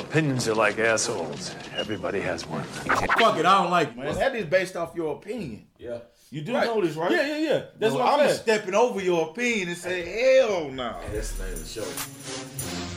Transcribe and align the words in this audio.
opinions 0.00 0.48
are 0.48 0.54
like 0.54 0.78
assholes. 0.78 1.54
Everybody 1.76 2.20
has 2.20 2.46
one. 2.46 2.64
Fuck 2.64 3.36
it, 3.38 3.46
I 3.46 3.62
don't 3.62 3.70
like 3.70 3.88
it, 3.90 3.96
Man, 3.96 4.06
man. 4.06 4.14
that 4.16 4.34
is 4.34 4.46
based 4.46 4.76
off 4.76 4.94
your 4.94 5.16
opinion. 5.16 5.66
Yeah. 5.78 5.98
You 6.30 6.42
do 6.42 6.54
Right. 6.54 6.66
know 6.66 6.80
this, 6.80 6.94
right? 6.96 7.10
Yeah, 7.10 7.26
yeah, 7.26 7.36
yeah. 7.38 7.62
That's 7.78 7.94
Well, 7.94 8.04
what 8.04 8.20
I'm 8.20 8.28
I'm 8.28 8.34
stepping 8.34 8.74
over 8.74 9.00
your 9.00 9.30
opinion 9.30 9.68
and 9.68 9.76
say, 9.76 10.36
hell 10.38 10.68
no. 10.68 10.96
And 11.04 11.14
that's 11.14 11.32
the 11.32 11.44
name 11.44 11.52
of 11.54 11.60
the 11.60 11.66
show. 11.68 12.90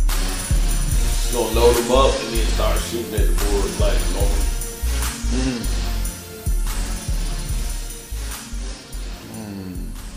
Just 0.00 1.32
gonna 1.32 1.50
load 1.60 1.74
them 1.76 1.92
up 1.92 2.14
and 2.24 2.34
then 2.34 2.46
start 2.46 2.78
shooting 2.80 3.14
at 3.14 3.26
the 3.26 3.34
board 3.44 3.70
like 3.80 4.00
normal. 4.12 4.44
Mm-hmm. 5.30 5.79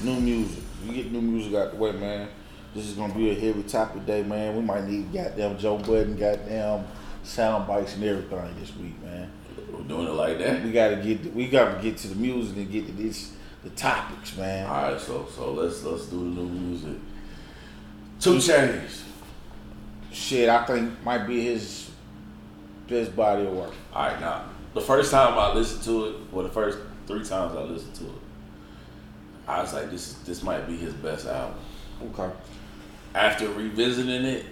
New 0.04 0.20
music. 0.20 0.63
We 0.85 0.95
get 0.95 1.11
new 1.11 1.21
music 1.21 1.53
out 1.53 1.71
the 1.71 1.77
way, 1.77 1.93
man. 1.93 2.27
This 2.75 2.85
is 2.85 2.93
gonna 2.95 3.13
be 3.13 3.30
a 3.30 3.35
heavy 3.35 3.63
topic 3.63 4.05
day, 4.05 4.23
man. 4.23 4.55
We 4.55 4.62
might 4.62 4.85
need 4.85 5.13
goddamn 5.13 5.57
Joe 5.57 5.77
Budden, 5.77 6.17
goddamn 6.17 6.85
sound 7.23 7.67
bites 7.67 7.95
and 7.95 8.03
everything 8.03 8.55
this 8.59 8.76
week, 8.76 9.02
man. 9.02 9.31
We're 9.71 9.84
doing 9.84 10.07
it 10.07 10.13
like 10.13 10.39
that. 10.39 10.63
We 10.63 10.71
gotta 10.71 10.98
get 10.98 11.34
we 11.34 11.48
gotta 11.48 11.81
get 11.81 11.98
to 11.99 12.09
the 12.09 12.16
music 12.16 12.57
and 12.57 12.71
get 12.71 12.88
to 12.88 12.91
this 12.91 13.34
the 13.63 13.70
topics, 13.71 14.35
man. 14.35 14.67
All 14.67 14.91
right, 14.91 14.99
so 14.99 15.26
so 15.34 15.53
let's 15.53 15.84
let's 15.84 16.07
do 16.07 16.17
the 16.17 16.41
new 16.41 16.49
music. 16.49 16.98
Two 18.20 18.35
Chainz. 18.35 19.04
Shit, 20.12 20.49
I 20.49 20.65
think 20.65 21.01
might 21.04 21.26
be 21.26 21.43
his 21.43 21.90
best 22.88 23.15
body 23.15 23.45
of 23.45 23.54
work. 23.54 23.73
All 23.93 24.07
right, 24.07 24.20
now 24.20 24.45
the 24.73 24.81
first 24.81 25.12
time 25.12 25.38
I 25.38 25.54
listened 25.54 25.84
to 25.84 26.05
it, 26.07 26.15
well, 26.31 26.43
the 26.43 26.51
first 26.51 26.79
three 27.07 27.23
times 27.23 27.55
I 27.55 27.62
listened 27.62 27.95
to 27.95 28.05
it, 28.05 28.23
I 29.47 29.61
was 29.61 29.73
like, 29.73 29.89
this 29.91 30.13
this 30.25 30.43
might 30.43 30.67
be 30.67 30.77
his 30.77 30.93
best 30.93 31.25
album. 31.27 31.57
Okay. 32.13 32.31
After 33.15 33.49
revisiting 33.49 34.26
it, 34.26 34.45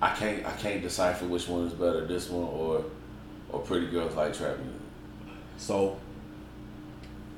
I 0.00 0.14
can't 0.14 0.46
I 0.46 0.52
can't 0.52 0.82
decipher 0.82 1.26
which 1.26 1.48
one 1.48 1.66
is 1.66 1.72
better, 1.72 2.06
this 2.06 2.28
one 2.30 2.44
or 2.48 2.84
or 3.50 3.60
Pretty 3.60 3.88
Girls 3.88 4.14
Like 4.14 4.36
Trap 4.36 4.58
Music. 4.58 4.80
So 5.58 5.98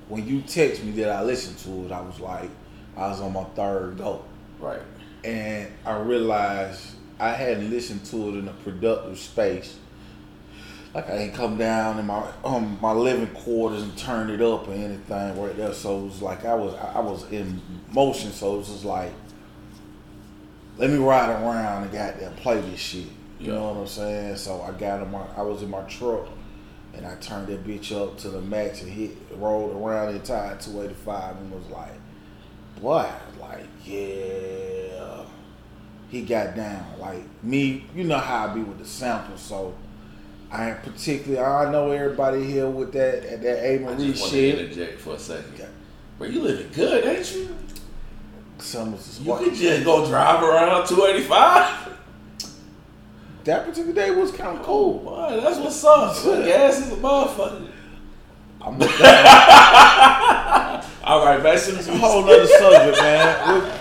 when 0.09 0.27
you 0.27 0.41
text 0.43 0.83
me 0.85 0.93
that 0.93 1.11
I 1.11 1.23
listened 1.23 1.59
to 1.59 1.87
it, 1.87 1.93
I 1.93 2.01
was 2.01 2.19
like, 2.21 2.51
I 2.97 3.09
was 3.09 3.21
on 3.21 3.33
my 3.33 3.45
third 3.45 3.99
go. 3.99 4.25
Right. 4.59 4.81
and 5.25 5.69
I 5.85 5.99
realized 5.99 6.81
I 7.21 7.31
hadn't 7.31 7.71
listened 7.71 8.05
to 8.07 8.31
it 8.31 8.39
in 8.39 8.49
a 8.49 8.53
productive 8.53 9.19
space. 9.19 9.77
Like 10.95 11.09
I 11.11 11.17
ain't 11.19 11.35
come 11.35 11.59
down 11.59 11.99
in 11.99 12.07
my 12.07 12.27
um 12.45 12.79
my 12.81 12.93
living 12.93 13.29
quarters 13.29 13.83
and 13.83 13.97
turned 13.97 14.31
it 14.31 14.41
up 14.41 14.67
or 14.69 14.73
anything 14.73 15.41
right 15.41 15.57
there. 15.57 15.73
So 15.75 16.01
it 16.01 16.05
was 16.05 16.23
like 16.23 16.45
I 16.45 16.55
was 16.55 16.75
I 16.75 17.01
was 17.01 17.31
in 17.31 17.61
motion. 17.93 18.33
So 18.33 18.55
it 18.55 18.59
was 18.59 18.69
just 18.69 18.85
like, 18.85 19.13
let 20.79 20.91
me 20.91 20.97
ride 20.97 21.31
around 21.31 21.85
and 21.85 21.93
goddamn 21.93 22.35
play 22.37 22.61
this 22.63 22.81
shit. 22.81 23.07
You 23.39 23.53
Yeah. 23.53 23.55
know 23.55 23.69
what 23.73 23.81
I'm 23.81 23.87
saying? 23.87 24.37
So 24.37 24.63
I 24.63 24.73
got 24.73 25.03
in 25.03 25.11
my 25.11 25.25
I 25.37 25.43
was 25.43 25.63
in 25.63 25.71
my 25.71 25.83
truck 25.83 26.27
and 26.95 27.07
I 27.07 27.15
turned 27.17 27.49
that 27.49 27.65
bitch 27.67 27.93
up 27.93 28.17
to 28.19 28.31
the 28.31 28.41
max 28.41 28.83
and 28.83 28.91
hit 28.91 29.11
rolled 29.37 29.77
around 29.77 30.09
the 30.09 30.21
entire 30.21 30.57
285 30.57 31.37
and 31.37 31.53
was 31.53 31.67
like, 31.71 31.93
boy, 32.81 33.07
like, 33.41 33.67
yeah. 33.85 35.23
He 36.09 36.23
got 36.23 36.57
down. 36.57 36.85
Like 36.99 37.23
me, 37.45 37.85
you 37.95 38.05
know 38.05 38.19
how 38.19 38.47
I 38.49 38.55
be 38.55 38.63
with 38.63 38.79
the 38.79 38.87
sample, 38.87 39.37
so 39.37 39.75
I 40.51 40.71
ain't 40.71 40.83
particularly 40.83 41.39
I 41.45 41.71
know 41.71 41.91
everybody 41.91 42.45
here 42.45 42.69
with 42.69 42.93
that 42.93 43.43
that 43.43 43.65
A 43.65 43.75
I 43.75 43.79
Marie 43.79 44.09
just 44.13 44.23
want 44.23 44.33
to 44.33 44.39
shit. 44.39 44.59
interject 44.59 45.01
for 45.01 45.15
a 45.15 45.19
second. 45.19 45.69
But 46.19 46.31
you 46.31 46.41
living 46.43 46.71
good, 46.75 47.05
ain't 47.05 47.35
you? 47.35 47.55
Some 48.59 48.97
You 49.23 49.37
could 49.37 49.55
just 49.55 49.85
go 49.85 50.07
drive 50.07 50.43
around 50.43 50.87
285. 50.89 51.97
that 53.45 53.67
particular 53.67 53.93
day 53.93 54.11
was 54.11 54.33
kind 54.33 54.59
of 54.59 54.65
cool. 54.65 54.99
Boy, 55.01 55.41
that's 55.41 55.59
what's 55.59 55.85
up. 55.85 56.17
Good 56.23 56.47
gas 56.47 56.79
is 56.81 56.93
a 56.93 56.97
motherfucker. 56.97 57.69
I'm 58.61 58.79
with 58.79 58.99
that. 58.99 60.85
All 61.05 61.25
right, 61.25 61.41
to 61.41 61.93
a 61.93 61.97
whole 61.97 62.25
other 62.25 62.47
subject, 62.47 62.99
man. 63.01 63.73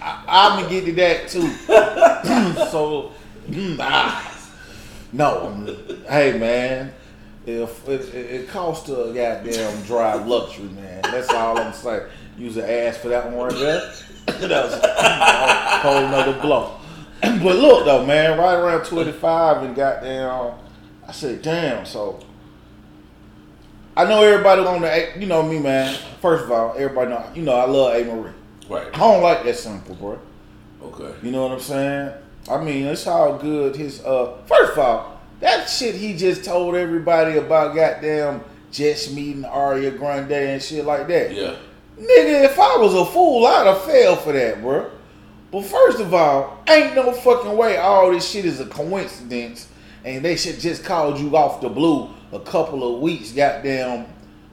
I, 0.00 0.24
I'm 0.26 0.62
gonna 0.62 0.70
get 0.70 0.86
to 0.86 0.92
that 0.92 1.28
too. 1.28 1.48
so, 2.70 3.12
mm, 3.48 3.76
ah. 3.80 4.33
No, 5.14 5.76
hey 6.08 6.36
man, 6.38 6.92
if 7.46 7.88
it, 7.88 8.14
it, 8.14 8.30
it 8.40 8.48
costs 8.48 8.86
to 8.86 9.12
goddamn 9.14 9.82
drive 9.84 10.26
luxury, 10.26 10.68
man. 10.70 11.02
That's 11.02 11.30
all 11.30 11.58
I'm 11.58 11.72
saying. 11.72 12.08
Use 12.36 12.56
an 12.56 12.68
ass 12.68 12.96
for 12.96 13.08
that 13.08 13.30
one 13.30 13.46
right 13.46 13.54
there. 13.54 13.92
that 14.26 14.64
was 14.64 14.72
a 14.74 15.78
whole 15.78 16.00
nother 16.08 16.40
blow. 16.40 16.76
but 17.20 17.56
look 17.56 17.84
though, 17.84 18.04
man, 18.04 18.38
right 18.38 18.54
around 18.54 18.84
25 18.84 19.62
and 19.62 19.76
goddamn, 19.76 20.54
I 21.06 21.12
said, 21.12 21.42
damn. 21.42 21.86
So 21.86 22.18
I 23.96 24.04
know 24.06 24.22
everybody 24.24 24.62
on 24.62 24.82
the, 24.82 25.12
you 25.16 25.26
know 25.26 25.42
me, 25.44 25.60
man. 25.60 25.96
First 26.20 26.44
of 26.44 26.50
all, 26.50 26.74
everybody 26.76 27.10
know, 27.10 27.30
you 27.36 27.42
know, 27.42 27.54
I 27.54 27.66
love 27.66 27.94
A. 27.94 28.04
Marie. 28.04 28.32
Right. 28.68 28.88
I 28.92 28.98
don't 28.98 29.22
like 29.22 29.44
that 29.44 29.56
sample, 29.56 29.94
bro. 29.94 30.18
Okay. 30.82 31.14
You 31.22 31.30
know 31.30 31.44
what 31.44 31.52
I'm 31.52 31.60
saying? 31.60 32.14
I 32.48 32.62
mean, 32.62 32.86
it's 32.86 33.06
all 33.06 33.38
good 33.38 33.76
his, 33.76 34.04
uh, 34.04 34.36
first 34.46 34.72
of 34.72 34.78
all, 34.78 35.20
that 35.40 35.68
shit 35.68 35.94
he 35.94 36.16
just 36.16 36.44
told 36.44 36.74
everybody 36.74 37.38
about 37.38 37.74
goddamn 37.74 38.42
Jets 38.70 39.10
meeting 39.10 39.42
Ariana 39.44 39.96
Grande 39.96 40.32
and 40.32 40.62
shit 40.62 40.84
like 40.84 41.06
that. 41.08 41.34
Yeah. 41.34 41.56
Nigga, 41.98 42.44
if 42.44 42.58
I 42.58 42.76
was 42.76 42.94
a 42.94 43.04
fool, 43.04 43.46
I'd 43.46 43.66
have 43.66 43.82
fell 43.82 44.16
for 44.16 44.32
that, 44.32 44.60
bro. 44.60 44.90
But 45.50 45.62
first 45.62 46.00
of 46.00 46.12
all, 46.12 46.62
ain't 46.68 46.96
no 46.96 47.12
fucking 47.12 47.56
way 47.56 47.76
all 47.76 48.10
this 48.10 48.28
shit 48.28 48.44
is 48.44 48.60
a 48.60 48.66
coincidence 48.66 49.68
and 50.04 50.24
they 50.24 50.36
should 50.36 50.58
just 50.60 50.84
called 50.84 51.18
you 51.18 51.36
off 51.36 51.60
the 51.60 51.68
blue 51.68 52.10
a 52.32 52.40
couple 52.40 52.94
of 52.94 53.00
weeks, 53.00 53.32
goddamn, 53.32 54.06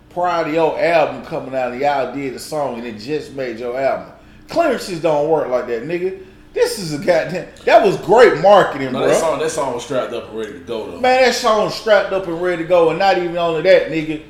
prior 0.09 0.43
to 0.45 0.51
your 0.51 0.79
album 0.79 1.25
coming 1.25 1.55
out 1.55 1.71
and 1.71 1.81
y'all 1.81 2.13
did 2.13 2.35
the 2.35 2.39
song 2.39 2.77
and 2.77 2.85
it 2.85 2.99
just 2.99 3.33
made 3.33 3.59
your 3.59 3.79
album. 3.79 4.13
Clearances 4.47 5.01
don't 5.01 5.29
work 5.29 5.47
like 5.47 5.67
that, 5.67 5.83
nigga. 5.83 6.23
This 6.53 6.79
is 6.79 6.93
a 6.93 6.97
goddamn, 6.97 7.47
that 7.65 7.85
was 7.85 7.95
great 7.97 8.41
marketing, 8.41 8.91
No, 8.91 8.99
bro. 8.99 9.07
that 9.07 9.19
song, 9.19 9.39
that 9.39 9.51
song 9.51 9.73
was 9.73 9.85
strapped 9.85 10.11
up 10.13 10.29
and 10.29 10.37
ready 10.37 10.53
to 10.53 10.59
go 10.59 10.91
though. 10.91 10.99
Man, 10.99 11.23
that 11.23 11.33
song 11.33 11.65
was 11.65 11.75
strapped 11.75 12.11
up 12.11 12.27
and 12.27 12.41
ready 12.41 12.63
to 12.63 12.67
go, 12.67 12.89
and 12.89 12.99
not 12.99 13.17
even 13.17 13.37
only 13.37 13.61
that, 13.61 13.87
nigga. 13.89 14.23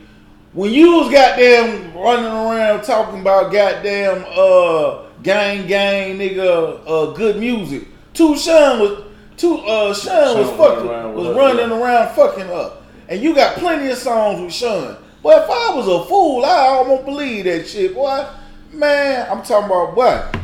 When 0.54 0.72
you 0.72 0.98
was 0.98 1.12
goddamn 1.12 1.98
running 1.98 2.26
around 2.26 2.84
talking 2.84 3.22
about 3.22 3.52
goddamn 3.52 4.26
uh 4.38 5.04
gang 5.24 5.66
gang 5.66 6.20
nigga 6.20 6.82
uh 6.86 7.14
good 7.14 7.38
music, 7.38 7.88
two 8.14 8.36
Sean 8.38 8.80
was 8.82 9.04
two 9.38 9.58
uh 9.60 9.94
Sean 9.94 10.38
was 10.40 10.50
fucking 10.58 10.88
around 10.90 11.16
was 11.16 11.36
running 11.36 11.72
around 11.72 12.14
fucking 12.16 12.52
up, 12.52 12.84
and 13.08 13.22
you 13.22 13.34
got 13.34 13.56
plenty 13.56 13.90
of 13.90 13.98
songs 13.98 14.42
with 14.42 14.54
Sean. 14.54 14.98
But 15.24 15.44
if 15.44 15.50
I 15.50 15.74
was 15.76 15.88
a 15.88 16.06
fool, 16.08 16.44
I 16.46 16.68
almost 16.68 17.06
believe 17.06 17.46
that 17.46 17.68
shit, 17.68 17.96
boy. 17.96 18.28
Man, 18.74 19.28
I'm 19.32 19.42
talking 19.44 19.66
about 19.66 19.96
what? 19.96 20.38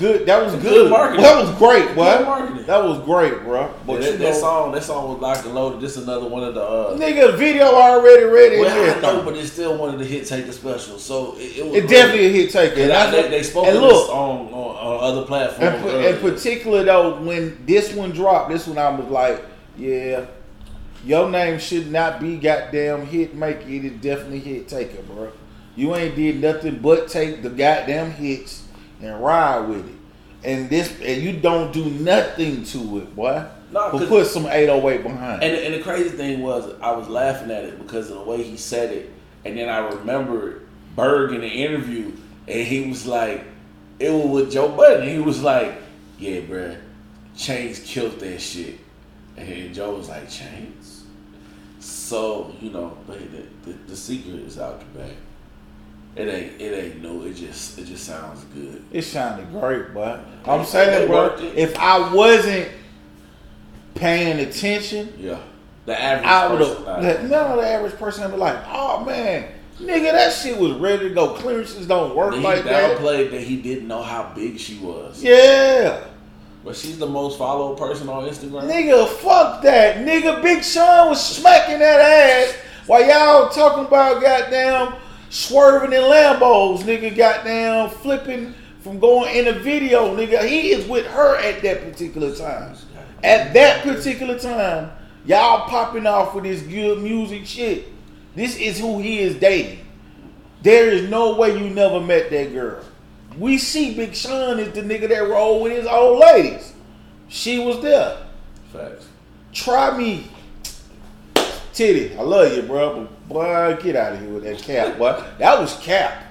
Good. 0.00 0.24
That 0.24 0.42
was 0.42 0.54
good. 0.54 0.62
Good 0.62 0.90
marketing. 0.90 1.22
That 1.22 1.44
was 1.44 1.58
great, 1.58 1.94
marketing. 1.94 2.64
That 2.64 2.82
was 2.82 2.98
great, 3.04 3.42
bro. 3.42 3.72
But 3.86 4.00
that, 4.00 4.12
that 4.12 4.18
know- 4.18 4.32
song, 4.32 4.72
that 4.72 4.82
song 4.82 5.10
was 5.10 5.20
locked 5.20 5.44
and 5.44 5.54
loaded. 5.54 5.82
This 5.82 5.98
another 5.98 6.26
one 6.26 6.42
of 6.42 6.54
the. 6.54 6.62
Uh, 6.62 6.96
Nigga, 6.96 7.36
video 7.36 7.66
already 7.66 8.24
ready. 8.24 8.60
well, 8.60 8.96
I 8.96 9.00
know, 9.02 9.22
but 9.22 9.36
it's 9.36 9.52
still 9.52 9.76
one 9.76 9.92
of 9.92 9.98
the 9.98 10.06
hit 10.06 10.26
taker 10.26 10.52
specials. 10.52 11.04
So 11.04 11.36
it, 11.36 11.58
it 11.58 11.66
was. 11.66 11.74
It 11.74 11.88
definitely 11.88 12.26
a 12.26 12.30
hit 12.30 12.50
taker. 12.50 12.80
And 12.80 12.84
And, 12.84 12.92
I, 12.92 13.10
they, 13.10 13.28
they 13.28 13.42
spoke 13.42 13.66
and 13.66 13.78
look, 13.78 14.08
on, 14.08 14.46
on, 14.46 14.54
on 14.54 15.04
other 15.04 15.26
platforms. 15.26 15.84
and, 15.92 16.04
in 16.06 16.18
particular 16.18 16.82
though, 16.82 17.20
when 17.20 17.64
this 17.66 17.92
one 17.92 18.12
dropped, 18.12 18.50
this 18.50 18.66
one 18.66 18.78
I 18.78 18.88
was 18.88 19.06
like, 19.10 19.44
yeah, 19.76 20.24
your 21.04 21.28
name 21.28 21.58
should 21.58 21.92
not 21.92 22.20
be 22.20 22.38
goddamn 22.38 23.06
Hitmaka. 23.06 23.68
It 23.68 23.84
is 23.84 24.00
definitely 24.00 24.40
hit 24.40 24.66
taker, 24.66 25.02
bro. 25.02 25.30
You 25.76 25.94
ain't 25.94 26.16
did 26.16 26.40
nothing 26.40 26.78
but 26.78 27.08
take 27.08 27.42
the 27.42 27.50
goddamn 27.50 28.12
hits 28.12 28.59
and 29.00 29.22
ride 29.22 29.68
with 29.68 29.88
it. 29.88 29.94
And 30.42 30.70
this, 30.70 30.90
and 31.02 31.22
you 31.22 31.32
don't 31.32 31.72
do 31.72 31.84
nothing 31.84 32.64
to 32.64 32.98
it, 32.98 33.14
boy. 33.14 33.44
Nah, 33.72 33.92
but 33.92 34.08
put 34.08 34.26
some 34.26 34.46
808 34.46 35.02
behind. 35.02 35.42
And, 35.42 35.52
it. 35.52 35.64
and 35.64 35.74
the 35.74 35.82
crazy 35.82 36.08
thing 36.10 36.42
was, 36.42 36.72
I 36.80 36.92
was 36.92 37.08
laughing 37.08 37.50
at 37.50 37.64
it 37.64 37.78
because 37.78 38.10
of 38.10 38.16
the 38.16 38.24
way 38.24 38.42
he 38.42 38.56
said 38.56 38.92
it, 38.92 39.10
and 39.44 39.56
then 39.56 39.68
I 39.68 39.78
remembered 39.78 40.66
Berg 40.96 41.32
in 41.32 41.42
the 41.42 41.48
interview, 41.48 42.12
and 42.48 42.66
he 42.66 42.88
was 42.88 43.06
like, 43.06 43.44
"It 43.98 44.10
was 44.10 44.26
with 44.26 44.52
Joe 44.52 44.68
Budden." 44.68 45.08
He 45.08 45.18
was 45.18 45.42
like, 45.42 45.74
"Yeah, 46.18 46.40
bruh, 46.40 46.78
Chains 47.36 47.78
killed 47.80 48.18
that 48.20 48.40
shit," 48.40 48.78
and 49.36 49.72
Joe 49.72 49.94
was 49.94 50.08
like, 50.08 50.28
"Chains." 50.28 51.04
So 51.78 52.54
you 52.60 52.70
know, 52.70 52.96
the, 53.06 53.18
the, 53.70 53.78
the 53.86 53.96
secret 53.96 54.34
is 54.34 54.58
out 54.58 54.80
the 54.80 54.98
back. 54.98 55.12
It 56.16 56.28
ain't 56.28 56.60
it 56.60 56.84
ain't 56.84 57.02
no. 57.02 57.22
It 57.22 57.34
just 57.34 57.78
it 57.78 57.84
just 57.86 58.04
sounds 58.04 58.44
good. 58.54 58.82
It 58.92 59.02
sounded 59.02 59.50
great, 59.52 59.94
but 59.94 60.24
I'm 60.44 60.64
saying, 60.64 61.06
bro, 61.08 61.36
if 61.38 61.78
I 61.78 62.12
wasn't 62.12 62.68
paying 63.94 64.40
attention, 64.40 65.12
Yeah, 65.18 65.38
the 65.86 66.00
average 66.00 66.26
I 66.26 66.48
would 66.48 66.58
person. 66.58 66.86
Uh, 66.86 67.02
have. 67.02 67.22
not- 67.22 67.30
None 67.30 67.50
of 67.52 67.58
the 67.64 67.68
average 67.70 67.94
person 67.96 68.24
would 68.24 68.32
be 68.32 68.38
like, 68.38 68.58
"Oh 68.72 69.04
man, 69.04 69.46
Nigga, 69.80 70.12
that 70.12 70.32
shit 70.34 70.58
was 70.58 70.72
ready 70.72 71.08
to 71.08 71.14
go. 71.14 71.28
Clearances 71.34 71.86
don't 71.86 72.14
work 72.14 72.34
he 72.34 72.40
like 72.40 72.64
that. 72.64 72.98
downplayed 72.98 73.30
that 73.30 73.40
he 73.40 73.56
didn't 73.56 73.88
know 73.88 74.02
how 74.02 74.30
big 74.34 74.58
she 74.58 74.76
was. 74.78 75.22
Yeah. 75.22 76.00
But 76.62 76.76
she's 76.76 76.98
the 76.98 77.06
most 77.06 77.38
followed 77.38 77.78
person 77.78 78.06
on 78.10 78.24
Instagram. 78.28 78.68
Nigga, 78.70 79.08
fuck 79.08 79.62
that. 79.62 80.04
Nigga, 80.04 80.42
Big 80.42 80.62
Sean 80.62 81.08
was 81.08 81.24
smacking 81.24 81.78
that 81.78 81.98
ass 81.98 82.54
while 82.86 83.02
y'all 83.08 83.48
talking 83.48 83.86
about 83.86 84.20
goddamn 84.20 84.96
swerving 85.30 85.92
in 85.92 86.02
Lambos. 86.02 86.82
Nigga, 86.82 87.16
goddamn 87.16 87.88
flipping 87.88 88.54
from 88.80 88.98
going 88.98 89.34
in 89.34 89.48
a 89.48 89.58
video. 89.58 90.14
Nigga, 90.14 90.46
he 90.46 90.70
is 90.70 90.86
with 90.86 91.06
her 91.06 91.36
at 91.36 91.62
that 91.62 91.82
particular 91.82 92.34
time. 92.34 92.76
At 93.24 93.54
that 93.54 93.82
particular 93.82 94.38
time, 94.38 94.90
y'all 95.24 95.68
popping 95.68 96.06
off 96.06 96.34
with 96.34 96.44
this 96.44 96.62
good 96.62 97.02
music 97.02 97.46
shit. 97.46 97.88
This 98.34 98.56
is 98.56 98.78
who 98.78 99.00
he 99.00 99.20
is 99.20 99.36
dating. 99.36 99.86
There 100.62 100.90
is 100.90 101.08
no 101.08 101.36
way 101.36 101.56
you 101.56 101.70
never 101.70 102.00
met 102.00 102.30
that 102.30 102.52
girl. 102.52 102.84
We 103.38 103.58
see 103.58 103.94
Big 103.94 104.14
Sean 104.14 104.58
is 104.58 104.72
the 104.72 104.82
nigga 104.82 105.08
that 105.08 105.28
roll 105.28 105.62
with 105.62 105.72
his 105.72 105.86
old 105.86 106.18
ladies. 106.18 106.72
She 107.28 107.58
was 107.58 107.80
there. 107.80 108.18
Facts. 108.72 109.06
Try 109.52 109.96
me. 109.96 110.30
Titty, 111.72 112.16
I 112.16 112.22
love 112.22 112.52
you, 112.54 112.62
bro. 112.62 113.08
Boy, 113.30 113.78
get 113.80 113.94
out 113.94 114.14
of 114.14 114.20
here 114.20 114.30
with 114.30 114.42
that 114.42 114.58
cap, 114.58 114.98
boy. 114.98 115.24
That 115.38 115.58
was 115.58 115.76
cap 115.78 116.24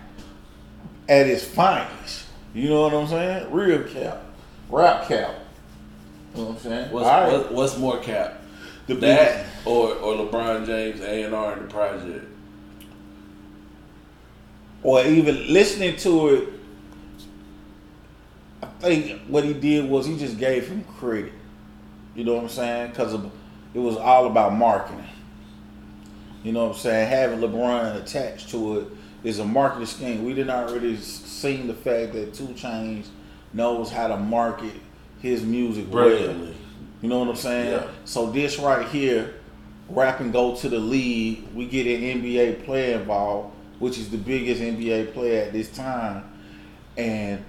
at 1.07 1.28
its 1.28 1.46
finest. 1.46 2.25
You 2.54 2.69
know 2.69 2.81
what 2.81 2.94
I'm 2.94 3.07
saying? 3.07 3.51
Real 3.51 3.84
cap. 3.84 4.25
Rap 4.69 5.07
cap. 5.07 5.34
You 6.36 6.42
know 6.42 6.50
what 6.50 6.57
I'm 6.57 6.62
saying? 6.62 6.92
What's, 6.92 7.07
right. 7.07 7.31
what, 7.31 7.54
what's 7.54 7.78
more 7.78 8.00
cap? 8.00 8.42
The 8.88 8.96
that 8.96 9.46
or 9.66 9.94
or 9.94 10.16
LeBron 10.16 10.66
James 10.66 11.00
A 11.00 11.24
and 11.24 11.34
R 11.34 11.54
in 11.54 11.60
the 11.63 11.68
project? 11.69 12.25
or 14.84 15.04
even 15.04 15.51
listening 15.51 15.96
to 15.98 16.30
it, 16.30 16.50
I 18.62 18.68
think 18.80 19.22
what 19.28 19.44
he 19.44 19.54
did 19.54 19.90
was 19.90 20.06
he 20.06 20.18
just 20.18 20.38
gave 20.38 20.68
him 20.68 20.84
credit. 20.98 21.34
You 22.16 22.24
know 22.24 22.36
what 22.36 22.44
I'm 22.44 22.50
saying? 22.50 22.90
Because 22.92 23.13
it 23.13 23.80
was 23.80 23.98
all 23.98 24.25
about 24.28 24.54
marketing. 24.54 25.04
You 26.44 26.53
know 26.53 26.68
what 26.68 26.75
I'm 26.75 26.81
saying? 26.81 27.09
Having 27.09 27.39
LeBron 27.39 28.01
attached 28.01 28.50
to 28.50 28.80
it 28.80 28.88
is 29.24 29.39
a 29.39 29.45
marketing 29.45 29.86
scheme. 29.86 30.25
We 30.25 30.33
didn't 30.33 30.71
really 30.71 30.97
seen 30.97 31.68
the 31.68 31.74
fact 31.74 32.13
that 32.13 32.33
Two 32.33 32.47
Chainz 32.47 33.07
knows 33.53 33.91
how 33.91 34.07
to 34.07 34.18
market 34.18 34.74
his 35.21 35.44
music 35.44 35.91
well. 35.91 36.06
Brilliantly. 36.06 36.56
You 37.01 37.09
know 37.09 37.19
what 37.19 37.30
I'm 37.30 37.36
saying? 37.36 37.71
Yeah. 37.71 37.88
So 38.06 38.31
this 38.31 38.59
right 38.59 38.88
here, 38.88 39.36
rap 39.89 40.19
and 40.19 40.31
go 40.31 40.56
to 40.56 40.69
the 40.69 40.80
league. 40.80 41.44
We 41.53 41.65
get 41.65 41.88
an 41.88 42.21
NBA 42.21 42.65
player 42.65 43.00
involved, 43.00 43.53
which 43.80 43.97
is 43.97 44.09
the 44.09 44.18
biggest 44.18 44.62
NBA 44.62 45.13
player 45.13 45.44
at 45.44 45.53
this 45.53 45.69
time, 45.69 46.30
and 46.97 47.44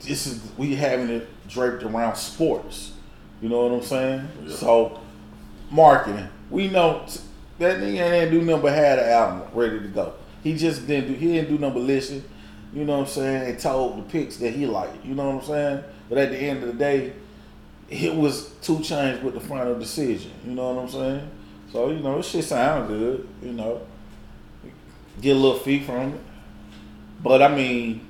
this 0.00 0.26
is 0.26 0.40
we 0.56 0.74
having 0.74 1.08
it 1.08 1.28
draped 1.48 1.82
around 1.82 2.16
sports. 2.16 2.92
You 3.40 3.48
know 3.48 3.66
what 3.66 3.72
I'm 3.74 3.82
saying? 3.82 4.28
Yeah. 4.44 4.54
So 4.54 5.00
marketing. 5.70 6.28
We 6.50 6.68
know 6.68 7.06
that 7.58 7.78
nigga 7.78 8.10
ain't 8.10 8.30
do 8.30 8.56
but 8.58 8.72
had 8.72 8.98
an 8.98 9.08
album 9.08 9.48
ready 9.54 9.80
to 9.80 9.88
go. 9.88 10.14
He 10.42 10.56
just 10.56 10.86
didn't 10.86 11.12
do 11.12 11.14
he 11.14 11.34
didn't 11.34 11.50
do 11.50 11.58
but 11.58 11.76
listen. 11.76 12.24
You 12.72 12.84
know 12.84 12.98
what 12.98 13.08
I'm 13.08 13.12
saying? 13.12 13.50
And 13.50 13.58
told 13.58 13.98
the 13.98 14.02
picks 14.10 14.36
that 14.38 14.52
he 14.52 14.66
liked. 14.66 15.04
You 15.04 15.14
know 15.14 15.30
what 15.30 15.42
I'm 15.42 15.48
saying? 15.48 15.84
But 16.08 16.18
at 16.18 16.30
the 16.30 16.38
end 16.38 16.62
of 16.62 16.68
the 16.68 16.74
day, 16.74 17.12
it 17.88 18.14
was 18.14 18.50
Two 18.60 18.78
Chainz 18.78 19.22
with 19.22 19.34
the 19.34 19.40
final 19.40 19.78
decision. 19.78 20.32
You 20.44 20.52
know 20.52 20.72
what 20.72 20.82
I'm 20.82 20.88
saying? 20.88 21.30
So 21.72 21.90
you 21.90 22.00
know, 22.00 22.16
this 22.16 22.28
shit 22.28 22.44
sound 22.44 22.88
good. 22.88 23.28
You 23.42 23.52
know, 23.52 23.86
get 25.20 25.36
a 25.36 25.38
little 25.38 25.58
fee 25.58 25.80
from 25.80 26.14
it. 26.14 26.20
But 27.22 27.42
I 27.42 27.54
mean, 27.54 28.06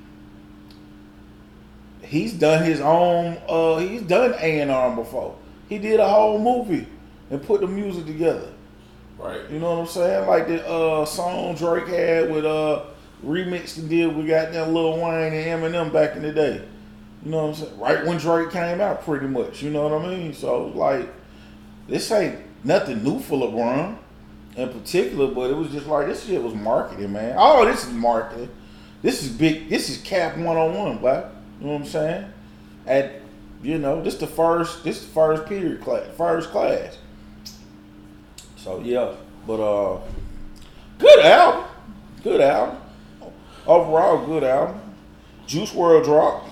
he's 2.01 2.33
done 2.33 2.63
his 2.63 2.81
own. 2.81 3.37
uh 3.47 3.77
He's 3.77 4.01
done 4.01 4.33
A 4.39 4.59
and 4.61 4.71
R 4.71 4.95
before. 4.95 5.35
He 5.69 5.77
did 5.77 5.99
a 5.99 6.07
whole 6.07 6.39
movie 6.39 6.87
and 7.29 7.41
put 7.41 7.61
the 7.61 7.67
music 7.67 8.05
together. 8.05 8.51
Right. 9.17 9.49
You 9.49 9.59
know 9.59 9.75
what 9.75 9.81
I'm 9.81 9.87
saying? 9.87 10.27
Like 10.27 10.47
the 10.47 10.67
uh, 10.67 11.05
song 11.05 11.55
Drake 11.55 11.87
had 11.87 12.31
with 12.31 12.45
uh 12.45 12.83
remixed 13.25 13.77
and 13.77 13.89
did 13.89 14.15
with 14.15 14.27
goddamn 14.27 14.73
Lil 14.73 14.97
Wayne 14.97 15.33
and 15.33 15.63
Eminem 15.63 15.91
back 15.91 16.15
in 16.15 16.21
the 16.21 16.31
day. 16.31 16.65
You 17.23 17.31
know 17.31 17.47
what 17.47 17.59
I'm 17.59 17.65
saying? 17.65 17.79
Right 17.79 18.05
when 18.05 18.17
Drake 18.17 18.51
came 18.51 18.81
out, 18.81 19.03
pretty 19.03 19.27
much. 19.27 19.63
You 19.63 19.71
know 19.71 19.87
what 19.87 20.05
I 20.05 20.07
mean? 20.07 20.33
So 20.33 20.67
like, 20.67 21.11
this 21.87 22.11
ain't 22.11 22.39
nothing 22.63 23.03
new 23.03 23.19
for 23.19 23.37
LeBron 23.39 23.97
in 24.57 24.69
particular, 24.69 25.27
but 25.33 25.49
it 25.49 25.55
was 25.55 25.69
just 25.71 25.87
like 25.87 26.07
this 26.07 26.25
shit 26.25 26.41
was 26.41 26.53
marketing, 26.53 27.13
man. 27.13 27.35
Oh, 27.37 27.65
this 27.65 27.85
is 27.85 27.93
marketing. 27.93 28.49
This 29.01 29.23
is 29.23 29.29
big. 29.29 29.69
This 29.69 29.89
is 29.89 29.97
Cap 30.01 30.37
one 30.37 30.57
on 30.57 30.73
one, 30.73 30.97
but 30.97 31.35
you 31.59 31.67
know 31.67 31.73
what 31.73 31.81
I'm 31.81 31.87
saying? 31.87 32.25
At 32.85 33.21
you 33.63 33.77
know, 33.77 34.03
this 34.03 34.15
the 34.15 34.27
first. 34.27 34.83
This 34.83 34.99
the 35.01 35.07
first 35.07 35.45
period 35.45 35.81
class, 35.81 36.05
first 36.17 36.49
class. 36.49 36.97
So 38.65 38.79
yeah, 38.79 39.13
but 39.45 39.61
uh, 39.61 40.01
good 40.97 41.19
album, 41.23 41.65
good 42.23 42.41
album. 42.41 42.77
Overall, 43.67 44.25
good 44.25 44.43
album. 44.43 44.81
Juice 45.45 45.71
WRLD 45.71 46.03
drop. 46.03 46.49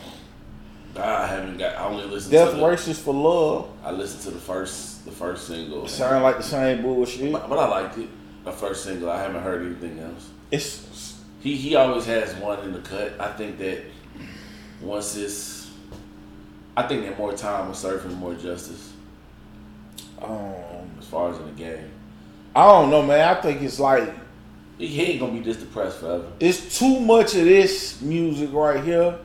I 0.96 1.26
haven't 1.26 1.58
got. 1.58 1.76
I 1.76 1.86
only 1.86 2.06
listened. 2.06 2.34
Death 2.34 2.52
to 2.52 2.58
the, 2.58 2.68
Races 2.68 3.00
for 3.00 3.16
Love. 3.16 3.68
I 3.84 3.90
listened 3.90 4.22
to 4.26 4.30
the 4.30 4.40
first 4.40 5.06
the 5.06 5.12
first 5.12 5.48
single, 5.48 5.88
Sound 5.88 6.22
like 6.22 6.38
the 6.38 6.44
same 6.44 6.84
bullshit. 6.84 7.32
but, 7.32 7.50
but 7.50 7.58
I 7.58 7.68
liked 7.68 7.98
it. 7.98 8.10
The 8.44 8.52
first 8.52 8.84
single. 8.84 9.10
I 9.10 9.20
haven't 9.20 9.42
heard 9.42 9.66
anything 9.66 9.98
else. 9.98 10.30
It's 10.52 11.20
He 11.42 11.56
he 11.56 11.74
always 11.74 12.06
has 12.06 12.36
one 12.36 12.60
in 12.60 12.74
the 12.74 12.82
cut. 12.82 13.20
I 13.20 13.32
think 13.32 13.58
that 13.58 13.86
once 14.84 15.16
it's, 15.16 15.72
I 16.78 16.84
think 16.84 17.06
that 17.06 17.18
more 17.18 17.34
time 17.34 17.70
will 17.70 17.74
serve 17.74 18.06
him 18.06 18.14
more 18.14 18.36
justice 18.36 18.94
um, 20.22 20.92
as 21.00 21.08
far 21.08 21.32
as 21.32 21.40
in 21.40 21.46
the 21.48 21.52
game. 21.54 21.90
I 22.56 22.66
don't 22.68 22.90
know, 22.90 23.02
man. 23.02 23.36
I 23.36 23.42
think 23.42 23.62
it's 23.62 23.80
like 23.80 24.14
He, 24.78 24.88
he 24.88 25.02
ain't 25.04 25.20
gonna 25.20 25.34
be 25.34 25.40
this 25.40 25.58
depressed 25.58 26.00
forever. 26.00 26.32
it's 26.40 26.78
too 26.78 27.00
much 27.00 27.36
of 27.36 27.46
this 27.46 28.02
music 28.02 28.50
right 28.54 28.84
here 28.84 29.18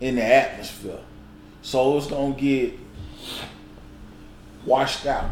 in 0.00 0.16
the 0.16 0.24
atmosphere. 0.24 1.00
So 1.62 1.96
it's 1.98 2.06
gonna 2.06 2.34
get 2.34 2.74
washed 4.64 5.06
out. 5.06 5.30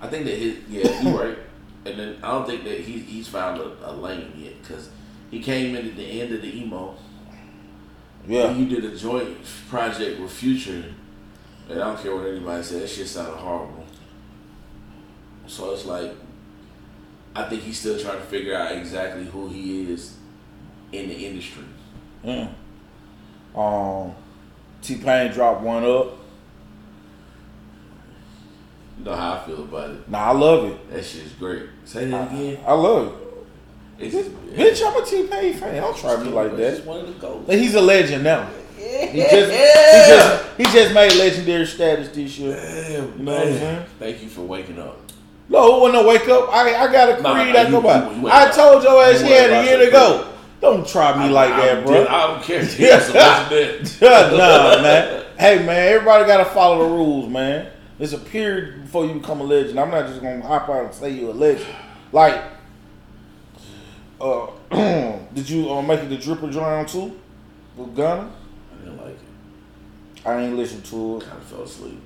I 0.00 0.08
think 0.08 0.26
that 0.26 0.36
his 0.36 0.56
yeah 0.68 1.02
you're 1.02 1.18
right, 1.18 1.38
and 1.84 1.98
then 1.98 2.16
I 2.22 2.32
don't 2.32 2.46
think 2.46 2.64
that 2.64 2.80
he 2.80 2.98
he's 2.98 3.26
found 3.28 3.60
a, 3.60 3.90
a 3.90 3.92
lane 3.92 4.32
yet 4.36 4.60
because 4.62 4.90
he 5.30 5.40
came 5.42 5.74
in 5.74 5.88
at 5.88 5.96
the 5.96 6.20
end 6.20 6.32
of 6.34 6.42
the 6.42 6.56
emo. 6.56 6.94
Yeah. 8.28 8.50
And 8.50 8.58
you 8.58 8.66
did 8.80 8.92
a 8.92 8.96
joint 8.96 9.36
project 9.68 10.20
with 10.20 10.30
Future, 10.32 10.84
and 11.68 11.80
I 11.80 11.86
don't 11.86 12.00
care 12.02 12.14
what 12.14 12.26
anybody 12.26 12.62
says. 12.62 12.80
That 12.80 12.88
shit 12.88 13.06
sounded 13.08 13.36
horrible. 13.36 13.84
So 15.46 15.72
it's 15.72 15.84
like, 15.86 16.12
I 17.36 17.48
think 17.48 17.62
he's 17.62 17.78
still 17.78 17.98
trying 17.98 18.18
to 18.18 18.24
figure 18.24 18.54
out 18.54 18.72
exactly 18.72 19.24
who 19.26 19.48
he 19.48 19.92
is 19.92 20.16
in 20.92 21.08
the 21.08 21.26
industry. 21.26 21.64
Mm. 22.24 22.52
Um, 23.54 24.14
T-Pain 24.80 25.32
dropped 25.32 25.62
one 25.62 25.84
up. 25.84 26.18
You 28.98 29.04
know 29.04 29.14
how 29.14 29.34
I 29.34 29.44
feel 29.44 29.62
about 29.64 29.90
it. 29.90 30.08
Nah, 30.08 30.18
I 30.18 30.32
love 30.32 30.64
it. 30.64 30.90
That 30.90 31.04
shit's 31.04 31.32
great. 31.32 31.64
Say 31.84 32.06
that 32.06 32.32
again. 32.32 32.58
I 32.66 32.72
love 32.72 33.08
it. 33.08 33.12
It's 33.98 34.14
just, 34.14 34.30
Bitch, 34.30 34.82
I'm 34.86 35.02
a 35.02 35.04
T-Pain 35.04 35.54
fan. 35.54 35.82
Don't 35.82 35.96
try 35.96 36.22
me 36.22 36.30
like 36.30 36.56
that. 36.56 36.84
one 36.86 37.00
of 37.00 37.20
the. 37.46 37.56
He's 37.56 37.74
a 37.74 37.82
legend 37.82 38.24
now. 38.24 38.48
He 38.76 39.20
just, 39.20 39.52
he 39.52 40.10
just, 40.10 40.56
he 40.56 40.64
just 40.64 40.94
made 40.94 41.12
legendary 41.14 41.66
status 41.66 42.08
this 42.10 42.38
year. 42.38 42.54
Damn, 42.54 42.92
You 43.18 43.24
know 43.24 43.34
what 43.34 43.50
man. 43.50 43.86
Thank 43.98 44.22
you 44.22 44.28
for 44.28 44.42
waking 44.42 44.78
up. 44.78 45.05
No, 45.48 45.80
when 45.82 45.94
I 45.94 46.04
wake 46.04 46.28
up, 46.28 46.48
I, 46.52 46.74
I 46.74 46.92
got 46.92 47.08
a 47.08 47.12
creed 47.14 47.22
nah, 47.22 47.34
I 47.34 47.62
you- 47.62 47.70
go 47.70 47.80
by. 47.80 48.10
you- 48.10 48.20
you 48.22 48.28
I 48.28 48.50
told 48.50 48.82
your 48.82 49.02
ass 49.04 49.20
You 49.20 49.26
he 49.26 49.32
had 49.32 49.50
a 49.50 49.64
year 49.64 49.84
to 49.84 49.90
go. 49.90 50.32
Don't 50.60 50.86
try 50.88 51.22
me 51.24 51.32
like 51.32 51.52
I, 51.52 51.66
that, 51.74 51.86
bro. 51.86 52.06
I 52.06 52.26
don't 52.28 52.42
care. 52.42 52.62
Yes, 52.78 53.12
nah, 54.00 54.82
man. 54.82 55.24
Hey, 55.38 55.58
man, 55.64 55.92
everybody 55.92 56.24
got 56.26 56.38
to 56.38 56.46
follow 56.46 56.88
the 56.88 56.94
rules, 56.94 57.28
man. 57.28 57.70
There's 57.98 58.12
a 58.14 58.18
period 58.18 58.82
before 58.82 59.06
you 59.06 59.14
become 59.14 59.40
a 59.40 59.44
legend. 59.44 59.78
I'm 59.78 59.90
not 59.90 60.06
just 60.08 60.20
going 60.20 60.40
to 60.40 60.46
hop 60.46 60.68
out 60.68 60.86
and 60.86 60.94
say 60.94 61.10
you're 61.10 61.30
a 61.30 61.34
legend. 61.34 61.68
Like, 62.10 62.42
uh, 64.20 64.46
did 65.34 65.48
you 65.48 65.70
uh, 65.70 65.82
make 65.82 66.00
it 66.00 66.08
the 66.08 66.16
Drip 66.16 66.42
or 66.42 66.50
Drown 66.50 66.86
2? 66.86 67.20
With 67.76 67.94
Gunna? 67.94 68.30
I 68.72 68.84
didn't 68.84 68.96
like 68.96 69.08
it. 69.14 70.26
I 70.26 70.42
ain't 70.42 70.56
listen 70.56 70.82
to 70.82 71.18
it. 71.18 71.24
Kind 71.26 71.36
of 71.38 71.44
fell 71.44 71.62
asleep. 71.62 72.00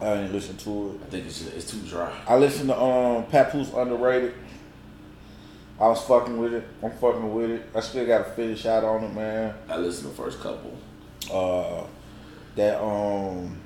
I 0.00 0.14
didn't 0.14 0.32
listen 0.32 0.56
to 0.58 0.90
it. 0.90 1.06
I 1.06 1.10
think 1.10 1.26
it's 1.26 1.40
just, 1.40 1.54
it's 1.54 1.70
too 1.70 1.78
dry. 1.88 2.12
I 2.26 2.36
listened 2.36 2.70
to 2.70 2.80
um 2.80 3.24
Papoose 3.26 3.72
Underrated. 3.72 4.34
I 5.80 5.88
was 5.88 6.02
fucking 6.02 6.36
with 6.38 6.54
it. 6.54 6.64
I'm 6.82 6.92
fucking 6.92 7.34
with 7.34 7.50
it. 7.50 7.68
I 7.74 7.80
still 7.80 8.06
got 8.06 8.18
to 8.18 8.30
finish 8.32 8.66
out 8.66 8.84
on 8.84 9.04
it, 9.04 9.12
man. 9.14 9.54
I 9.68 9.78
listened 9.78 10.04
to 10.04 10.16
the 10.16 10.22
first 10.22 10.40
couple. 10.40 10.76
Uh, 11.32 11.86
that 12.54 12.80
um, 12.80 13.58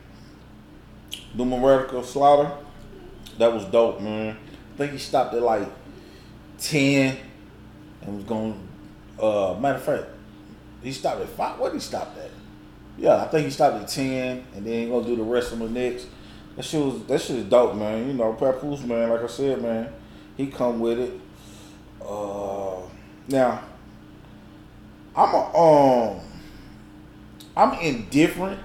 numerical 1.35 2.03
slaughter, 2.03 2.53
that 3.39 3.53
was 3.53 3.65
dope, 3.67 4.01
man. 4.01 4.37
I 4.75 4.77
think 4.79 4.93
he 4.93 4.99
stopped 4.99 5.35
at 5.35 5.43
like 5.43 5.69
ten. 6.59 7.19
and 8.03 8.17
was 8.17 8.25
going. 8.25 8.67
Uh, 9.21 9.57
matter 9.59 9.77
of 9.77 9.85
fact, 9.85 10.07
he 10.83 10.93
stopped 10.93 11.21
at 11.21 11.29
five. 11.31 11.59
What 11.59 11.73
did 11.73 11.77
he 11.77 11.81
stop 11.81 12.17
at? 12.19 12.31
Yeah, 12.99 13.17
I 13.17 13.29
think 13.29 13.45
he 13.47 13.51
stopped 13.51 13.83
at 13.83 13.89
ten, 13.89 14.47
and 14.55 14.65
then 14.65 14.85
he 14.85 14.89
gonna 14.89 15.07
do 15.07 15.17
the 15.17 15.23
rest 15.23 15.53
of 15.53 15.59
the 15.59 15.69
next. 15.69 16.07
That 16.57 16.65
shit 16.65 16.83
was 16.83 17.05
that 17.05 17.21
shit 17.21 17.37
is 17.37 17.45
dope, 17.45 17.77
man. 17.77 18.09
You 18.09 18.15
know, 18.15 18.33
Papoose, 18.33 18.83
man. 18.83 19.11
Like 19.11 19.23
I 19.23 19.27
said, 19.27 19.63
man, 19.63 19.93
he 20.37 20.47
come 20.47 20.81
with 20.81 20.99
it. 20.99 21.21
Uh, 22.01 22.81
now, 23.29 23.63
I'm 25.15 25.35
a, 25.35 25.57
um, 25.57 26.21
I'm 27.57 27.79
indifferent. 27.81 28.61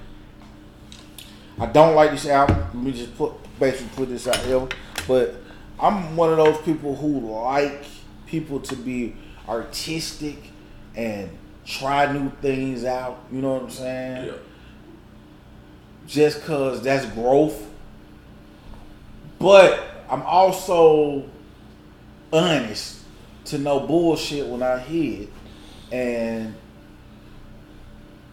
I 1.60 1.66
don't 1.66 1.96
like 1.96 2.12
this 2.12 2.26
album. 2.28 2.58
Let 2.58 2.76
me 2.76 2.92
just 2.94 3.16
put 3.18 3.34
basically 3.60 3.90
put 3.96 4.10
this 4.10 4.28
out 4.28 4.38
here, 4.38 4.68
but 5.08 5.36
I'm 5.80 6.16
one 6.16 6.32
of 6.32 6.38
those 6.38 6.60
people 6.62 6.96
who 6.96 7.32
like 7.32 7.86
people 8.26 8.60
to 8.62 8.76
be 8.76 9.16
artistic 9.48 10.38
and 10.96 11.30
try 11.66 12.12
new 12.12 12.32
things 12.42 12.86
out. 12.86 13.24
You 13.32 13.42
know 13.42 13.54
what 13.54 13.64
I'm 13.64 13.70
saying? 13.70 14.28
Yeah. 14.28 14.34
Just 16.08 16.44
cause 16.44 16.82
that's 16.82 17.06
growth. 17.08 17.71
But 19.42 19.84
I'm 20.10 20.22
also 20.24 21.26
honest 22.32 23.00
to 23.46 23.58
know 23.58 23.80
bullshit 23.80 24.48
when 24.48 24.62
I 24.62 24.80
hear 24.80 25.24
it. 25.24 25.30
And 25.92 26.56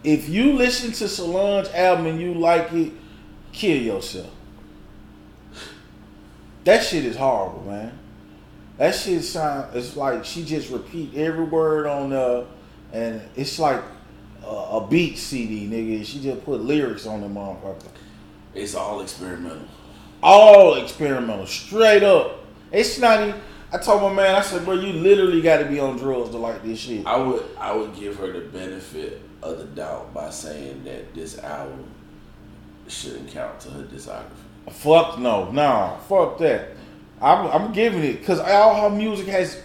if 0.03 0.29
you 0.29 0.53
listen 0.53 0.91
to 0.93 1.07
Solange 1.07 1.67
album 1.69 2.05
and 2.05 2.21
you 2.21 2.33
like 2.33 2.71
it, 2.73 2.93
kill 3.51 3.77
yourself. 3.77 4.31
That 6.63 6.83
shit 6.83 7.05
is 7.05 7.15
horrible, 7.15 7.63
man. 7.63 7.97
That 8.77 8.95
shit 8.95 9.23
sound 9.23 9.75
it's 9.75 9.97
like 9.97 10.23
she 10.23 10.45
just 10.45 10.69
repeat 10.69 11.15
every 11.15 11.43
word 11.43 11.85
on 11.85 12.11
the 12.11 12.45
and 12.93 13.21
it's 13.35 13.59
like 13.59 13.81
a, 14.43 14.47
a 14.47 14.87
beat 14.87 15.17
CD, 15.17 15.67
nigga. 15.67 16.05
She 16.05 16.21
just 16.21 16.45
put 16.45 16.61
lyrics 16.61 17.05
on 17.05 17.21
the 17.21 17.27
motherfucker. 17.27 17.87
It's 18.53 18.75
all 18.75 19.01
experimental. 19.01 19.67
All 20.21 20.75
experimental, 20.75 21.45
straight 21.45 22.03
up. 22.03 22.43
It's 22.71 22.99
not 22.99 23.21
even. 23.21 23.41
I 23.71 23.77
told 23.77 24.01
my 24.01 24.11
man, 24.11 24.35
I 24.35 24.41
said, 24.41 24.65
bro, 24.65 24.73
you 24.73 24.93
literally 24.93 25.41
got 25.41 25.59
to 25.59 25.65
be 25.65 25.79
on 25.79 25.97
drugs 25.97 26.31
to 26.31 26.37
like 26.37 26.63
this 26.63 26.79
shit. 26.79 27.05
I 27.05 27.17
would 27.17 27.45
I 27.57 27.73
would 27.73 27.95
give 27.95 28.17
her 28.17 28.31
the 28.31 28.41
benefit 28.41 29.21
of 29.41 29.57
the 29.59 29.65
doubt 29.65 30.13
by 30.13 30.29
saying 30.29 30.83
that 30.83 31.13
this 31.13 31.37
album 31.39 31.85
shouldn't 32.87 33.29
count 33.29 33.59
to 33.61 33.69
her 33.71 33.83
discography. 33.83 34.25
Fuck 34.71 35.19
no, 35.19 35.51
nah, 35.51 35.97
fuck 35.97 36.37
that. 36.39 36.69
I'm, 37.21 37.47
I'm 37.47 37.73
giving 37.73 38.03
it 38.03 38.19
because 38.19 38.39
all 38.39 38.89
her 38.89 38.95
music 38.95 39.27
has 39.27 39.61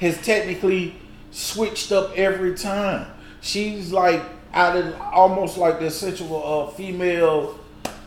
has 0.00 0.20
technically 0.24 0.94
switched 1.30 1.92
up 1.92 2.16
every 2.16 2.54
time. 2.54 3.10
She's 3.40 3.92
like 3.92 4.22
out 4.52 4.76
of 4.76 5.00
almost 5.00 5.58
like 5.58 5.80
the 5.80 5.86
essential 5.86 6.42
uh, 6.44 6.70
female 6.72 7.57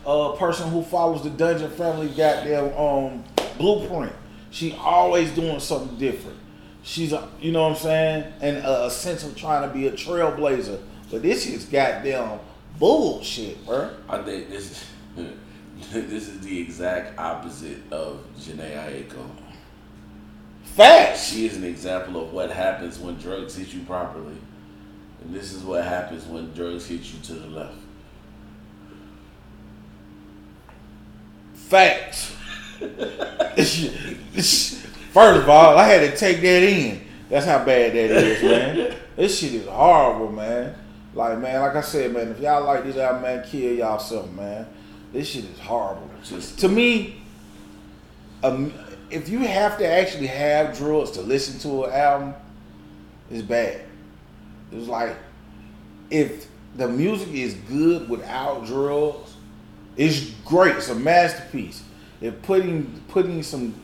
uh, 0.05 0.31
person 0.33 0.69
who 0.69 0.83
follows 0.83 1.23
the 1.23 1.29
Dungeon 1.29 1.71
Family 1.71 2.07
goddamn 2.09 2.73
um, 2.77 3.23
blueprint. 3.57 4.13
She 4.49 4.73
always 4.73 5.31
doing 5.31 5.59
something 5.59 5.97
different. 5.97 6.37
She's 6.83 7.13
a, 7.13 7.29
you 7.39 7.51
know 7.51 7.63
what 7.63 7.73
I'm 7.73 7.77
saying, 7.77 8.33
and 8.41 8.57
a, 8.57 8.85
a 8.85 8.91
sense 8.91 9.23
of 9.23 9.35
trying 9.35 9.67
to 9.67 9.73
be 9.73 9.87
a 9.87 9.91
trailblazer. 9.91 10.81
But 11.09 11.21
this 11.21 11.45
is 11.45 11.65
goddamn 11.65 12.39
bullshit, 12.79 13.65
bro. 13.65 13.91
I 14.09 14.21
think 14.23 14.49
this 14.49 14.71
is 14.71 14.85
this 15.91 16.27
is 16.27 16.39
the 16.41 16.59
exact 16.59 17.17
opposite 17.19 17.79
of 17.91 18.25
Jhené 18.37 18.75
Aiko. 18.75 19.25
Facts. 20.63 21.25
She 21.27 21.45
is 21.45 21.57
an 21.57 21.65
example 21.65 22.23
of 22.23 22.31
what 22.31 22.49
happens 22.49 22.97
when 22.97 23.15
drugs 23.17 23.55
hit 23.55 23.73
you 23.73 23.81
properly. 23.81 24.37
And 25.21 25.33
this 25.33 25.53
is 25.53 25.63
what 25.63 25.83
happens 25.83 26.25
when 26.25 26.53
drugs 26.53 26.87
hit 26.87 27.01
you 27.13 27.19
to 27.23 27.33
the 27.33 27.47
left. 27.47 27.75
Facts. 31.71 32.35
First 35.13 35.41
of 35.41 35.47
all, 35.49 35.77
I 35.77 35.87
had 35.87 36.11
to 36.11 36.17
take 36.17 36.41
that 36.41 36.63
in. 36.63 37.01
That's 37.29 37.45
how 37.45 37.63
bad 37.63 37.93
that 37.93 38.11
is, 38.11 38.43
man. 38.43 38.97
This 39.15 39.39
shit 39.39 39.53
is 39.53 39.67
horrible, 39.67 40.33
man. 40.33 40.75
Like, 41.13 41.39
man, 41.39 41.61
like 41.61 41.77
I 41.77 41.81
said, 41.81 42.11
man, 42.11 42.27
if 42.27 42.41
y'all 42.41 42.65
like 42.65 42.83
this 42.83 42.97
album, 42.97 43.21
man, 43.21 43.45
kill 43.47 43.73
y'all 43.73 43.99
something, 43.99 44.35
man. 44.35 44.67
This 45.13 45.29
shit 45.29 45.45
is 45.45 45.59
horrible. 45.59 46.09
Just- 46.25 46.59
to 46.59 46.67
me, 46.67 47.21
um, 48.43 48.73
if 49.09 49.29
you 49.29 49.39
have 49.39 49.77
to 49.77 49.87
actually 49.87 50.27
have 50.27 50.75
drugs 50.77 51.11
to 51.11 51.21
listen 51.21 51.57
to 51.59 51.85
an 51.85 51.93
album, 51.93 52.33
it's 53.29 53.43
bad. 53.43 53.79
It's 54.73 54.89
like 54.89 55.15
if 56.09 56.47
the 56.75 56.89
music 56.89 57.29
is 57.29 57.53
good 57.53 58.09
without 58.09 58.65
drugs, 58.65 59.30
it's 59.97 60.31
great. 60.45 60.77
It's 60.77 60.89
a 60.89 60.95
masterpiece. 60.95 61.83
If 62.21 62.41
putting 62.41 63.01
putting 63.07 63.43
some 63.43 63.75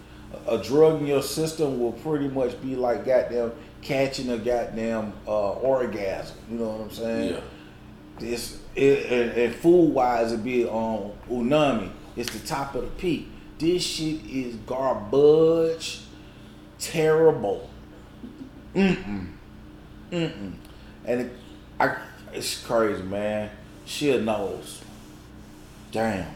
a 0.48 0.58
drug 0.58 1.02
in 1.02 1.08
your 1.08 1.22
system 1.22 1.80
will 1.80 1.94
pretty 1.94 2.28
much 2.28 2.62
be 2.62 2.76
like 2.76 3.06
goddamn 3.06 3.52
catching 3.82 4.30
a 4.30 4.38
goddamn 4.38 5.14
uh, 5.28 5.52
orgasm. 5.52 6.38
You 6.50 6.58
know 6.60 6.70
what 6.70 6.82
I'm 6.82 6.92
saying? 6.92 7.34
Yeah. 7.34 7.40
This 8.20 8.60
it, 8.76 9.12
and, 9.12 9.32
and 9.32 9.56
food 9.56 9.94
wise, 9.94 10.32
it 10.32 10.44
be 10.44 10.66
on 10.66 11.14
umami. 11.30 11.92
It's 12.16 12.32
the 12.32 12.46
top 12.46 12.76
of 12.76 12.82
the 12.82 12.88
peak. 12.92 13.28
This 13.60 13.84
shit 13.84 14.26
is 14.26 14.56
garbage, 14.68 16.02
terrible. 16.80 17.70
Mm-mm. 18.76 19.28
Mm-mm. 20.12 20.54
And 21.06 21.22
it, 21.22 21.32
I, 21.80 21.98
it's 22.34 22.64
crazy, 22.64 23.02
man. 23.04 23.50
She 23.86 24.16
knows. 24.20 24.82
Damn. 25.98 26.28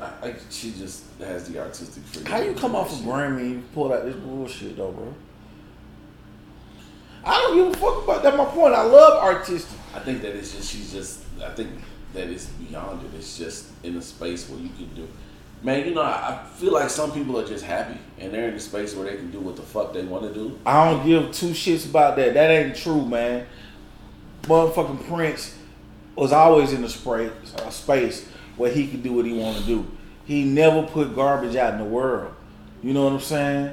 I, 0.00 0.06
I, 0.06 0.34
she 0.50 0.72
just 0.72 1.04
has 1.20 1.48
the 1.48 1.60
artistic 1.60 2.02
freedom. 2.02 2.32
How 2.32 2.40
you 2.40 2.52
come 2.54 2.74
off 2.74 2.90
a 2.90 2.96
Grammy 3.04 3.52
and 3.52 3.72
pull 3.72 3.92
out 3.92 4.04
this 4.04 4.16
bullshit 4.16 4.76
though, 4.76 4.90
bro? 4.90 5.14
I 7.24 7.38
don't 7.38 7.56
give 7.56 7.66
a 7.68 7.76
fuck 7.76 8.02
about 8.02 8.24
that. 8.24 8.36
My 8.36 8.44
point. 8.46 8.74
I 8.74 8.82
love 8.82 9.22
artistic. 9.22 9.78
I 9.94 10.00
think 10.00 10.20
that 10.22 10.34
it's 10.34 10.50
just 10.50 10.68
she's 10.68 10.92
just. 10.92 11.20
I 11.44 11.50
think 11.50 11.70
that 12.12 12.28
it's 12.28 12.46
beyond 12.46 13.04
it. 13.04 13.16
It's 13.16 13.38
just 13.38 13.70
in 13.84 13.96
a 13.98 14.02
space 14.02 14.50
where 14.50 14.58
you 14.58 14.70
can 14.70 14.92
do. 14.96 15.06
Man, 15.62 15.86
you 15.86 15.94
know, 15.94 16.02
I, 16.02 16.40
I 16.42 16.46
feel 16.56 16.72
like 16.72 16.90
some 16.90 17.12
people 17.12 17.38
are 17.38 17.46
just 17.46 17.64
happy 17.64 18.00
and 18.18 18.34
they're 18.34 18.48
in 18.48 18.54
a 18.54 18.60
space 18.60 18.96
where 18.96 19.08
they 19.08 19.16
can 19.16 19.30
do 19.30 19.38
what 19.38 19.54
the 19.54 19.62
fuck 19.62 19.92
they 19.92 20.02
want 20.02 20.24
to 20.24 20.34
do. 20.34 20.58
I 20.66 20.90
don't 20.90 21.06
give 21.06 21.30
two 21.30 21.50
shits 21.50 21.88
about 21.88 22.16
that. 22.16 22.34
That 22.34 22.50
ain't 22.50 22.74
true, 22.74 23.06
man. 23.06 23.46
Motherfucking 24.42 25.06
Prince 25.06 25.53
was 26.16 26.32
always 26.32 26.72
in 26.72 26.84
a 26.84 26.88
spray, 26.88 27.30
a 27.58 27.72
space 27.72 28.28
where 28.56 28.70
he 28.70 28.86
could 28.86 29.02
do 29.02 29.12
what 29.14 29.24
he 29.24 29.32
want 29.32 29.58
to 29.58 29.64
do. 29.64 29.86
He 30.24 30.44
never 30.44 30.82
put 30.82 31.14
garbage 31.14 31.56
out 31.56 31.74
in 31.74 31.78
the 31.78 31.84
world. 31.84 32.34
You 32.82 32.92
know 32.92 33.04
what 33.04 33.12
I'm 33.12 33.20
saying? 33.20 33.72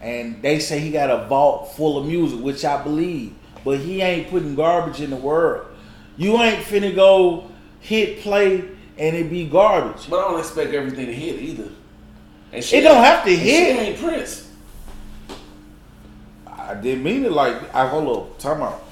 And 0.00 0.42
they 0.42 0.58
say 0.60 0.78
he 0.78 0.90
got 0.90 1.10
a 1.10 1.26
vault 1.26 1.72
full 1.74 1.98
of 1.98 2.06
music, 2.06 2.40
which 2.40 2.64
I 2.64 2.82
believe. 2.82 3.34
But 3.64 3.80
he 3.80 4.00
ain't 4.00 4.30
putting 4.30 4.54
garbage 4.54 5.00
in 5.00 5.10
the 5.10 5.16
world. 5.16 5.66
You 6.16 6.40
ain't 6.40 6.64
finna 6.64 6.94
go 6.94 7.50
hit 7.80 8.20
play 8.20 8.64
and 8.98 9.16
it 9.16 9.30
be 9.30 9.46
garbage. 9.46 10.08
But 10.08 10.20
I 10.20 10.30
don't 10.30 10.40
expect 10.40 10.72
everything 10.72 11.06
to 11.06 11.14
hit 11.14 11.40
either. 11.40 11.68
And 12.52 12.64
It 12.64 12.80
don't 12.80 13.02
have 13.02 13.24
to 13.24 13.34
hit. 13.34 13.76
She 13.76 13.82
ain't 13.82 13.98
Prince. 13.98 14.50
I 16.46 16.74
didn't 16.74 17.02
mean 17.02 17.24
it 17.24 17.32
like 17.32 17.74
I 17.74 17.86
hold 17.88 18.16
up, 18.16 18.38
time 18.38 18.62
out. 18.62 18.84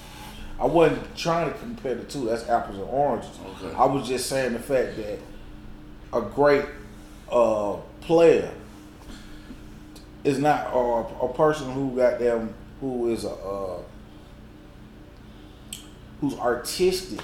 I 0.60 0.66
wasn't 0.66 1.16
trying 1.16 1.52
to 1.52 1.58
compare 1.58 1.94
the 1.94 2.04
two. 2.04 2.26
That's 2.26 2.48
apples 2.48 2.78
and 2.78 2.88
oranges. 2.88 3.30
Okay. 3.62 3.74
I 3.76 3.84
was 3.86 4.08
just 4.08 4.28
saying 4.28 4.54
the 4.54 4.58
fact 4.58 4.96
that 4.96 5.18
a 6.12 6.20
great 6.20 6.64
uh, 7.30 7.76
player 8.00 8.50
is 10.24 10.38
not 10.38 10.72
or 10.72 11.10
a 11.22 11.32
person 11.32 11.72
who 11.72 11.96
got 11.96 12.18
them 12.18 12.54
who 12.80 13.10
is 13.12 13.24
a 13.24 13.30
uh, 13.30 13.78
who's 16.20 16.34
artistic 16.34 17.20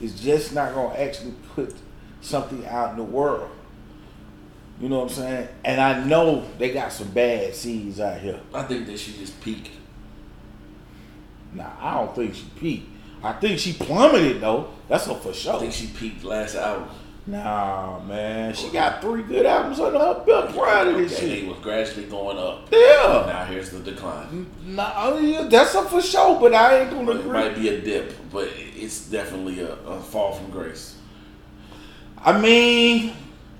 is 0.00 0.20
just 0.20 0.54
not 0.54 0.74
gonna 0.74 0.94
actually 0.94 1.34
put 1.54 1.74
something 2.20 2.64
out 2.66 2.90
in 2.90 2.96
the 2.96 3.02
world. 3.02 3.50
You 4.80 4.88
know 4.90 5.00
what 5.00 5.10
I'm 5.10 5.14
saying? 5.16 5.48
And 5.64 5.80
I 5.80 6.04
know 6.04 6.46
they 6.58 6.72
got 6.72 6.92
some 6.92 7.10
bad 7.10 7.54
seeds 7.54 7.98
out 7.98 8.20
here. 8.20 8.40
I 8.52 8.62
think 8.62 8.86
that 8.86 8.98
she 8.98 9.12
just 9.12 9.40
peaked. 9.40 9.70
Nah, 11.52 11.70
I 11.80 11.94
don't 11.94 12.14
think 12.14 12.34
she 12.34 12.44
peaked. 12.58 12.88
I 13.22 13.32
think 13.32 13.58
she 13.58 13.72
plummeted 13.72 14.40
though. 14.40 14.68
That's 14.88 15.06
a 15.06 15.14
for 15.14 15.32
sure. 15.32 15.54
I 15.54 15.58
think 15.60 15.72
she 15.72 15.86
peaked 15.88 16.22
last 16.24 16.54
album. 16.54 16.88
Nah, 17.28 17.98
man, 18.04 18.54
she 18.54 18.70
got 18.70 19.00
three 19.00 19.22
good 19.24 19.46
albums 19.46 19.80
under 19.80 19.98
her 19.98 20.22
belt. 20.24 20.54
Proud 20.54 20.86
of 20.86 20.96
this 20.96 21.16
Okay, 21.16 21.28
shit. 21.28 21.44
It 21.44 21.48
was 21.48 21.58
gradually 21.58 22.04
going 22.04 22.38
up. 22.38 22.68
Yeah. 22.70 23.24
Now 23.26 23.44
here's 23.46 23.70
the 23.70 23.80
decline. 23.80 24.46
Nah, 24.64 25.16
yeah, 25.18 25.42
that's 25.48 25.74
a 25.74 25.82
for 25.82 26.00
sure. 26.00 26.38
But 26.38 26.54
I 26.54 26.80
ain't 26.82 26.90
gonna 26.90 27.10
It 27.10 27.16
agree. 27.20 27.32
might 27.32 27.54
be 27.56 27.68
a 27.70 27.80
dip, 27.80 28.14
but 28.30 28.48
it's 28.76 29.08
definitely 29.08 29.60
a, 29.60 29.72
a 29.72 30.00
fall 30.00 30.34
from 30.34 30.50
grace. 30.50 30.94
I 32.18 32.38
mean, 32.40 33.12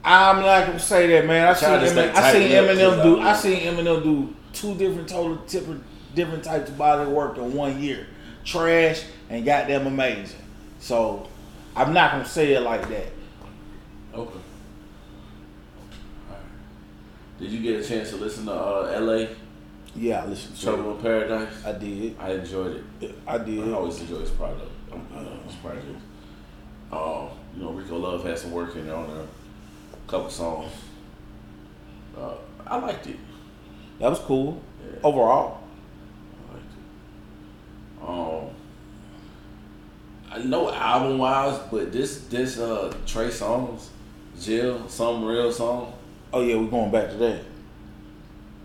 I'm 0.05 0.43
not 0.43 0.67
gonna 0.67 0.79
say 0.79 1.09
that, 1.09 1.27
man. 1.27 1.49
I 1.49 1.53
seen 1.55 1.71
to 1.81 1.87
Eminem, 1.87 2.15
I 2.15 2.33
seen 2.33 2.51
Eminem 2.51 3.03
do. 3.03 3.21
I 3.21 3.31
I- 3.31 3.37
seen 3.37 3.61
Eminem 3.63 4.03
do 4.05 4.35
two 4.53 4.75
different 4.77 5.09
total 5.09 5.37
different 5.49 5.83
different 6.17 6.43
types 6.43 6.69
of 6.69 6.77
body 6.77 7.09
work 7.09 7.39
in 7.39 7.53
one 7.53 7.81
year. 7.81 8.09
Trash 8.45 9.05
and 9.31 9.45
goddamn 9.45 9.87
amazing. 9.87 10.41
So 10.81 11.29
I'm 11.77 11.93
not 11.93 12.13
gonna 12.13 12.25
say 12.25 12.55
it 12.55 12.61
like 12.61 12.89
that. 12.89 13.13
Okay. 14.15 14.41
Did 17.39 17.51
you 17.51 17.61
get 17.61 17.85
a 17.85 17.87
chance 17.87 18.11
to 18.11 18.17
listen 18.17 18.47
to 18.47 18.53
uh, 18.53 18.93
L.A. 18.95 19.29
Yeah, 19.95 20.23
I 20.23 20.27
listened 20.27 20.57
to 20.57 20.63
Trouble 20.63 20.97
in 20.97 21.03
Paradise? 21.03 21.65
I 21.65 21.73
did. 21.73 22.17
I 22.19 22.33
enjoyed 22.33 22.83
it. 23.01 23.15
I 23.27 23.39
did. 23.39 23.69
I 23.69 23.73
always 23.73 24.01
enjoy 24.01 24.21
his 24.21 24.31
product. 24.31 24.71
Uh, 24.91 25.19
his 25.47 25.55
project. 25.57 25.85
Um, 26.91 27.29
you 27.55 27.63
know, 27.63 27.73
Rico 27.73 27.99
Love 27.99 28.25
had 28.25 28.39
some 28.39 28.53
work 28.53 28.75
in 28.77 28.87
there 28.87 28.97
on 28.97 29.09
there, 29.09 29.25
a 29.25 30.11
couple 30.11 30.31
songs. 30.31 30.73
Uh, 32.17 32.35
I 32.67 32.79
liked 32.79 33.07
it. 33.07 33.17
That 33.99 34.09
was 34.09 34.19
cool. 34.21 34.63
Yeah. 34.83 35.01
Overall. 35.03 35.56
I. 38.03 38.07
Um, 38.07 38.47
I 40.31 40.39
know 40.41 40.71
album 40.71 41.19
wise, 41.19 41.59
but 41.71 41.93
this 41.93 42.23
this 42.27 42.59
uh 42.59 42.95
Trey 43.07 43.29
Songz, 43.29 43.87
Jill, 44.39 44.87
some 44.89 45.25
real 45.25 45.51
song. 45.51 45.95
Oh 46.33 46.43
yeah, 46.43 46.57
we're 46.57 46.69
going 46.69 46.91
back 46.91 47.09
to 47.11 47.17
that. 47.17 47.43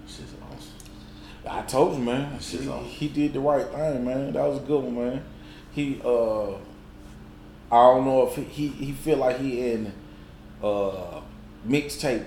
Shit's 0.06 0.34
awesome. 0.42 0.74
I 1.50 1.62
told 1.62 1.98
you, 1.98 2.04
man. 2.04 2.40
Shit's 2.40 2.64
He, 2.64 2.70
awesome. 2.70 2.86
he 2.86 3.08
did 3.08 3.34
the 3.34 3.40
right 3.40 3.66
thing, 3.66 4.04
man. 4.04 4.34
That 4.34 4.46
was 4.48 4.58
a 4.58 4.62
good 4.66 4.84
one, 4.84 4.96
man. 4.96 5.24
He, 5.72 6.02
uh, 6.04 6.50
I 7.72 7.94
don't 7.94 8.04
know 8.06 8.28
if 8.28 8.36
he 8.36 8.44
he, 8.44 8.68
he 8.68 8.92
feel 8.92 9.18
like 9.20 9.40
he 9.40 9.72
in 9.72 9.94
uh 10.62 11.22
mixtape 11.66 12.26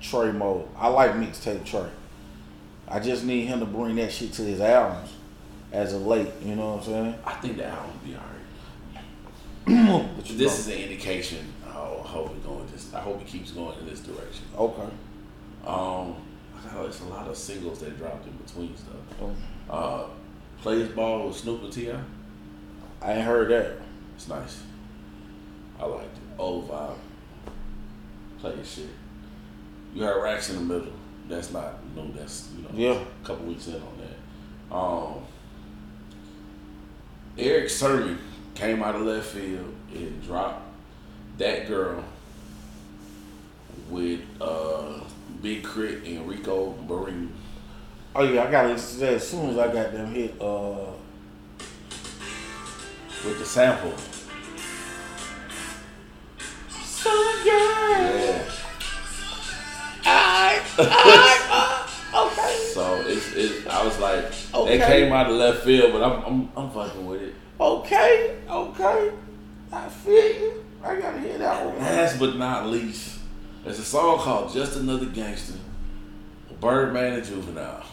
Trey 0.00 0.32
mode. 0.32 0.68
I 0.76 0.88
like 0.88 1.12
mixtape 1.12 1.64
Trey. 1.64 1.88
I 2.86 3.00
just 3.00 3.24
need 3.24 3.46
him 3.46 3.60
to 3.60 3.66
bring 3.66 3.96
that 3.96 4.12
shit 4.12 4.34
to 4.34 4.42
his 4.42 4.60
albums 4.60 5.10
as 5.74 5.92
of 5.92 6.06
late. 6.06 6.28
You 6.42 6.54
know 6.56 6.74
what 6.74 6.78
I'm 6.78 6.84
saying? 6.84 7.14
I 7.24 7.32
think 7.34 7.56
the 7.58 7.66
album 7.66 7.90
will 7.92 8.08
be 8.08 8.16
alright. 8.16 10.14
This 10.24 10.38
know- 10.38 10.46
is 10.46 10.66
an 10.68 10.72
indication. 10.74 11.52
I 11.66 11.72
hope 11.72 12.30
it 12.30 12.44
going 12.44 12.66
this. 12.72 12.92
I 12.94 13.00
hope 13.00 13.20
it 13.20 13.26
keeps 13.26 13.50
going 13.50 13.76
in 13.80 13.86
this 13.86 14.00
direction. 14.00 14.44
okay. 14.56 14.82
Um, 15.66 16.14
I 16.56 16.74
got 16.74 16.86
it's 16.86 17.00
a 17.00 17.04
lot 17.04 17.26
of 17.26 17.36
singles 17.36 17.80
that 17.80 17.96
dropped 17.98 18.26
in 18.26 18.32
between 18.36 18.74
stuff. 18.76 18.94
Oh, 19.20 19.34
Uh, 19.72 20.04
Plays 20.62 20.88
Ball 20.88 21.26
with 21.26 21.36
Snoop 21.36 21.62
and 21.64 21.72
Ti. 21.72 21.92
I 23.02 23.12
ain't 23.14 23.24
heard 23.24 23.48
that. 23.50 23.78
It's 24.14 24.28
nice. 24.28 24.62
I 25.80 25.86
liked 25.86 26.04
it. 26.16 26.22
Old 26.38 26.68
vibe. 26.70 26.96
Play 28.38 28.54
your 28.56 28.64
shit. 28.64 28.88
You 29.94 30.04
heard 30.04 30.22
Racks 30.22 30.50
in 30.50 30.56
the 30.56 30.74
Middle. 30.74 30.92
That's 31.28 31.50
not 31.52 31.74
no. 31.96 32.06
That's 32.12 32.50
you 32.56 32.62
know. 32.62 32.70
Yeah. 32.94 33.00
A 33.22 33.26
couple 33.26 33.46
weeks 33.46 33.66
in 33.68 33.74
on 33.76 33.98
that. 33.98 34.74
Um. 34.74 35.14
Erick 37.36 37.70
Sermon 37.70 38.18
came 38.54 38.82
out 38.82 38.94
of 38.94 39.02
left 39.02 39.26
field 39.26 39.74
and 39.92 40.22
dropped 40.22 40.62
that 41.38 41.66
girl 41.68 42.04
with 43.90 44.20
uh 44.40 45.00
Big 45.42 45.62
K.R.I.T. 45.64 46.16
and 46.16 46.28
Rico 46.28 46.74
Barine. 46.86 47.28
Oh 48.14 48.22
yeah, 48.22 48.44
I 48.44 48.50
gotta 48.50 48.68
listen 48.68 49.00
to 49.00 49.06
that 49.06 49.14
as 49.14 49.28
soon 49.28 49.50
as 49.50 49.58
I 49.58 49.72
got 49.72 49.92
them 49.92 50.14
hit. 50.14 50.40
Uh, 50.40 50.92
with 53.24 53.38
the 53.38 53.44
sample. 53.44 53.92
So 56.84 57.10
girl. 57.42 57.50
Yeah. 58.04 58.52
Okay. 62.14 62.43
So 62.74 63.00
it's 63.06 63.32
it. 63.34 63.68
I 63.68 63.84
was 63.84 63.96
like, 64.00 64.24
Okay. 64.52 64.74
it 64.78 64.84
came 64.84 65.12
out 65.12 65.30
of 65.30 65.36
left 65.36 65.62
field, 65.62 65.92
but 65.92 66.02
I'm 66.02 66.24
I'm, 66.24 66.48
I'm 66.56 66.70
fucking 66.70 67.06
with 67.06 67.22
it. 67.22 67.34
Okay. 67.60 68.36
Okay. 68.50 69.12
I 69.70 69.88
feel 69.88 70.12
you. 70.40 70.64
I 70.82 70.96
gotta 71.00 71.20
hear 71.20 71.38
that 71.38 71.64
one. 71.64 71.78
Last 71.78 72.18
but 72.18 72.36
not 72.36 72.66
least, 72.66 73.20
there's 73.62 73.78
a 73.78 73.84
song 73.84 74.18
called 74.18 74.52
"Just 74.52 74.76
Another 74.76 75.06
Gangster." 75.06 75.54
Birdman 76.60 77.12
and 77.14 77.24
Juvenile. 77.24 77.84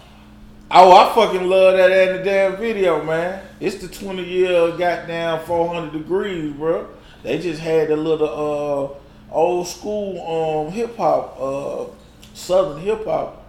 Oh, 0.72 0.92
I 0.96 1.14
fucking 1.14 1.48
love 1.48 1.78
that 1.78 1.92
in 1.92 2.18
the 2.18 2.24
damn 2.24 2.56
video, 2.58 3.04
man. 3.04 3.44
It's 3.60 3.76
the 3.76 3.88
20 3.88 4.24
year 4.24 4.70
goddamn 4.78 5.46
400 5.46 5.92
Degreez, 6.06 6.58
bro. 6.58 6.88
They 7.22 7.38
just 7.38 7.60
had 7.62 7.92
a 7.92 7.96
little 7.96 8.98
uh 9.30 9.34
old 9.34 9.68
school 9.68 10.66
um 10.68 10.72
hip 10.72 10.98
hop, 10.98 11.38
uh 11.40 11.86
southern 12.34 12.82
hip 12.82 13.06
hop 13.06 13.41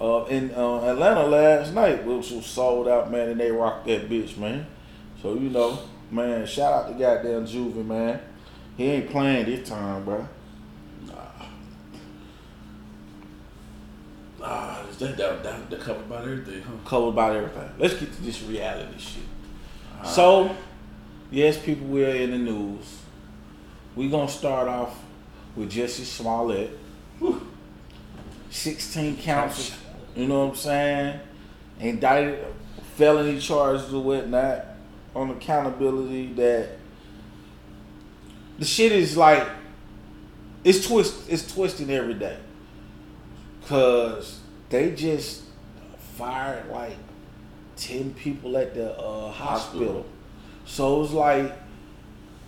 uh 0.00 0.24
in 0.26 0.52
uh, 0.54 0.80
Atlanta 0.82 1.26
last 1.26 1.74
night, 1.74 2.04
which 2.04 2.30
was 2.30 2.46
sold 2.46 2.88
out, 2.88 3.10
man, 3.10 3.30
and 3.30 3.40
they 3.40 3.50
rocked 3.50 3.86
that 3.86 4.08
bitch, 4.08 4.36
man. 4.36 4.66
So 5.22 5.34
you 5.34 5.50
know, 5.50 5.78
man, 6.10 6.46
shout 6.46 6.72
out 6.72 6.88
to 6.88 6.94
goddamn 6.94 7.46
Juvie, 7.46 7.84
man. 7.84 8.20
He 8.76 8.84
ain't 8.84 9.10
playing 9.10 9.46
this 9.46 9.68
time, 9.68 10.04
bro. 10.04 10.26
Ah, 14.40 14.86
is 14.88 14.96
that 14.98 15.16
that 15.16 15.42
that, 15.42 15.68
that 15.68 15.80
covered 15.80 16.02
about 16.02 16.22
everything, 16.22 16.62
huh? 16.62 16.72
covered 16.84 17.08
about 17.08 17.34
everything. 17.34 17.70
Let's 17.76 17.94
get 17.94 18.12
to 18.12 18.22
this 18.22 18.40
reality 18.42 18.98
shit. 18.98 19.22
So, 20.04 20.54
yes, 21.30 21.58
people, 21.58 21.88
we're 21.88 22.14
in 22.14 22.30
the 22.30 22.38
news. 22.38 23.00
We're 23.96 24.10
gonna 24.10 24.28
start 24.28 24.68
off 24.68 24.96
with 25.56 25.72
Jussie 25.72 26.04
Smollett. 26.04 26.78
16 28.50 29.18
counts, 29.18 29.76
you 30.14 30.26
know 30.26 30.44
what 30.44 30.50
I'm 30.50 30.56
saying? 30.56 31.20
Indicted 31.80 32.44
felony 32.96 33.38
charges 33.38 33.92
or 33.94 34.02
whatnot 34.02 34.64
on 35.14 35.30
accountability 35.30 36.32
that 36.34 36.70
the 38.58 38.64
shit 38.64 38.92
is 38.92 39.16
like 39.16 39.46
it's 40.64 40.86
twist 40.86 41.30
it's 41.30 41.52
twisting 41.52 41.90
every 41.90 42.14
day. 42.14 42.38
Cause 43.66 44.40
they 44.70 44.92
just 44.92 45.44
fired 46.16 46.68
like 46.70 46.96
ten 47.76 48.12
people 48.14 48.56
at 48.56 48.74
the 48.74 48.98
uh, 48.98 49.30
hospital. 49.30 49.86
Hospital. 49.86 50.06
So 50.64 51.04
it's 51.04 51.12
like 51.12 51.52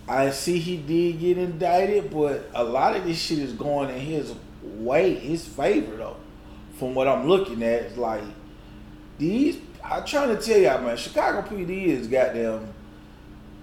I 0.07 0.31
see 0.31 0.59
he 0.59 0.77
did 0.77 1.19
get 1.19 1.37
indicted, 1.37 2.11
but 2.11 2.49
a 2.53 2.63
lot 2.63 2.95
of 2.95 3.05
this 3.05 3.17
shit 3.17 3.39
is 3.39 3.53
going 3.53 3.89
in 3.89 3.99
his 3.99 4.33
way, 4.61 5.15
his 5.15 5.47
favor 5.47 5.95
though. 5.95 6.17
From 6.81 6.95
what 6.95 7.07
I'm 7.07 7.27
looking 7.27 7.61
at, 7.61 7.83
it's 7.83 7.95
like 7.97 8.23
these. 9.19 9.59
I'm 9.85 10.03
trying 10.03 10.35
to 10.35 10.41
tell 10.41 10.57
y'all, 10.57 10.81
man. 10.81 10.97
Chicago 10.97 11.47
PD 11.47 11.85
is 11.85 12.07
goddamn 12.07 12.73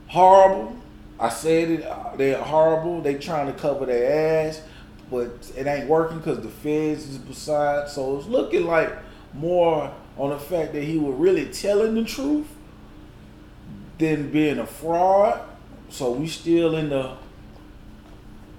horrible. 0.07 0.77
I 1.19 1.29
said 1.29 1.69
it. 1.69 1.85
uh, 1.85 2.15
They're 2.15 2.41
horrible. 2.41 3.01
They 3.01 3.17
trying 3.17 3.49
to 3.53 3.53
cover 3.59 3.87
their 3.87 4.47
ass, 4.49 4.63
but 5.11 5.51
it 5.57 5.67
ain't 5.67 5.89
working 5.89 6.19
because 6.19 6.39
the 6.43 6.49
feds 6.49 7.09
is 7.09 7.19
beside. 7.19 7.89
So 7.89 8.19
it's 8.19 8.29
looking 8.29 8.67
like 8.67 8.97
more 9.35 9.93
on 10.17 10.31
the 10.31 10.39
fact 10.39 10.73
that 10.75 10.85
he 10.85 10.97
was 10.97 11.17
really 11.17 11.47
telling 11.47 11.97
the 11.97 12.05
truth 12.05 12.47
than 13.99 14.31
being 14.31 14.61
a 14.61 14.67
fraud. 14.67 15.41
So 15.89 16.13
we 16.13 16.29
still 16.29 16.77
in 16.77 16.91
the 16.91 17.17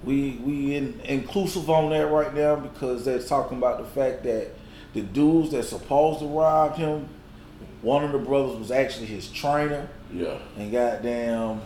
we 0.04 0.40
we 0.44 0.76
in, 0.76 1.00
inclusive 1.04 1.70
on 1.70 1.90
that 1.90 2.08
right 2.12 2.34
now 2.34 2.56
because 2.56 3.06
they're 3.06 3.22
talking 3.22 3.58
about 3.58 3.80
the 3.80 3.86
fact 3.86 4.24
that 4.24 4.52
the 4.94 5.02
dudes 5.02 5.52
that 5.52 5.64
supposed 5.64 6.20
to 6.20 6.26
rob 6.26 6.76
him, 6.76 7.08
one 7.82 8.04
of 8.04 8.12
the 8.12 8.18
brothers 8.18 8.58
was 8.58 8.72
actually 8.72 9.06
his 9.06 9.28
trainer, 9.30 9.88
Yeah. 10.12 10.38
and 10.58 10.72
goddamn 10.72 11.62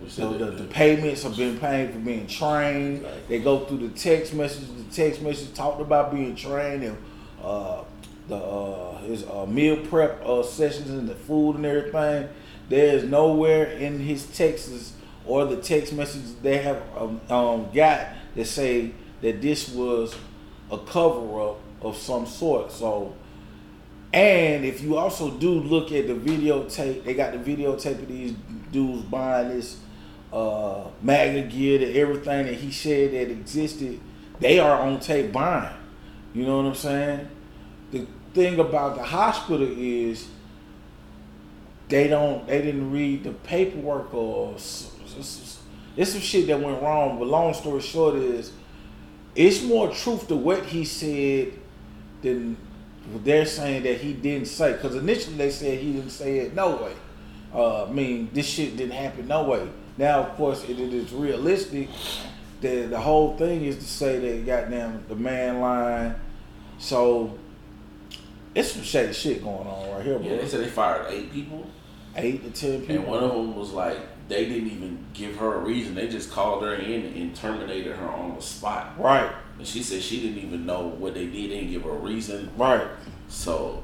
We 0.00 0.08
the, 0.08 0.46
the, 0.46 0.64
payments 0.64 1.22
have 1.22 1.36
been 1.36 1.58
paid 1.58 1.92
for 1.92 1.98
being 1.98 2.26
trained. 2.26 3.06
They 3.28 3.38
go 3.40 3.60
through 3.64 3.88
the 3.88 3.88
text 3.90 4.34
message. 4.34 4.66
The 4.76 4.94
text 4.94 5.22
message 5.22 5.54
talked 5.54 5.80
about 5.80 6.12
being 6.12 6.34
trained 6.34 6.82
and 6.82 6.98
uh, 7.42 7.82
the 8.28 8.36
uh, 8.36 8.98
his 8.98 9.24
uh, 9.24 9.46
meal 9.46 9.76
prep 9.86 10.24
uh, 10.24 10.42
sessions 10.42 10.90
and 10.90 11.08
the 11.08 11.14
food 11.14 11.56
and 11.56 11.66
everything. 11.66 12.28
There 12.68 12.96
is 12.96 13.04
nowhere 13.04 13.64
in 13.72 14.00
his 14.00 14.26
texts 14.26 14.92
or 15.30 15.44
the 15.44 15.56
text 15.56 15.92
messages 15.92 16.34
they 16.36 16.58
have 16.58 16.82
um, 16.96 17.20
um, 17.30 17.68
got 17.72 18.08
that 18.34 18.44
say 18.46 18.92
that 19.20 19.40
this 19.40 19.68
was 19.68 20.16
a 20.72 20.78
cover 20.78 21.40
up 21.40 21.60
of 21.80 21.96
some 21.96 22.26
sort. 22.26 22.72
So. 22.72 23.14
And 24.12 24.64
if 24.64 24.82
you 24.82 24.96
also 24.96 25.30
do 25.30 25.52
look 25.52 25.92
at 25.92 26.08
the 26.08 26.14
videotape, 26.14 27.04
they 27.04 27.14
got 27.14 27.32
the 27.32 27.38
videotape 27.38 28.02
of 28.02 28.08
these 28.08 28.34
dudes 28.72 29.04
buying 29.04 29.50
this 29.50 29.78
uh 30.32 30.84
MAGA 31.00 31.42
gear 31.42 31.78
that 31.78 31.96
everything 31.96 32.46
that 32.46 32.54
he 32.54 32.72
said 32.72 33.12
that 33.12 33.30
existed, 33.30 34.00
they 34.40 34.58
are 34.58 34.80
on 34.80 34.98
tape 34.98 35.30
buying. 35.30 35.76
You 36.34 36.44
know 36.44 36.56
what 36.56 36.66
I'm 36.66 36.74
saying? 36.74 37.28
The 37.92 38.06
thing 38.34 38.58
about 38.58 38.96
the 38.96 39.04
hospital 39.04 39.68
is 39.70 40.28
they 41.88 42.08
don't 42.08 42.46
they 42.48 42.62
didn't 42.62 42.90
read 42.90 43.22
the 43.22 43.32
paperwork 43.32 44.12
or 44.12 44.58
s- 45.18 45.40
s- 45.42 45.58
it's 45.96 46.12
some 46.12 46.20
shit 46.20 46.46
that 46.48 46.60
went 46.60 46.80
wrong. 46.82 47.18
But 47.18 47.28
long 47.28 47.52
story 47.54 47.80
short 47.80 48.14
is 48.16 48.52
it's 49.34 49.62
more 49.62 49.88
truth 49.90 50.28
to 50.28 50.36
what 50.36 50.64
he 50.66 50.84
said 50.84 51.52
than 52.22 52.56
they're 53.24 53.46
saying 53.46 53.82
that 53.84 53.98
he 54.00 54.12
didn't 54.12 54.46
say 54.48 54.72
because 54.72 54.94
initially 54.96 55.36
they 55.36 55.50
said 55.50 55.78
he 55.78 55.92
didn't 55.94 56.10
say 56.10 56.38
it 56.40 56.54
no 56.54 56.76
way. 56.76 56.92
Uh, 57.52 57.84
I 57.84 57.90
mean, 57.90 58.30
this 58.32 58.46
shit 58.46 58.76
didn't 58.76 58.92
happen 58.92 59.26
no 59.26 59.44
way. 59.44 59.68
Now, 59.98 60.20
of 60.20 60.36
course, 60.36 60.62
it, 60.64 60.78
it 60.78 60.94
is 60.94 61.12
realistic. 61.12 61.88
The 62.60 62.86
the 62.86 63.00
whole 63.00 63.36
thing 63.36 63.64
is 63.64 63.76
to 63.78 63.84
say 63.84 64.18
that 64.18 64.46
goddamn 64.46 65.04
the 65.08 65.16
man 65.16 65.60
line. 65.60 66.14
So 66.78 67.36
it's 68.54 68.72
some 68.72 68.82
shady 68.82 69.12
shit 69.12 69.42
going 69.42 69.66
on 69.66 69.90
right 69.90 70.04
here, 70.04 70.18
bro. 70.18 70.28
Yeah, 70.28 70.36
they 70.36 70.46
said 70.48 70.60
they 70.60 70.68
fired 70.68 71.06
eight 71.10 71.32
people, 71.32 71.66
Eight 72.16 72.42
to 72.44 72.50
ten 72.50 72.80
people. 72.80 72.96
and 72.96 73.06
one 73.06 73.22
of 73.24 73.30
them 73.30 73.56
was 73.56 73.72
like 73.72 73.98
they 74.30 74.46
didn't 74.46 74.70
even 74.70 75.04
give 75.12 75.36
her 75.36 75.56
a 75.56 75.58
reason. 75.58 75.94
They 75.94 76.08
just 76.08 76.30
called 76.30 76.62
her 76.62 76.74
in 76.74 77.04
and 77.04 77.34
terminated 77.36 77.96
her 77.96 78.08
on 78.08 78.34
the 78.36 78.40
spot. 78.40 78.94
right, 78.98 79.30
And 79.58 79.66
she 79.66 79.82
said 79.82 80.02
she 80.02 80.20
didn't 80.22 80.38
even 80.38 80.64
know 80.64 80.86
what 80.86 81.12
they 81.14 81.26
did. 81.26 81.50
They 81.50 81.60
didn't 81.60 81.70
give 81.70 81.82
her 81.82 81.90
a 81.90 81.98
reason. 81.98 82.50
right. 82.56 82.86
So, 83.28 83.82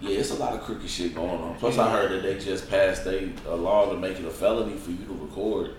yeah, 0.00 0.18
it's 0.18 0.30
a 0.32 0.34
lot 0.34 0.52
of 0.54 0.62
crooked 0.62 0.90
shit 0.90 1.14
going 1.14 1.40
on. 1.40 1.54
Plus, 1.56 1.78
I 1.78 1.90
heard 1.90 2.10
that 2.10 2.22
they 2.22 2.38
just 2.38 2.68
passed 2.68 3.06
a, 3.06 3.30
a 3.46 3.54
law 3.54 3.88
to 3.90 3.96
make 3.96 4.18
it 4.18 4.24
a 4.24 4.30
felony 4.30 4.76
for 4.76 4.90
you 4.90 5.04
to 5.06 5.12
record 5.14 5.70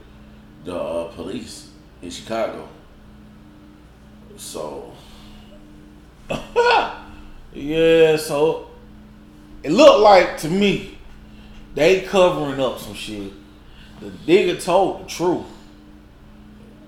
the 0.64 0.76
uh, 0.76 1.12
police 1.12 1.70
in 2.02 2.10
Chicago. 2.10 2.68
So, 4.38 4.94
Yeah, 7.54 8.16
so 8.18 8.70
it 9.62 9.72
looked 9.72 10.00
like 10.00 10.38
to 10.40 10.50
me 10.50 10.98
they 11.76 12.02
covering 12.02 12.60
up 12.60 12.80
some 12.80 12.96
shit. 12.96 13.32
The 14.04 14.10
nigga 14.32 14.62
told 14.64 15.06
the 15.06 15.10
truth. 15.10 15.46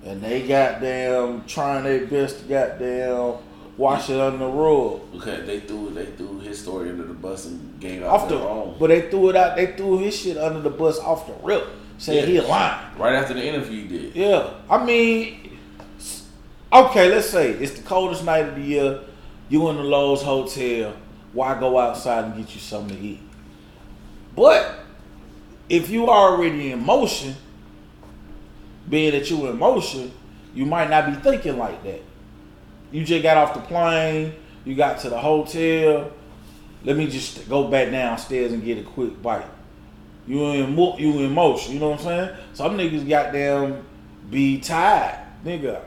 And 0.04 0.21
they 0.21 0.41
got 0.47 0.73
goddamn 0.73 1.45
trying 1.47 1.84
their 1.84 2.06
best 2.06 2.39
to 2.41 2.45
goddamn 2.45 3.36
wash 3.78 4.10
it 4.10 4.19
under 4.19 4.38
the 4.39 4.45
rug. 4.51 5.01
because 5.12 5.45
they 5.45 5.60
threw 5.62 5.89
they 5.91 6.06
threw 6.06 6.39
his 6.39 6.62
story 6.62 6.89
under 6.89 7.04
the 7.04 7.13
bus 7.13 7.45
and 7.45 7.80
gave 7.80 8.04
out 8.04 8.10
Off 8.21 8.30
their 8.30 8.38
the 8.38 8.47
own. 8.47 8.75
but 8.80 8.88
they 8.88 9.10
threw 9.10 9.30
it 9.30 9.36
out 9.36 9.56
they 9.58 9.67
threw 9.75 9.97
his 9.97 10.17
shit 10.17 10.38
under 10.38 10.62
the 10.62 10.69
bus 10.69 10.99
off 10.99 11.28
the 11.28 11.34
rip. 11.43 11.65
Saying 11.97 12.28
he 12.28 12.36
Yeah. 12.36 12.41
a 12.41 12.47
lying. 12.47 12.97
Right 12.99 13.13
after 13.15 13.34
the 13.34 13.43
interview, 13.45 13.82
he 13.82 13.88
did. 13.88 14.15
Yeah. 14.15 14.49
I 14.69 14.86
mean 14.86 15.58
okay, 16.71 17.10
let's 17.10 17.30
say 17.30 17.51
it's 17.51 17.73
the 17.73 17.84
coldest 17.84 18.23
night 18.25 18.47
of 18.47 18.56
the 18.56 18.62
year. 18.62 18.99
You 19.49 19.67
in 19.69 19.78
the 19.78 19.84
Loews 19.84 20.21
hotel. 20.23 20.93
Why 21.34 21.60
go 21.60 21.78
outside 21.80 22.25
and 22.25 22.36
get 22.38 22.54
you 22.54 22.62
something 22.62 22.95
to 22.97 23.04
eat? 23.04 23.19
But 24.36 24.85
if 25.69 25.89
you 25.89 26.10
already 26.10 26.71
in 26.71 26.86
motion, 26.86 27.36
being 28.89 29.12
that 29.12 29.30
you 29.30 29.47
in 29.47 29.58
motion, 29.58 30.12
you 30.54 30.65
might 30.65 30.89
not 30.89 31.08
be 31.08 31.13
thinking 31.21 31.58
like 31.58 31.84
that. 31.84 32.01
You 32.91 33.04
just 33.04 33.23
got 33.23 33.38
off 33.38 33.54
the 33.54 33.62
plane, 33.62 34.34
you 34.63 34.75
got 34.75 34.99
to 34.99 35.10
the 35.10 35.17
hotel. 35.17 36.12
Let 36.84 36.97
me 36.97 37.08
just 37.08 37.49
go 37.49 37.67
back 37.67 37.91
downstairs 37.91 38.54
and 38.54 38.63
get 38.63 38.78
a 38.78 38.84
quick 38.84 39.21
bite. 39.21 39.47
You 40.28 40.45
in 40.45 40.75
mo- 40.75 40.97
you 40.97 41.19
in 41.19 41.34
motion, 41.34 41.73
you 41.73 41.80
know 41.80 41.89
what 41.89 41.99
I'm 42.01 42.06
saying? 42.06 42.38
Some 42.54 42.78
niggas 42.78 43.08
goddamn 43.08 43.86
be 44.30 44.60
tired, 44.60 45.19
nigga. 45.43 45.82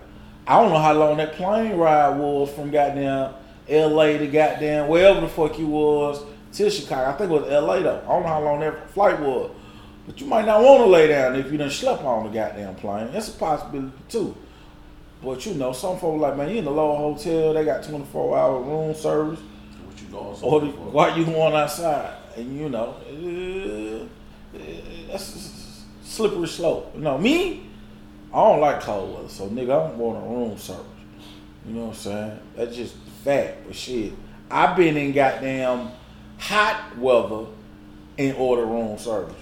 I 0.46 0.60
don't 0.60 0.72
know 0.72 0.78
how 0.78 0.94
long 0.94 1.16
that 1.18 1.34
plane 1.34 1.76
ride 1.76 2.16
was 2.18 2.50
from 2.50 2.70
goddamn 2.70 3.34
L.A. 3.68 4.18
to 4.18 4.26
goddamn 4.26 4.88
wherever 4.88 5.20
the 5.20 5.28
fuck 5.28 5.58
you 5.58 5.66
was 5.66 6.22
to 6.54 6.70
Chicago. 6.70 7.10
I 7.10 7.12
think 7.14 7.30
it 7.30 7.34
was 7.34 7.50
L.A. 7.50 7.82
though. 7.82 8.02
I 8.04 8.08
don't 8.08 8.22
know 8.22 8.28
how 8.28 8.42
long 8.42 8.60
that 8.60 8.90
flight 8.90 9.20
was, 9.20 9.50
but 10.08 10.18
you 10.22 10.26
might 10.26 10.46
not 10.46 10.62
want 10.62 10.80
to 10.80 10.86
lay 10.86 11.06
down 11.08 11.36
if 11.36 11.52
you 11.52 11.58
done 11.58 11.70
slept 11.70 12.02
on 12.02 12.24
the 12.24 12.30
goddamn 12.30 12.74
plane. 12.76 13.12
That's 13.12 13.28
a 13.28 13.32
possibility 13.32 13.92
too. 14.08 14.34
But 15.22 15.44
you 15.44 15.52
know, 15.52 15.74
some 15.74 15.98
folks 15.98 16.18
like 16.18 16.34
man, 16.34 16.48
you 16.48 16.56
in 16.56 16.64
the 16.64 16.70
Loews 16.70 16.96
hotel, 16.96 17.52
they 17.52 17.66
got 17.66 17.82
24 17.84 18.38
hour 18.38 18.62
room 18.62 18.94
service. 18.94 19.38
What 19.38 20.00
you 20.00 20.08
going 20.08 20.38
Or 20.42 20.60
the, 20.62 20.66
why 20.68 21.14
you 21.14 21.26
going 21.26 21.52
outside? 21.54 22.16
And 22.36 22.56
you 22.56 22.70
know, 22.70 22.94
uh, 23.06 24.56
uh, 24.56 24.62
that's 25.08 25.84
slippery 26.02 26.48
slope. 26.48 26.90
You 26.94 27.02
know, 27.02 27.18
me, 27.18 27.66
I 28.32 28.36
don't 28.36 28.60
like 28.60 28.80
cold 28.80 29.14
weather, 29.14 29.28
so 29.28 29.50
nigga, 29.50 29.64
I 29.64 29.88
don't 29.88 29.98
want 29.98 30.24
a 30.24 30.26
room 30.26 30.56
service. 30.56 30.86
You 31.66 31.74
know 31.74 31.80
what 31.82 31.88
I'm 31.88 31.94
saying? 31.96 32.40
That's 32.56 32.74
just 32.74 32.94
fact. 33.24 33.66
But 33.66 33.76
shit, 33.76 34.14
I've 34.50 34.74
been 34.74 34.96
in 34.96 35.12
goddamn 35.12 35.90
hot 36.38 36.96
weather 36.96 37.44
and 38.16 38.34
order 38.38 38.64
room 38.64 38.96
service. 38.96 39.34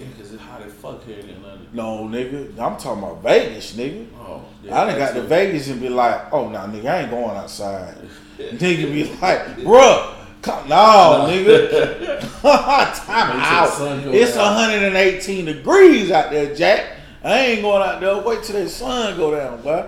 Yeah, 0.00 0.06
because 0.06 0.32
it's 0.32 0.42
hot 0.42 0.62
as 0.62 0.72
fuck 0.72 1.04
here 1.04 1.18
in 1.18 1.28
Atlanta. 1.28 1.60
No, 1.74 2.04
nigga, 2.04 2.58
I'm 2.58 2.78
talking 2.78 3.02
about 3.02 3.22
Vegas, 3.22 3.74
nigga. 3.74 4.06
Oh, 4.18 4.44
I 4.64 4.86
done 4.86 4.98
got 4.98 5.14
to 5.14 5.22
Vegas 5.22 5.68
and 5.68 5.80
be 5.80 5.90
like, 5.90 6.32
oh, 6.32 6.48
nah, 6.48 6.66
nigga, 6.66 6.86
I 6.86 7.00
ain't 7.02 7.10
going 7.10 7.36
outside. 7.36 7.96
nigga 8.38 8.92
be 8.92 9.04
like, 9.20 9.40
bruh, 9.58 10.14
come, 10.40 10.68
no, 10.68 11.26
nigga. 11.28 12.20
Time 12.40 13.36
the 13.36 13.44
out. 13.44 14.14
It's 14.14 14.34
down. 14.34 14.54
118 14.54 15.44
degrees 15.44 16.10
out 16.10 16.30
there, 16.30 16.54
Jack. 16.54 16.96
I 17.22 17.38
ain't 17.40 17.62
going 17.62 17.82
out 17.82 18.00
there. 18.00 18.18
Wait 18.22 18.42
till 18.42 18.62
the 18.62 18.68
sun 18.68 19.18
go 19.18 19.36
down, 19.36 19.60
boy. 19.60 19.86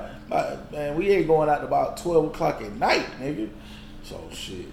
Man, 0.70 0.94
we 0.96 1.10
ain't 1.10 1.26
going 1.26 1.48
out 1.48 1.64
about 1.64 1.96
12 1.96 2.26
o'clock 2.26 2.60
at 2.60 2.72
night, 2.72 3.06
nigga. 3.18 3.48
So, 4.02 4.20
shit. 4.30 4.66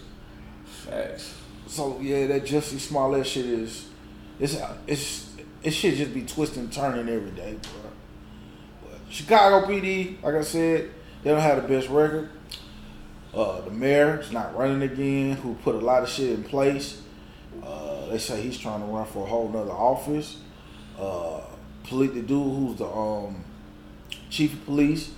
Facts. 0.65 1.36
So, 1.67 1.99
yeah, 2.02 2.28
that 2.28 2.43
Jussie 2.43 2.80
Smollett 2.80 3.28
shit 3.28 3.45
is, 3.45 3.88
it's, 4.39 4.58
it's, 4.88 5.29
it 5.63 5.72
should 5.72 5.95
just 5.95 6.13
be 6.13 6.24
twisting 6.24 6.63
and 6.63 6.74
turning 6.74 7.10
every 7.13 7.32
day, 7.32 7.58
bro. 7.62 7.91
But 8.84 9.00
Chicago 9.10 9.67
PD, 9.67 10.22
like 10.24 10.36
I 10.36 10.41
said, 10.41 10.89
they 11.24 11.32
don't 11.32 11.41
have 11.41 11.62
the 11.62 11.67
best 11.67 11.89
record. 11.89 12.30
Uh, 13.34 13.62
the 13.62 13.72
mayor 13.72 14.19
is 14.19 14.32
not 14.32 14.58
running 14.58 14.82
again, 14.82 15.36
who 15.38 15.54
put 15.56 15.76
a 15.76 15.80
lot 15.80 16.04
of 16.04 16.10
shit 16.10 16.32
in 16.32 16.43
place. 16.43 17.02
Uh, 17.63 18.08
they 18.08 18.17
say 18.17 18.41
he's 18.41 18.58
trying 18.58 18.80
to 18.80 18.86
run 18.88 19.06
for 19.06 19.26
a 19.26 19.30
whole 19.30 19.50
nother 19.50 19.72
office. 19.72 20.38
Uh, 20.98 21.41
police, 21.84 22.12
the 22.12 22.22
dude 22.22 22.30
who's 22.30 22.78
the 22.78 22.88
um, 22.88 23.43
chief 24.30 24.54
of 24.54 24.65
police, 24.65 25.12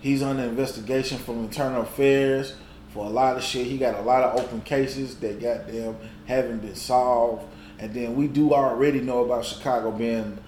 he's 0.00 0.22
under 0.22 0.44
investigation 0.44 1.18
from 1.18 1.40
internal 1.40 1.82
affairs 1.82 2.54
for 2.92 3.06
a 3.06 3.08
lot 3.08 3.36
of 3.36 3.42
shit. 3.42 3.66
He 3.66 3.78
got 3.78 3.96
a 3.96 4.02
lot 4.02 4.22
of 4.22 4.40
open 4.40 4.60
cases 4.62 5.16
that 5.16 5.40
goddamn 5.40 5.96
haven't 6.26 6.60
been 6.60 6.74
solved. 6.74 7.44
And 7.80 7.94
then 7.94 8.14
we 8.14 8.28
do 8.28 8.52
already 8.52 9.00
know 9.00 9.24
about 9.24 9.44
Chicago 9.44 9.90
being 9.90 10.38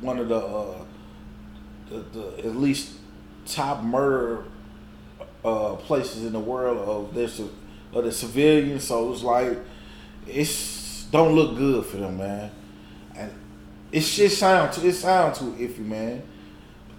one 0.00 0.18
of 0.18 0.28
the, 0.28 0.36
uh, 0.36 0.84
the, 1.88 1.98
the 1.98 2.38
at 2.40 2.56
least 2.56 2.94
top 3.46 3.84
murder 3.84 4.44
uh, 5.44 5.76
places 5.76 6.24
in 6.24 6.32
the 6.32 6.40
world 6.40 6.78
of 6.78 7.14
their 7.14 7.28
of 7.92 8.04
the 8.04 8.10
civilians. 8.10 8.84
So 8.84 9.12
it's 9.12 9.22
like 9.22 9.58
it's 10.26 11.04
don't 11.12 11.34
look 11.34 11.56
good 11.56 11.86
for 11.86 11.98
them, 11.98 12.18
man. 12.18 12.50
And 13.14 13.32
it 13.92 14.00
shit 14.00 14.32
sound 14.32 14.72
too, 14.72 14.88
it 14.88 14.94
sound 14.94 15.36
too 15.36 15.52
iffy, 15.52 15.78
man. 15.78 16.22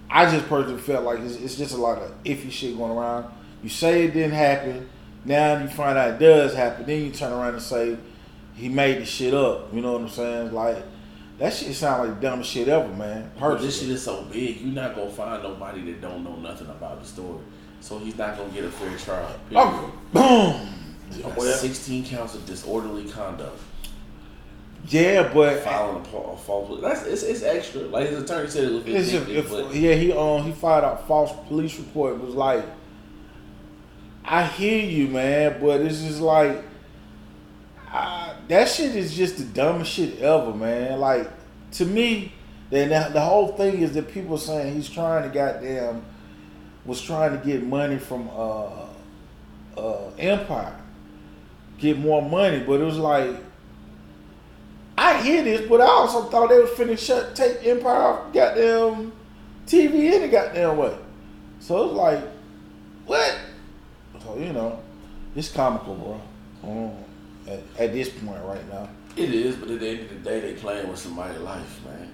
I 0.08 0.30
just 0.30 0.46
personally 0.46 0.80
felt 0.80 1.04
like 1.04 1.20
it's, 1.20 1.36
it's 1.36 1.56
just 1.56 1.74
a 1.74 1.78
lot 1.78 1.98
of 1.98 2.24
iffy 2.24 2.50
shit 2.50 2.76
going 2.76 2.92
around. 2.92 3.32
You 3.62 3.68
say 3.68 4.04
it 4.04 4.12
didn't 4.12 4.32
happen, 4.32 4.88
now 5.24 5.62
you 5.62 5.68
find 5.68 5.96
out 5.96 6.14
it 6.14 6.18
does 6.18 6.54
happen, 6.54 6.86
then 6.86 7.04
you 7.04 7.10
turn 7.10 7.32
around 7.32 7.54
and 7.54 7.62
say 7.62 7.96
he 8.54 8.68
made 8.68 8.98
the 8.98 9.04
shit 9.04 9.34
up. 9.34 9.72
You 9.72 9.80
know 9.80 9.92
what 9.92 10.02
I'm 10.02 10.08
saying? 10.08 10.52
Like 10.52 10.82
that 11.38 11.52
shit 11.52 11.74
sound 11.74 12.08
like 12.08 12.20
the 12.20 12.28
dumbest 12.28 12.50
shit 12.50 12.68
ever, 12.68 12.88
man. 12.88 13.30
But 13.38 13.60
this 13.60 13.80
shit 13.80 13.90
is 13.90 14.02
so 14.02 14.22
big, 14.24 14.60
you're 14.60 14.74
not 14.74 14.94
gonna 14.94 15.10
find 15.10 15.42
nobody 15.42 15.92
that 15.92 16.00
don't 16.00 16.24
know 16.24 16.36
nothing 16.36 16.68
about 16.68 17.00
the 17.00 17.06
story. 17.06 17.40
So 17.80 17.98
he's 17.98 18.16
not 18.16 18.36
gonna 18.36 18.50
get 18.50 18.64
a 18.64 18.70
fair 18.70 18.96
trial. 18.96 19.34
Oh, 19.54 19.92
boom. 20.12 20.68
16 21.40 22.06
counts 22.06 22.34
of 22.34 22.46
disorderly 22.46 23.04
conduct, 23.04 23.58
yeah, 24.88 25.30
but 25.32 25.60
filing 25.60 25.96
a, 25.96 26.16
a 26.16 26.36
false. 26.36 26.80
That's 26.80 27.04
it's, 27.04 27.22
it's 27.22 27.42
extra. 27.42 27.82
Like 27.82 28.08
his 28.08 28.22
attorney 28.22 28.48
said, 28.48 28.64
it 28.64 28.72
was 28.72 28.86
It's 28.86 29.12
if, 29.12 29.74
yeah, 29.74 29.94
he 29.94 30.12
um 30.12 30.42
he 30.42 30.52
filed 30.52 30.84
a 30.84 30.96
false 31.06 31.32
police 31.46 31.78
report. 31.78 32.14
It 32.14 32.20
was 32.20 32.34
like, 32.34 32.64
I 34.24 34.44
hear 34.44 34.84
you, 34.84 35.08
man, 35.08 35.58
but 35.60 35.80
it's 35.82 36.02
just 36.02 36.20
like, 36.20 36.64
that 38.48 38.68
shit 38.68 38.94
is 38.96 39.14
just 39.14 39.38
the 39.38 39.44
dumbest 39.44 39.92
shit 39.92 40.20
ever, 40.20 40.52
man. 40.52 41.00
Like 41.00 41.30
to 41.72 41.84
me, 41.86 42.32
then 42.70 42.88
the, 43.12 43.20
whole 43.20 43.48
thing 43.48 43.80
is 43.80 43.92
that 43.94 44.12
people 44.12 44.38
saying 44.38 44.74
he's 44.74 44.88
trying 44.88 45.22
to 45.24 45.28
goddamn 45.28 46.04
was 46.84 47.00
trying 47.00 47.38
to 47.38 47.44
get 47.44 47.62
money 47.62 47.98
from 47.98 48.28
uh 48.34 48.86
uh 49.76 50.10
Empire, 50.18 50.76
get 51.78 51.98
more 51.98 52.22
money, 52.22 52.60
but 52.60 52.80
it 52.80 52.84
was 52.84 52.98
like. 52.98 53.36
I 54.98 55.22
hear 55.22 55.42
this, 55.42 55.66
but 55.68 55.80
I 55.80 55.86
also 55.86 56.24
thought 56.24 56.50
they 56.50 56.58
were 56.58 56.66
finna 56.66 56.98
shut 56.98 57.34
take 57.34 57.66
Empire 57.66 57.96
off 57.96 58.32
goddamn 58.32 59.12
TV 59.66 60.12
any 60.12 60.28
goddamn 60.28 60.76
way. 60.76 60.96
So 61.60 61.86
it's 61.86 61.94
like, 61.94 62.22
what? 63.06 63.38
So 64.22 64.36
you 64.38 64.52
know, 64.52 64.80
it's 65.34 65.50
comical, 65.50 65.94
bro. 66.62 66.96
At, 67.46 67.60
at 67.78 67.92
this 67.92 68.08
point 68.08 68.42
right 68.44 68.68
now, 68.68 68.88
it 69.16 69.34
is. 69.34 69.56
But 69.56 69.70
at 69.70 69.80
the 69.80 69.88
end 69.88 70.00
of 70.00 70.08
the 70.10 70.30
day, 70.30 70.40
they 70.40 70.54
playing 70.54 70.88
with 70.88 70.98
somebody's 70.98 71.40
life, 71.40 71.80
man. 71.84 72.12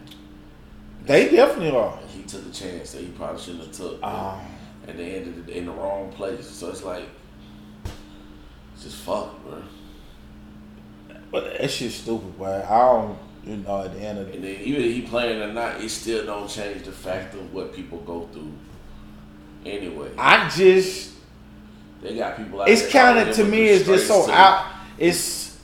they 1.05 1.31
definitely 1.31 1.77
are. 1.77 1.99
And 2.01 2.11
he 2.11 2.23
took 2.23 2.47
a 2.47 2.51
chance 2.51 2.93
that 2.93 3.03
he 3.03 3.09
probably 3.09 3.41
shouldn't 3.41 3.65
have 3.65 3.73
took. 3.73 4.03
Um, 4.03 4.41
at 4.87 4.97
the 4.97 5.05
end 5.05 5.29
of 5.29 5.37
the 5.37 5.53
day, 5.53 5.59
in 5.59 5.67
the 5.67 5.73
wrong 5.73 6.11
place. 6.13 6.47
So 6.49 6.71
it's 6.71 6.83
like, 6.83 7.05
It's 8.75 8.85
just 8.85 8.97
fucked, 8.97 9.45
bro. 9.45 9.63
But 11.31 11.59
that 11.59 11.71
shit's 11.71 11.97
stupid, 11.97 12.39
boy. 12.39 12.65
I 12.67 12.79
don't, 12.79 13.19
you 13.45 13.57
know, 13.59 13.85
at 13.85 13.93
the 13.93 14.01
end 14.01 14.19
of 14.19 14.29
the 14.29 14.35
And 14.35 14.45
then 14.45 14.57
even 14.63 14.83
if 14.83 14.95
he 14.95 15.03
playing 15.03 15.43
or 15.43 15.53
not, 15.53 15.83
it 15.83 15.91
still 15.91 16.25
don't 16.25 16.49
change 16.49 16.85
the 16.85 16.93
fact 16.93 17.35
of 17.35 17.53
what 17.53 17.75
people 17.75 17.99
go 17.99 18.27
through. 18.33 18.53
Anyway, 19.67 20.11
I 20.17 20.49
just, 20.49 21.13
they 22.01 22.17
got 22.17 22.37
people 22.39 22.63
out 22.63 22.69
it's 22.69 22.91
kind 22.91 23.19
of 23.19 23.35
to 23.37 23.45
me, 23.45 23.69
it's 23.69 23.85
just 23.85 24.07
so 24.07 24.31
out. 24.31 24.78
It's, 24.99 25.59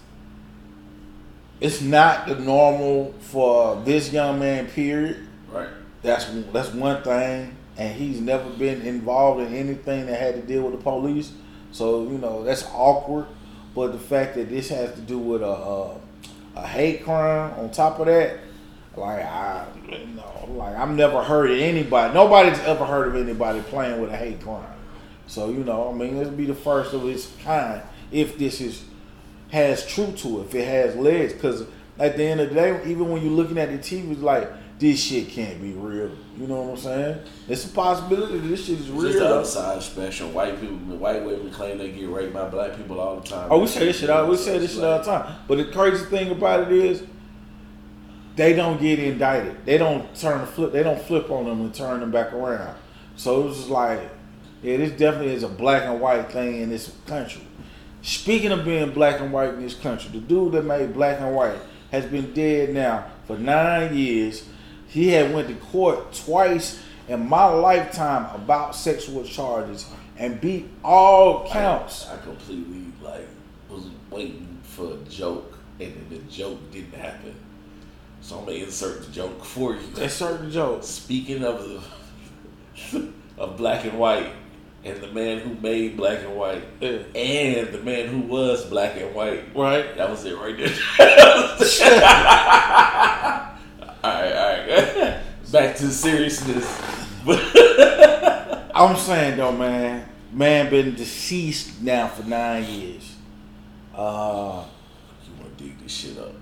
it's 1.60 1.80
not 1.80 2.26
the 2.26 2.36
normal 2.36 3.12
for 3.20 3.76
this 3.84 4.12
young 4.12 4.38
man. 4.38 4.66
Period. 4.68 5.26
Right. 5.50 5.68
That's 6.02 6.26
that's 6.52 6.72
one 6.74 7.02
thing, 7.02 7.56
and 7.78 7.94
he's 7.94 8.20
never 8.20 8.50
been 8.50 8.82
involved 8.82 9.40
in 9.40 9.54
anything 9.54 10.06
that 10.06 10.20
had 10.20 10.34
to 10.34 10.42
deal 10.42 10.62
with 10.62 10.72
the 10.72 10.82
police. 10.82 11.32
So 11.72 12.02
you 12.04 12.18
know 12.18 12.44
that's 12.44 12.64
awkward. 12.72 13.26
But 13.74 13.92
the 13.92 13.98
fact 13.98 14.36
that 14.36 14.50
this 14.50 14.68
has 14.68 14.94
to 14.94 15.00
do 15.00 15.18
with 15.18 15.42
a 15.42 15.46
a, 15.46 15.96
a 16.56 16.66
hate 16.66 17.04
crime 17.04 17.58
on 17.58 17.70
top 17.70 17.98
of 17.98 18.06
that, 18.06 18.38
like 18.96 19.24
I, 19.24 19.66
you 19.88 20.06
know, 20.08 20.48
like 20.50 20.76
I've 20.76 20.90
never 20.90 21.22
heard 21.22 21.50
of 21.50 21.58
anybody. 21.58 22.12
Nobody's 22.12 22.60
ever 22.60 22.84
heard 22.84 23.08
of 23.08 23.16
anybody 23.16 23.62
playing 23.62 24.00
with 24.00 24.10
a 24.10 24.16
hate 24.16 24.42
crime. 24.42 24.66
So 25.26 25.48
you 25.48 25.64
know, 25.64 25.90
I 25.90 25.94
mean, 25.94 26.18
this 26.18 26.28
be 26.28 26.44
the 26.44 26.54
first 26.54 26.92
of 26.92 27.08
its 27.08 27.32
kind. 27.42 27.82
If 28.12 28.38
this 28.38 28.60
is 28.60 28.84
has 29.50 29.86
truth 29.86 30.16
to 30.18 30.40
it, 30.40 30.46
if 30.46 30.54
it 30.54 30.66
has 30.66 30.96
legs, 30.96 31.32
because 31.32 31.64
at 31.98 32.16
the 32.16 32.24
end 32.24 32.40
of 32.40 32.48
the 32.48 32.54
day, 32.54 32.80
even 32.86 33.08
when 33.10 33.22
you're 33.22 33.30
looking 33.32 33.58
at 33.58 33.70
the 33.70 33.78
TV, 33.78 34.12
it's 34.12 34.20
like 34.20 34.50
this 34.78 35.00
shit 35.00 35.28
can't 35.28 35.62
be 35.62 35.72
real. 35.72 36.10
You 36.36 36.48
know 36.48 36.62
what 36.62 36.70
I'm 36.72 36.76
saying? 36.78 37.20
It's 37.48 37.64
a 37.64 37.68
possibility 37.68 38.38
that 38.38 38.48
this 38.48 38.66
shit 38.66 38.80
is 38.80 38.88
It's 38.88 38.90
real. 38.90 39.02
just 39.04 39.18
the 39.18 39.28
other 39.28 39.44
side 39.44 39.82
special. 39.82 40.30
White 40.30 40.60
people, 40.60 40.76
white 40.96 41.24
women 41.24 41.50
claim 41.52 41.78
they 41.78 41.92
get 41.92 42.08
raped 42.08 42.34
by 42.34 42.48
black 42.48 42.76
people 42.76 42.98
all 42.98 43.20
the 43.20 43.28
time. 43.28 43.48
Oh, 43.50 43.60
we 43.60 43.68
say 43.68 43.84
this 43.86 44.00
shit 44.00 44.10
all 44.10 44.28
we 44.28 44.36
say 44.36 44.58
this 44.58 44.74
shit 44.74 44.82
all 44.82 44.98
the 44.98 45.04
time. 45.04 45.36
But 45.46 45.58
the 45.58 45.66
crazy 45.66 46.04
thing 46.06 46.32
about 46.32 46.72
it 46.72 46.72
is 46.72 47.04
they 48.34 48.52
don't 48.52 48.80
get 48.80 48.98
indicted. 48.98 49.64
They 49.64 49.78
don't 49.78 50.12
turn 50.16 50.40
the 50.40 50.46
flip 50.48 50.72
they 50.72 50.82
don't 50.82 51.00
flip 51.00 51.30
on 51.30 51.44
them 51.44 51.60
and 51.60 51.72
turn 51.72 52.00
them 52.00 52.10
back 52.10 52.32
around. 52.32 52.76
So 53.14 53.42
it 53.42 53.44
was 53.46 53.56
just 53.58 53.68
like, 53.70 54.00
yeah, 54.60 54.78
this 54.78 54.90
definitely 54.90 55.34
is 55.34 55.44
a 55.44 55.48
black 55.48 55.84
and 55.84 56.00
white 56.00 56.32
thing 56.32 56.60
in 56.60 56.68
this 56.70 56.92
country. 57.06 57.42
Speaking 58.04 58.52
of 58.52 58.66
being 58.66 58.90
black 58.90 59.20
and 59.20 59.32
white 59.32 59.54
in 59.54 59.62
this 59.62 59.72
country, 59.72 60.10
the 60.12 60.18
dude 60.18 60.52
that 60.52 60.66
made 60.66 60.92
black 60.92 61.20
and 61.20 61.34
white 61.34 61.58
has 61.90 62.04
been 62.04 62.34
dead 62.34 62.74
now 62.74 63.06
for 63.26 63.38
nine 63.38 63.96
years. 63.96 64.46
He 64.88 65.08
had 65.08 65.32
went 65.32 65.48
to 65.48 65.54
court 65.54 66.12
twice 66.12 66.82
in 67.08 67.26
my 67.26 67.46
lifetime 67.46 68.28
about 68.34 68.76
sexual 68.76 69.24
charges 69.24 69.86
and 70.18 70.38
beat 70.38 70.68
all 70.84 71.48
counts. 71.48 72.06
I, 72.06 72.16
I 72.16 72.18
completely 72.18 72.92
like 73.02 73.26
was 73.70 73.86
waiting 74.10 74.60
for 74.62 74.92
a 74.92 74.96
joke, 75.08 75.56
and 75.80 75.94
then 75.94 76.06
the 76.10 76.18
joke 76.30 76.58
didn't 76.70 76.94
happen. 76.94 77.34
So 78.20 78.38
I'm 78.38 78.44
gonna 78.44 78.58
insert 78.58 79.06
the 79.06 79.12
joke 79.12 79.42
for 79.46 79.76
you. 79.76 79.86
That's 79.94 80.12
certain 80.12 80.50
joke. 80.50 80.84
Speaking 80.84 81.42
of 81.42 81.80
the 82.90 83.12
of 83.38 83.56
black 83.56 83.86
and 83.86 83.98
white, 83.98 84.30
and 84.84 85.00
the 85.00 85.08
man 85.12 85.38
who 85.38 85.54
made 85.60 85.96
black 85.96 86.18
and 86.20 86.36
white, 86.36 86.62
Yeah. 86.80 86.98
and 87.14 87.72
the 87.72 87.80
man 87.82 88.08
who 88.08 88.20
was 88.20 88.64
black 88.66 88.96
and 89.00 89.14
white, 89.14 89.44
Right? 89.54 89.96
that 89.96 90.10
was 90.10 90.24
it 90.24 90.36
right 90.36 90.56
there. 90.56 90.68
all 94.02 94.12
right, 94.12 94.32
all 94.32 95.02
right. 95.02 95.20
Back 95.52 95.76
to 95.76 95.88
seriousness. 95.90 96.66
I'm 98.74 98.96
saying 98.96 99.36
though, 99.36 99.52
man, 99.52 100.08
man 100.32 100.68
been 100.68 100.96
deceased 100.96 101.80
now 101.80 102.08
for 102.08 102.24
nine 102.24 102.64
years. 102.64 103.14
Uh, 103.94 104.64
you 105.24 105.32
want 105.40 105.56
to 105.56 105.64
dig 105.64 105.78
this 105.80 105.92
shit 105.92 106.18
up? 106.18 106.32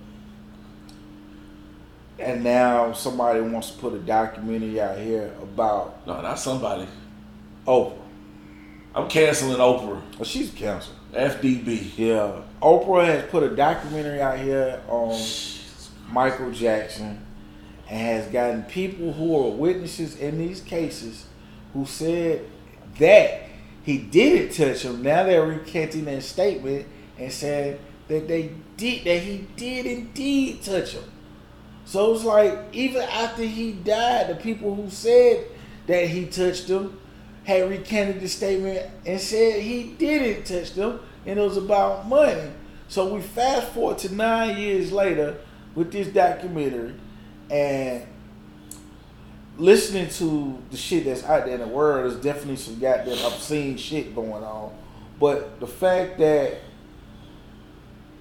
and 2.19 2.45
now 2.45 2.93
somebody 2.93 3.41
wants 3.41 3.71
to 3.73 3.79
put 3.79 3.93
a 3.95 3.99
documentary 3.99 4.81
out 4.81 4.97
here 4.97 5.35
about 5.43 6.07
No, 6.07 6.21
not 6.23 6.39
somebody. 6.39 6.87
Oprah. 7.67 7.99
I'm 8.95 9.09
canceling 9.09 9.57
Oprah. 9.57 10.03
Well, 10.19 10.25
she's 10.25 10.51
cancer. 10.51 10.93
FDB. 11.13 11.97
Yeah, 11.97 12.43
Oprah 12.61 13.07
has 13.07 13.31
put 13.31 13.43
a 13.43 13.55
documentary 13.55 14.21
out 14.21 14.39
here 14.39 14.83
on 14.89 15.19
Michael 16.11 16.51
Jackson, 16.51 17.25
and 17.89 18.01
has 18.01 18.27
gotten 18.33 18.63
people 18.65 19.13
who 19.13 19.37
are 19.37 19.51
witnesses 19.51 20.17
in 20.19 20.39
these 20.39 20.61
cases 20.61 21.27
who 21.73 21.87
said 21.87 22.45
that 22.99 23.43
he 23.83 23.99
didn't 23.99 24.55
touch 24.55 24.83
him. 24.83 25.03
Now 25.03 25.25
they're 25.25 25.45
recanting 25.45 26.05
their 26.05 26.21
statement 26.21 26.87
and 27.19 27.33
saying 27.33 27.79
that 28.09 28.29
they 28.29 28.53
did 28.77 29.05
that 29.05 29.19
he 29.19 29.47
did 29.57 29.87
indeed 29.87 30.63
touch 30.63 30.93
him. 30.93 31.05
So 31.85 32.15
it's 32.15 32.25
like 32.25 32.59
even 32.73 33.03
after 33.03 33.43
he 33.43 33.73
died, 33.73 34.29
the 34.29 34.35
people 34.37 34.75
who 34.75 34.89
said 34.89 35.47
that 35.87 36.09
he 36.09 36.27
touched 36.27 36.69
them 36.69 36.99
had 37.45 37.69
recanted 37.69 38.21
the 38.21 38.29
statement 38.29 38.89
and 39.05 39.21
said 39.21 39.61
he 39.61 39.95
didn't 39.99 40.45
touch 40.45 40.75
them, 40.75 41.01
and 41.27 41.39
it 41.39 41.43
was 41.43 41.57
about 41.57 42.09
money. 42.09 42.51
So 42.89 43.15
we 43.15 43.21
fast 43.21 43.69
forward 43.73 43.99
to 43.99 44.15
nine 44.15 44.57
years 44.59 44.93
later 44.93 45.39
with 45.75 45.93
this 45.93 46.09
documentary 46.09 46.95
and 47.51 48.07
listening 49.57 50.09
to 50.09 50.59
the 50.71 50.77
shit 50.77 51.05
that's 51.05 51.25
out 51.25 51.47
there 51.47 51.55
in 51.55 51.61
the 51.61 51.67
world. 51.67 52.11
There's 52.11 52.23
definitely 52.23 52.57
some 52.57 52.79
goddamn 52.79 53.19
obscene 53.25 53.77
shit 53.77 54.15
going 54.15 54.45
on, 54.45 54.77
but 55.19 55.59
the 55.61 55.67
fact 55.67 56.19
that 56.19 56.59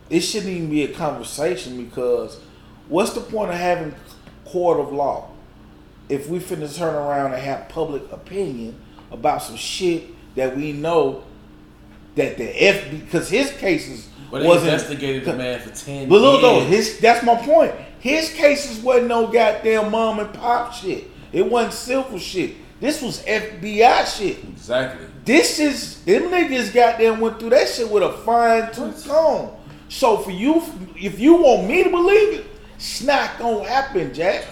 it 0.10 0.20
shouldn't 0.20 0.52
even 0.52 0.70
be 0.70 0.84
a 0.84 0.94
conversation 0.94 1.84
because 1.84 2.40
what's 2.90 3.14
the 3.14 3.22
point 3.22 3.52
of 3.52 3.58
having 3.58 3.96
court 4.46 4.80
of 4.80 4.92
law 4.92 5.30
if 6.10 6.28
we 6.28 6.40
finna 6.40 6.74
turn 6.76 6.94
around 6.94 7.34
and 7.34 7.42
have 7.42 7.70
public 7.70 8.04
opinion 8.12 8.78
about 9.12 9.43
some 9.43 9.56
shit 9.56 10.04
that 10.36 10.56
we 10.56 10.71
know 10.71 11.24
that 12.15 12.38
the 12.38 12.63
F 12.63 12.89
because 12.91 13.30
his 13.30 13.52
cases 13.54 14.10
But 14.30 14.43
wasn't 14.43 14.74
investigated 14.74 15.26
the 15.26 15.34
man 15.34 15.60
for 15.60 15.69
10 15.69 16.10
but 16.10 16.21
look 16.21 16.41
though, 16.41 16.62
his 16.62 17.00
that's 17.00 17.24
my 17.24 17.36
point. 17.36 17.74
His 18.00 18.34
cases 18.34 18.80
wasn't 18.84 19.08
no 19.08 19.28
goddamn 19.28 19.91
mom 19.91 20.19
and 20.19 20.34
pop 20.34 20.74
shit. 20.74 21.06
It 21.32 21.50
wasn't 21.50 21.74
silver 21.74 22.19
shit. 22.19 22.56
This 22.80 23.02
was 23.02 23.24
FBI 23.24 24.17
shit. 24.17 24.43
Exactly. 24.43 25.06
This 25.24 25.60
is 25.60 26.04
them 26.04 26.24
niggas 26.24 26.74
goddamn 26.74 27.19
went 27.19 27.39
through 27.39 27.52
that 27.52 27.69
shit 27.69 27.89
with 27.89 28.04
a 28.04 28.12
fine 28.12 28.74
tooth 28.74 29.08
comb. 29.08 29.52
So 29.88 30.17
for 30.17 30.32
you, 30.32 30.63
if 30.95 31.19
you 31.19 31.36
want 31.36 31.67
me 31.67 31.84
to 31.84 31.89
believe 31.89 32.39
it, 32.39 32.45
it's 32.76 33.04
not 33.04 33.38
gonna 33.38 33.67
happen, 33.67 34.13
Jack. 34.13 34.45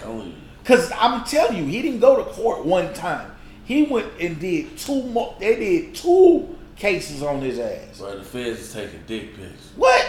Cause 0.64 0.92
I'm 0.96 1.24
telling 1.24 1.56
you, 1.56 1.64
he 1.64 1.82
didn't 1.82 2.00
go 2.00 2.22
to 2.22 2.30
court 2.30 2.64
one 2.64 2.92
time. 2.94 3.29
He 3.70 3.84
went 3.84 4.08
and 4.18 4.40
did 4.40 4.76
two 4.76 5.00
more. 5.04 5.36
They 5.38 5.54
did 5.54 5.94
two 5.94 6.58
cases 6.74 7.22
on 7.22 7.40
his 7.40 7.60
ass. 7.60 7.98
Bro, 7.98 8.18
the 8.18 8.24
feds 8.24 8.58
is 8.62 8.72
taking 8.72 8.98
dick 9.06 9.36
pics. 9.36 9.70
What? 9.76 10.08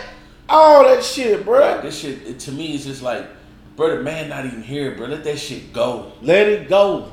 All 0.50 0.84
that 0.84 1.04
shit, 1.04 1.46
Bro, 1.46 1.62
bruh. 1.62 1.82
this 1.84 2.00
shit, 2.00 2.24
it, 2.26 2.40
to 2.40 2.52
me, 2.52 2.74
is 2.74 2.86
just 2.86 3.04
like, 3.04 3.28
bro, 3.76 3.98
the 3.98 4.02
man 4.02 4.30
not 4.30 4.48
even 4.48 4.64
here, 4.64 4.96
bro. 4.96 5.06
Let 5.06 5.24
that 5.26 5.38
shit 5.38 5.72
go. 5.74 6.12
Let 6.24 6.48
it 6.48 6.70
go. 6.70 7.12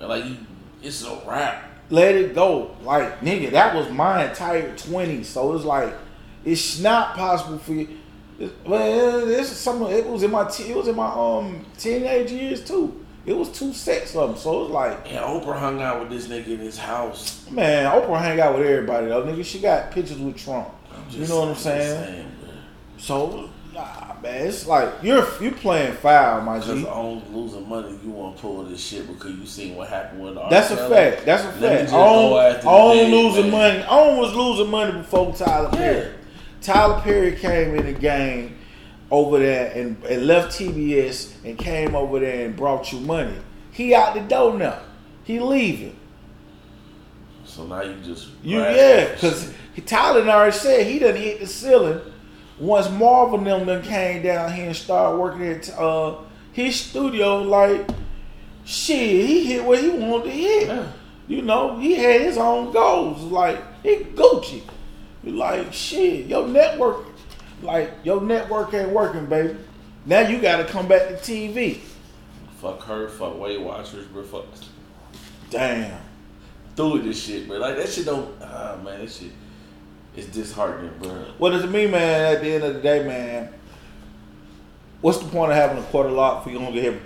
Like, 0.00 0.24
you, 0.24 0.38
it's 0.82 1.04
a 1.04 1.20
wrap. 1.28 1.62
let 1.90 2.14
it 2.14 2.34
go. 2.34 2.74
Like, 2.82 3.20
nigga, 3.20 3.50
that 3.50 3.74
was 3.74 3.90
my 3.90 4.30
entire 4.30 4.74
20s. 4.74 5.26
So 5.26 5.54
it's 5.54 5.66
like, 5.66 5.92
it's 6.42 6.80
not 6.80 7.16
possible 7.16 7.58
for 7.58 7.74
you. 7.74 7.98
Well, 8.64 9.26
this 9.26 9.52
is 9.52 9.58
some. 9.58 9.82
It 9.82 10.06
was 10.06 10.22
in 10.22 10.30
my. 10.30 10.48
It 10.58 10.74
was 10.74 10.88
in 10.88 10.96
my 10.96 11.12
um 11.12 11.66
teenage 11.76 12.32
years 12.32 12.64
too. 12.64 13.01
It 13.24 13.36
was 13.36 13.48
two 13.50 13.72
sets 13.72 14.16
of 14.16 14.30
them. 14.30 14.38
So 14.38 14.58
it 14.58 14.62
was 14.64 14.70
like, 14.70 14.98
And 15.06 15.18
Oprah 15.18 15.58
hung 15.58 15.80
out 15.80 16.00
with 16.00 16.10
this 16.10 16.26
nigga 16.26 16.48
in 16.54 16.58
his 16.58 16.76
house. 16.78 17.48
man, 17.50 17.84
Oprah 17.90 18.18
hang 18.20 18.40
out 18.40 18.56
with 18.58 18.66
everybody 18.66 19.06
though, 19.06 19.22
nigga. 19.22 19.44
She 19.44 19.60
got 19.60 19.90
pictures 19.92 20.18
with 20.18 20.36
Trump. 20.36 20.68
I'm 20.92 21.04
You 21.20 21.26
know 21.26 21.40
what 21.40 21.48
I'm 21.48 21.54
just 21.54 21.62
saying? 21.64 22.32
bro. 22.40 22.50
So, 22.98 23.50
nah, 23.74 24.14
man, 24.22 24.46
it's 24.46 24.66
like 24.66 24.88
you're 25.02 25.26
you 25.40 25.52
playing 25.52 25.94
foul, 25.94 26.40
my 26.42 26.58
Because 26.58 26.80
G. 26.80 26.86
on 26.86 27.22
losing 27.32 27.68
money, 27.68 27.98
you 28.04 28.10
want 28.10 28.36
to 28.36 28.42
pull 28.42 28.64
this 28.64 28.80
shit 28.84 29.06
because 29.06 29.30
you 29.32 29.46
seen 29.46 29.76
what 29.76 29.88
happened 29.88 30.22
with 30.22 30.36
R. 30.38 30.50
That's 30.50 30.70
a 30.72 30.88
fact. 30.88 31.24
That's 31.24 31.42
a 31.44 31.60
Let 31.60 31.78
fact. 31.78 31.82
just 31.90 31.94
On, 31.94 32.32
on 32.64 33.10
losing 33.10 33.50
man. 33.50 33.78
money. 33.78 33.84
OWN 33.88 34.16
was 34.18 34.34
losing 34.34 34.70
money 34.70 34.92
before 34.92 35.32
Tyler 35.34 35.70
Perry. 35.70 36.12
Tyler 36.60 37.00
Perry 37.00 37.34
came 37.36 37.74
in 37.76 37.86
the 37.86 37.92
game 37.92 38.56
over 39.12 39.38
there 39.38 39.70
and, 39.76 40.02
and 40.04 40.26
left 40.26 40.58
TBS 40.58 41.44
and 41.44 41.58
came 41.58 41.94
over 41.94 42.18
there 42.18 42.46
and 42.46 42.56
brought 42.56 42.90
you 42.92 42.98
money. 43.00 43.36
He 43.70 43.94
out 43.94 44.14
the 44.14 44.22
door 44.22 44.56
now. 44.56 44.80
He 45.22 45.38
leaving. 45.38 45.94
So 47.44 47.66
now 47.66 47.82
you 47.82 47.94
just. 48.02 48.28
You 48.42 48.60
yeah, 48.60 49.12
because. 49.12 49.52
Tyler 49.86 50.20
already 50.28 50.52
said 50.52 50.86
he 50.86 50.98
done 50.98 51.16
hit 51.16 51.40
the 51.40 51.46
ceiling. 51.46 52.00
Once 52.58 52.90
Marvin 52.90 53.44
them 53.44 53.66
done 53.66 53.82
came 53.82 54.22
down 54.22 54.52
here 54.52 54.66
and 54.66 54.76
started 54.76 55.18
working 55.18 55.46
at 55.46 55.70
uh, 55.78 56.16
his 56.52 56.76
studio, 56.76 57.42
like 57.42 57.88
shit, 58.64 59.26
he 59.26 59.44
hit 59.44 59.64
what 59.64 59.78
he 59.78 59.90
wanted 59.90 60.24
to 60.24 60.30
hit. 60.30 60.68
Yeah. 60.68 60.92
You 61.26 61.42
know, 61.42 61.78
he 61.78 61.94
had 61.94 62.20
his 62.20 62.36
own 62.38 62.72
goals. 62.72 63.22
Like 63.22 63.62
he 63.82 63.96
Gucci. 63.96 64.62
Like 65.24 65.72
shit, 65.72 66.26
your 66.26 66.48
network, 66.48 67.11
like 67.62 67.92
your 68.02 68.20
network 68.20 68.74
ain't 68.74 68.90
working, 68.90 69.26
baby. 69.26 69.56
Now 70.04 70.20
you 70.20 70.40
got 70.40 70.58
to 70.58 70.64
come 70.64 70.88
back 70.88 71.08
to 71.08 71.14
TV. 71.14 71.78
Fuck 72.60 72.82
her, 72.82 73.08
fuck 73.08 73.38
Weight 73.38 73.60
Watchers, 73.60 74.06
bro. 74.06 74.22
Fuck 74.22 74.46
Damn. 75.50 76.00
through 76.76 76.94
with 76.94 77.04
this 77.04 77.22
shit, 77.22 77.48
bro. 77.48 77.58
Like 77.58 77.76
that 77.76 77.88
shit 77.88 78.06
don't. 78.06 78.34
Ah 78.40 78.78
man, 78.82 79.00
that 79.00 79.10
shit 79.10 79.32
is 80.16 80.26
disheartening, 80.26 80.92
bro. 81.00 81.10
What 81.38 81.50
does 81.50 81.64
it 81.64 81.70
mean, 81.70 81.90
man? 81.90 82.34
At 82.36 82.42
the 82.42 82.52
end 82.52 82.64
of 82.64 82.74
the 82.74 82.80
day, 82.80 83.04
man, 83.04 83.52
what's 85.00 85.18
the 85.18 85.28
point 85.28 85.50
of 85.50 85.56
having 85.56 85.78
a 85.78 85.86
quarter 85.86 86.10
lock 86.10 86.46
if 86.46 86.52
you 86.52 86.58
don't 86.58 86.72
get 86.72 87.00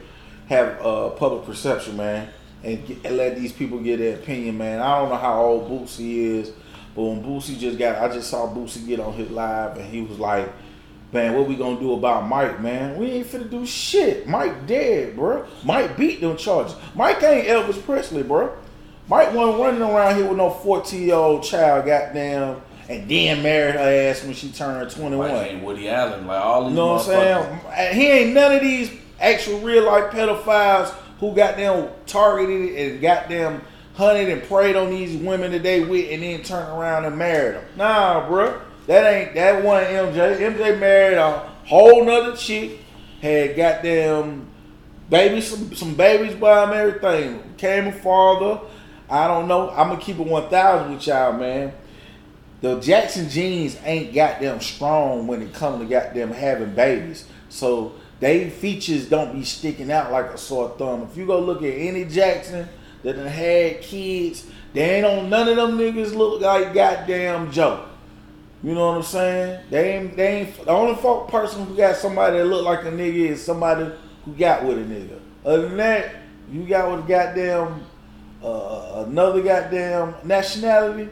have 0.48 0.80
uh, 0.84 1.10
public 1.10 1.44
perception, 1.44 1.96
man, 1.96 2.28
and, 2.62 2.86
get, 2.86 2.98
and 3.04 3.16
let 3.16 3.36
these 3.36 3.52
people 3.52 3.78
get 3.80 3.98
their 3.98 4.16
opinion, 4.16 4.58
man? 4.58 4.80
I 4.80 4.98
don't 4.98 5.08
know 5.08 5.16
how 5.16 5.42
old 5.42 5.70
Boosie 5.70 6.16
is, 6.16 6.52
but 6.96 7.02
when 7.02 7.22
Boosie 7.22 7.58
just 7.58 7.78
got, 7.78 7.98
I 7.98 8.12
just 8.12 8.30
saw 8.30 8.48
Boosie 8.48 8.86
get 8.86 9.00
on 9.00 9.12
his 9.12 9.30
live, 9.30 9.76
and 9.76 9.84
he 9.84 10.00
was 10.00 10.18
like, 10.18 10.50
"Man, 11.12 11.34
what 11.34 11.46
we 11.46 11.54
gonna 11.54 11.78
do 11.78 11.92
about 11.92 12.26
Mike, 12.26 12.60
man? 12.60 12.96
We 12.96 13.10
ain't 13.10 13.26
finna 13.26 13.50
do 13.50 13.66
shit. 13.66 14.26
Mike 14.26 14.66
dead, 14.66 15.14
bro. 15.14 15.44
Mike 15.62 15.98
beat 15.98 16.22
them 16.22 16.38
charges. 16.38 16.74
Mike 16.94 17.22
ain't 17.22 17.46
Elvis 17.46 17.84
Presley, 17.84 18.22
bro. 18.22 18.50
Mike 19.08 19.32
wasn't 19.34 19.60
running 19.60 19.82
around 19.82 20.16
here 20.16 20.26
with 20.26 20.38
no 20.38 20.50
14 20.50 21.02
year 21.02 21.14
old 21.14 21.44
child, 21.44 21.84
goddamn." 21.84 22.62
And 22.88 23.08
then 23.10 23.42
married 23.42 23.74
her 23.74 24.10
ass 24.10 24.22
when 24.22 24.32
she 24.32 24.50
turned 24.50 24.90
21. 24.90 25.28
Like 25.28 25.52
ain't 25.52 25.64
Woody 25.64 25.88
Allen, 25.88 26.26
like 26.26 26.40
all 26.40 26.62
these. 26.62 26.70
You 26.70 26.76
know 26.76 26.92
what 26.94 27.08
I'm 27.08 27.60
saying? 27.64 27.94
He 27.94 28.06
ain't 28.06 28.32
none 28.32 28.52
of 28.54 28.60
these 28.62 28.90
actual 29.20 29.58
real 29.58 29.84
life 29.84 30.12
pedophiles 30.12 30.94
who 31.18 31.34
got 31.34 31.56
them 31.56 31.88
targeted 32.06 32.76
and 32.76 33.00
got 33.00 33.28
them 33.28 33.60
hunted 33.96 34.28
and 34.28 34.42
preyed 34.42 34.76
on 34.76 34.90
these 34.90 35.16
women 35.16 35.50
that 35.52 35.62
they 35.62 35.80
with 35.80 36.12
and 36.12 36.22
then 36.22 36.42
turn 36.42 36.68
around 36.70 37.06
and 37.06 37.16
married 37.16 37.56
them. 37.56 37.64
Nah, 37.76 38.28
bruh. 38.28 38.60
That 38.86 39.12
ain't 39.12 39.34
that 39.34 39.64
one 39.64 39.82
MJ. 39.84 40.38
MJ 40.38 40.78
married 40.78 41.18
a 41.18 41.38
whole 41.64 42.04
nother 42.04 42.36
chick, 42.36 42.78
had 43.20 43.56
goddamn 43.56 44.46
babies, 45.10 45.48
some, 45.48 45.74
some 45.74 45.94
babies 45.94 46.34
by 46.34 46.64
him, 46.64 46.72
everything. 46.72 47.42
Became 47.56 47.88
a 47.88 47.92
father. 47.92 48.60
I 49.08 49.26
don't 49.26 49.48
know. 49.48 49.70
I'm 49.70 49.88
gonna 49.88 50.00
keep 50.00 50.18
it 50.18 50.26
1,000 50.26 50.92
with 50.92 51.06
y'all, 51.06 51.32
man. 51.32 51.72
The 52.60 52.78
Jackson 52.80 53.28
genes 53.28 53.76
ain't 53.82 54.14
goddamn 54.14 54.60
strong 54.60 55.26
when 55.26 55.42
it 55.42 55.52
comes 55.52 55.80
to 55.80 55.86
goddamn 55.88 56.32
having 56.32 56.74
babies. 56.74 57.24
So 57.48 57.94
they 58.20 58.50
features 58.50 59.08
don't 59.08 59.32
be 59.32 59.44
sticking 59.44 59.90
out 59.90 60.12
like 60.12 60.26
a 60.26 60.38
sore 60.38 60.74
thumb. 60.78 61.02
If 61.10 61.16
you 61.16 61.26
go 61.26 61.40
look 61.40 61.62
at 61.62 61.72
any 61.72 62.04
Jackson 62.04 62.68
that 63.06 63.14
done 63.14 63.28
had 63.28 63.82
kids, 63.82 64.46
they 64.72 64.96
ain't 64.96 65.06
on 65.06 65.30
none 65.30 65.48
of 65.48 65.54
them 65.54 65.78
niggas 65.78 66.12
look 66.12 66.40
like 66.40 66.74
goddamn 66.74 67.52
Joe. 67.52 67.86
You 68.64 68.74
know 68.74 68.88
what 68.88 68.96
I'm 68.96 69.02
saying? 69.04 69.60
They 69.70 69.92
ain't 69.92 70.16
they 70.16 70.26
ain't 70.38 70.64
the 70.64 70.72
only 70.72 70.96
folk 70.96 71.28
person 71.28 71.64
who 71.66 71.76
got 71.76 71.94
somebody 71.94 72.38
that 72.38 72.46
look 72.46 72.64
like 72.64 72.80
a 72.80 72.90
nigga 72.90 73.30
is 73.30 73.44
somebody 73.44 73.88
who 74.24 74.32
got 74.34 74.64
with 74.64 74.78
a 74.78 74.80
nigga. 74.80 75.20
Other 75.44 75.68
than 75.68 75.76
that, 75.76 76.16
you 76.50 76.66
got 76.66 76.90
with 76.90 77.06
goddamn 77.06 77.84
uh, 78.42 79.04
another 79.06 79.40
goddamn 79.40 80.16
nationality. 80.24 81.08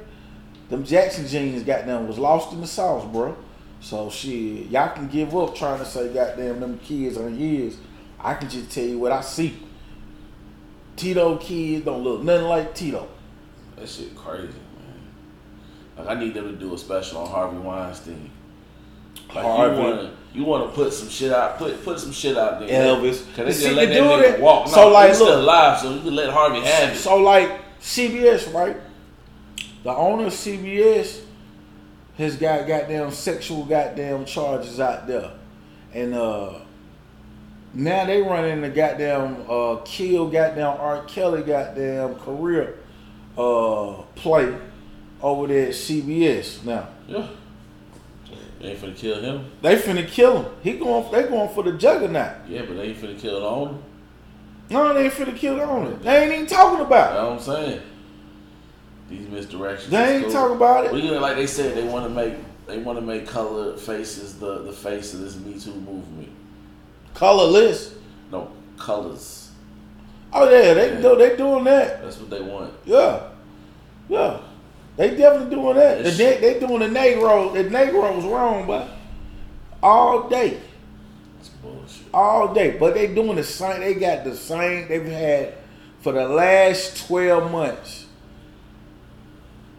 Them 0.71 0.83
Jackson 0.83 1.29
genes 1.29 1.63
goddamn 1.63 2.09
was 2.09 2.19
lost 2.19 2.53
in 2.53 2.61
the 2.61 2.67
sauce, 2.67 3.05
bro. 3.05 3.37
So 3.79 4.11
shit, 4.11 4.67
y'all 4.67 4.93
can 4.97 5.07
give 5.07 5.37
up 5.37 5.55
trying 5.55 5.79
to 5.79 5.85
say 5.85 6.13
goddamn 6.13 6.59
them 6.59 6.81
kids 6.81 7.17
are 7.17 7.29
his. 7.29 7.77
I 8.19 8.35
can 8.35 8.49
just 8.49 8.73
tell 8.73 8.83
you 8.83 8.99
what 8.99 9.13
I 9.13 9.21
see. 9.21 9.57
Tito 10.97 11.37
kids 11.37 11.85
don't 11.85 12.03
look 12.03 12.23
nothing 12.23 12.47
like 12.47 12.75
Tito. 12.75 13.09
That 13.77 13.89
shit 13.89 14.15
crazy, 14.17 14.47
man. 14.49 14.57
Like 16.07 16.17
I 16.17 16.21
need 16.21 16.35
them 16.35 16.45
to 16.53 16.57
do 16.57 16.73
a 16.75 16.79
special 16.79 17.19
on 17.23 17.31
Harvey 17.31 17.59
Weinstein. 17.59 18.31
Like 19.35 19.45
Harvey. 19.45 19.77
you 19.77 19.83
wanna 19.83 20.11
you 20.35 20.45
wanna 20.45 20.69
put 20.69 20.93
some 20.93 21.09
shit 21.09 21.33
out, 21.33 21.59
put 21.59 21.83
put 21.85 21.99
some 21.99 22.13
shit 22.13 22.37
out 22.37 22.61
there. 22.61 22.69
Elvis. 22.69 23.25
Cause 23.35 23.37
they 23.37 23.45
just 23.47 23.65
let 23.77 23.89
that 23.89 24.01
nigga 24.03 24.23
that- 24.33 24.41
walk. 24.41 24.69
so, 24.69 24.83
No, 24.83 24.89
like, 24.89 25.09
he's 25.09 25.17
still 25.17 25.29
look. 25.31 25.39
alive, 25.43 25.79
so 25.81 25.91
you 25.93 26.01
can 26.01 26.15
let 26.15 26.31
Harvey 26.31 26.61
have 26.61 26.91
it. 26.93 26.97
So 26.97 27.17
like 27.17 27.51
CBS, 27.81 28.53
right? 28.55 28.77
The 29.83 29.91
owner 29.91 30.27
of 30.27 30.33
CBS 30.33 31.21
has 32.17 32.37
got 32.37 32.67
goddamn 32.67 33.11
sexual 33.11 33.65
goddamn 33.65 34.25
charges 34.25 34.79
out 34.81 35.07
there, 35.07 35.31
and 35.93 36.15
uh 36.15 36.55
now 37.75 38.05
they 38.07 38.23
running 38.23 38.61
the 38.61 38.69
goddamn 38.71 39.45
uh 39.49 39.77
kill 39.85 40.29
goddamn 40.31 40.77
R. 40.79 41.05
Kelly 41.05 41.43
goddamn 41.43 42.15
career 42.17 42.79
uh 43.37 44.03
play 44.15 44.57
over 45.23 45.47
there 45.47 45.69
at 45.69 45.73
CBS 45.75 46.65
now. 46.65 46.89
Yeah. 47.07 47.27
They 48.61 48.71
ain't 48.71 48.81
finna 48.81 48.97
kill 48.97 49.21
him. 49.21 49.51
They 49.61 49.77
finna 49.77 50.07
kill 50.09 50.43
him. 50.43 50.53
He 50.63 50.79
going. 50.79 51.11
They 51.13 51.25
going 51.29 51.53
for 51.55 51.63
the 51.63 51.73
juggernaut. 51.73 52.49
Yeah, 52.49 52.63
but 52.63 52.77
they 52.77 52.85
ain't 52.85 52.99
finna 52.99 53.19
kill 53.19 53.41
the 53.41 53.47
owner. 53.47 53.79
No, 54.71 54.95
they 54.95 55.05
ain't 55.05 55.13
finna 55.13 55.37
kill 55.37 55.57
the 55.57 55.65
owner. 55.65 55.91
They 55.97 56.25
ain't 56.25 56.33
even 56.33 56.47
talking 56.47 56.81
about 56.85 57.13
You 57.13 57.19
it. 57.19 57.23
know 57.23 57.31
what 57.31 57.39
I'm 57.39 57.45
saying? 57.67 57.81
These 59.11 59.27
misdirections. 59.27 59.89
They 59.89 60.17
ain't 60.17 60.33
talking 60.33 60.57
about 60.57 60.87
it. 60.87 60.93
Well, 60.93 61.01
you 61.01 61.11
know, 61.11 61.21
like 61.21 61.37
they 61.37 61.47
said, 61.47 61.77
they 61.77 61.85
want 61.87 62.05
to 62.07 62.09
make 62.11 62.35
they 62.67 62.79
want 62.79 62.99
to 62.99 63.05
make 63.05 63.27
colored 63.27 63.79
faces 63.79 64.39
the 64.39 64.61
the 64.63 64.73
face 64.73 65.13
of 65.13 65.21
this 65.21 65.37
Me 65.37 65.59
Too 65.61 65.75
movement. 65.75 66.31
Colorless. 67.15 67.95
No 68.31 68.51
colors. 68.79 69.51
Oh 70.33 70.45
yeah, 70.51 70.75
they 70.75 70.95
Yeah. 70.95 71.01
do. 71.01 71.17
They 71.17 71.37
doing 71.37 71.65
that. 71.65 72.03
That's 72.03 72.19
what 72.19 72.31
they 72.31 72.41
want. 72.43 72.73
Yeah, 72.85 73.21
yeah. 74.09 74.39
They 74.97 75.17
definitely 75.17 75.55
doing 75.55 75.77
that. 75.77 76.05
The 76.05 76.11
ne- 76.11 76.39
they 76.41 76.59
doing 76.61 76.81
the 76.81 76.87
Negro. 76.99 77.53
The 77.53 77.65
Negro 77.65 78.15
was 78.17 78.25
wrong, 78.25 78.67
but 78.67 78.89
all 79.83 80.29
day, 80.29 80.59
It's 81.41 81.49
bullshit. 81.49 82.07
all 82.13 82.53
day. 82.55 82.77
But 82.79 82.95
they 82.95 83.07
doing 83.15 83.37
the 83.37 83.45
same. 83.45 83.81
They 83.81 83.95
got 83.95 84.25
the 84.25 84.37
same. 84.37 84.89
They've 84.89 85.05
had 85.05 85.55
for 86.01 86.13
the 86.13 86.29
last 86.29 87.07
twelve 87.07 87.51
months. 87.53 88.07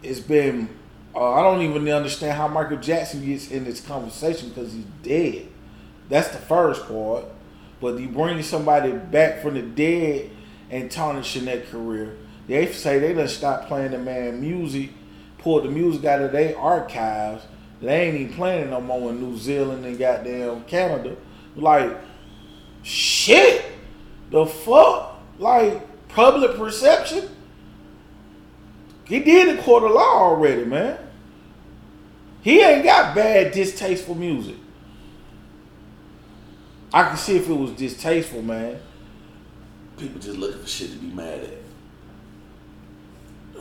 It's 0.04 0.20
been. 0.20 0.70
Uh, 1.14 1.32
I 1.34 1.44
don't 1.44 1.62
even 1.62 1.88
understand 1.90 2.34
how 2.38 2.48
Michael 2.50 2.78
Jackson 2.78 3.26
gets 3.26 3.50
in 3.50 3.64
this 3.64 3.80
conversation 3.82 4.50
because 4.50 4.74
he's 4.74 4.84
dead. 5.02 5.48
That's 6.10 6.30
the 6.30 6.38
first 6.38 6.88
part. 6.88 7.26
But 7.82 8.00
you 8.00 8.08
bring 8.08 8.42
somebody 8.42 8.92
back 8.92 9.42
from 9.42 9.56
the 9.56 9.62
dead 9.62 10.32
and 10.70 10.90
tarnishing 10.90 11.46
their 11.46 11.62
career. 11.62 12.16
They 12.48 12.72
say 12.72 13.00
they 13.00 13.14
done 13.14 13.28
stopped 13.28 13.68
playing 13.68 13.92
the 13.92 13.98
man 13.98 14.40
music, 14.40 14.92
pulled 15.38 15.64
the 15.64 15.70
music 15.70 16.06
out 16.06 16.22
of 16.22 16.32
their 16.32 16.58
archives. 16.58 17.44
They 17.82 18.08
ain't 18.08 18.16
even 18.16 18.34
playing 18.36 18.70
no 18.70 18.82
more 18.82 19.12
in 19.12 19.20
New 19.20 19.38
Zealand 19.38 19.86
and 19.86 19.98
goddamn 19.98 20.64
Canada. 20.64 21.16
Like, 21.56 21.98
shit. 22.84 23.66
The 24.32 24.46
fuck? 24.46 25.20
Like, 25.38 26.08
public 26.08 26.58
perception? 26.58 27.30
He 29.06 29.20
did 29.20 29.60
a 29.60 29.62
court 29.62 29.84
of 29.84 29.92
law 29.92 30.30
already, 30.30 30.66
man. 30.66 30.98
He 32.42 32.62
ain't 32.62 32.84
got 32.84 33.16
bad, 33.16 33.52
distasteful 33.52 34.16
music. 34.16 34.56
I 36.96 37.04
can 37.10 37.18
see 37.18 37.36
if 37.36 37.50
it 37.50 37.54
was 37.54 37.72
distasteful, 37.72 38.42
man. 38.42 38.80
People 39.98 40.22
just 40.22 40.38
looking 40.38 40.62
for 40.62 40.68
shit 40.68 40.92
to 40.92 40.98
be 40.98 41.08
mad 41.08 41.42
at. 41.42 41.50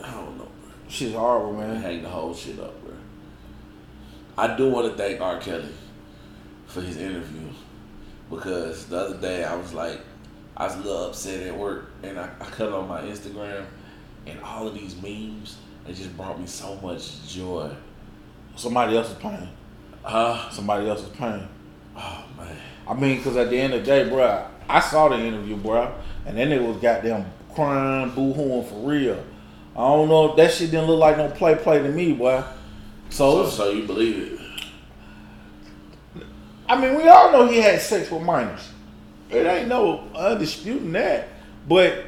I 0.01 0.11
don't 0.11 0.37
know, 0.37 0.45
bro. 0.45 0.71
Shit's 0.87 1.15
horrible, 1.15 1.51
man. 1.51 1.81
hang 1.81 2.01
the 2.01 2.07
whole 2.07 2.33
shit 2.33 2.57
up, 2.61 2.81
bro. 2.81 2.93
I 4.37 4.55
do 4.55 4.69
want 4.69 4.89
to 4.89 4.97
thank 4.97 5.19
R. 5.19 5.37
Kelly 5.41 5.67
for 6.65 6.79
his 6.79 6.95
interview 6.95 7.49
because 8.29 8.85
the 8.85 8.99
other 8.99 9.17
day 9.17 9.43
I 9.43 9.53
was 9.55 9.73
like, 9.73 9.99
I 10.55 10.67
was 10.67 10.75
a 10.75 10.77
little 10.77 11.07
upset 11.07 11.45
at 11.45 11.57
work 11.57 11.91
and 12.03 12.17
I, 12.17 12.29
I 12.39 12.45
cut 12.45 12.71
on 12.71 12.87
my 12.87 13.01
Instagram 13.01 13.65
and 14.25 14.39
all 14.39 14.65
of 14.65 14.75
these 14.75 14.95
memes, 15.01 15.57
they 15.85 15.91
just 15.91 16.15
brought 16.15 16.39
me 16.39 16.47
so 16.47 16.75
much 16.77 17.27
joy. 17.27 17.69
Somebody 18.55 18.95
else's 18.95 19.17
pain. 19.17 19.49
Huh? 20.03 20.49
Somebody 20.51 20.87
else's 20.87 21.09
pain. 21.09 21.45
Oh, 21.97 22.23
man. 22.37 22.55
I 22.87 22.93
mean, 22.93 23.17
because 23.17 23.35
at 23.37 23.49
the 23.49 23.57
end 23.57 23.73
of 23.73 23.81
the 23.81 23.85
day, 23.85 24.09
bro, 24.09 24.45
I 24.69 24.79
saw 24.79 25.09
the 25.09 25.17
interview, 25.17 25.55
bro, 25.55 25.93
and 26.25 26.37
then 26.37 26.51
it 26.51 26.61
was 26.61 26.77
goddamn 26.77 27.25
crying, 27.53 28.11
boo-hooing 28.11 28.65
for 28.65 28.89
real. 28.89 29.23
I 29.75 29.79
don't 29.79 30.07
know. 30.07 30.35
That 30.35 30.51
shit 30.51 30.71
didn't 30.71 30.87
look 30.87 30.99
like 30.99 31.17
no 31.17 31.29
play 31.29 31.55
play 31.55 31.81
to 31.81 31.89
me, 31.89 32.13
boy. 32.13 32.43
So, 33.09 33.43
So, 33.45 33.49
so 33.49 33.69
you 33.71 33.85
believe 33.85 34.33
it? 34.33 34.39
I 36.67 36.79
mean, 36.79 36.95
we 36.95 37.07
all 37.07 37.31
know 37.31 37.47
he 37.47 37.57
had 37.57 37.81
sex 37.81 38.09
with 38.09 38.23
minors. 38.23 38.71
It 39.29 39.45
ain't 39.45 39.67
no 39.67 40.07
undisputing 40.15 40.93
that. 40.93 41.27
But 41.67 42.05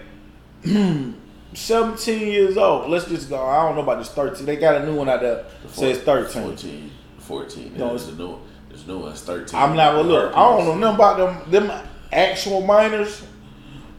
17 0.64 2.28
years 2.28 2.58
old. 2.58 2.90
Let's 2.90 3.08
just 3.08 3.30
go. 3.30 3.44
I 3.44 3.64
don't 3.66 3.76
know 3.76 3.82
about 3.82 4.00
this 4.00 4.10
13. 4.10 4.46
They 4.46 4.56
got 4.56 4.82
a 4.82 4.86
new 4.86 4.96
one 4.96 5.10
out 5.10 5.22
there. 5.22 5.46
Says 5.72 6.00
13. 6.00 6.44
14. 6.44 6.92
14. 7.20 7.78
No, 7.78 7.96
it's 7.96 8.06
the 8.06 8.14
new, 8.14 8.28
there's 8.28 8.40
13. 8.88 9.60
I'm 9.60 9.76
not. 9.76 9.96
Well, 9.96 10.04
look, 10.04 10.36
I 10.36 10.40
don't 10.40 10.66
know 10.66 10.76
nothing 10.76 10.96
about 10.96 11.18
them 11.18 11.52
them 11.52 11.88
actual 12.12 12.62
minors, 12.62 13.24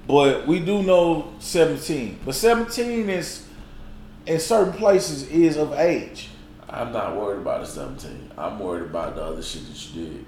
but 0.07 0.47
we 0.47 0.61
do 0.61 0.83
know 0.83 1.33
17. 1.39 2.21
But 2.25 2.35
17 2.35 3.09
is 3.09 3.47
in 4.27 4.41
certain 4.41 4.73
places 4.73 5.29
is 5.29 5.57
of 5.57 5.73
age. 5.75 6.31
I'm 6.69 6.93
not 6.93 7.17
worried 7.17 7.41
about 7.41 7.63
the 7.63 7.67
17. 7.67 8.33
I'm 8.37 8.59
worried 8.59 8.85
about 8.85 9.15
the 9.15 9.23
other 9.23 9.43
shit 9.43 9.67
that 9.67 9.95
you 9.95 10.05
did 10.05 10.25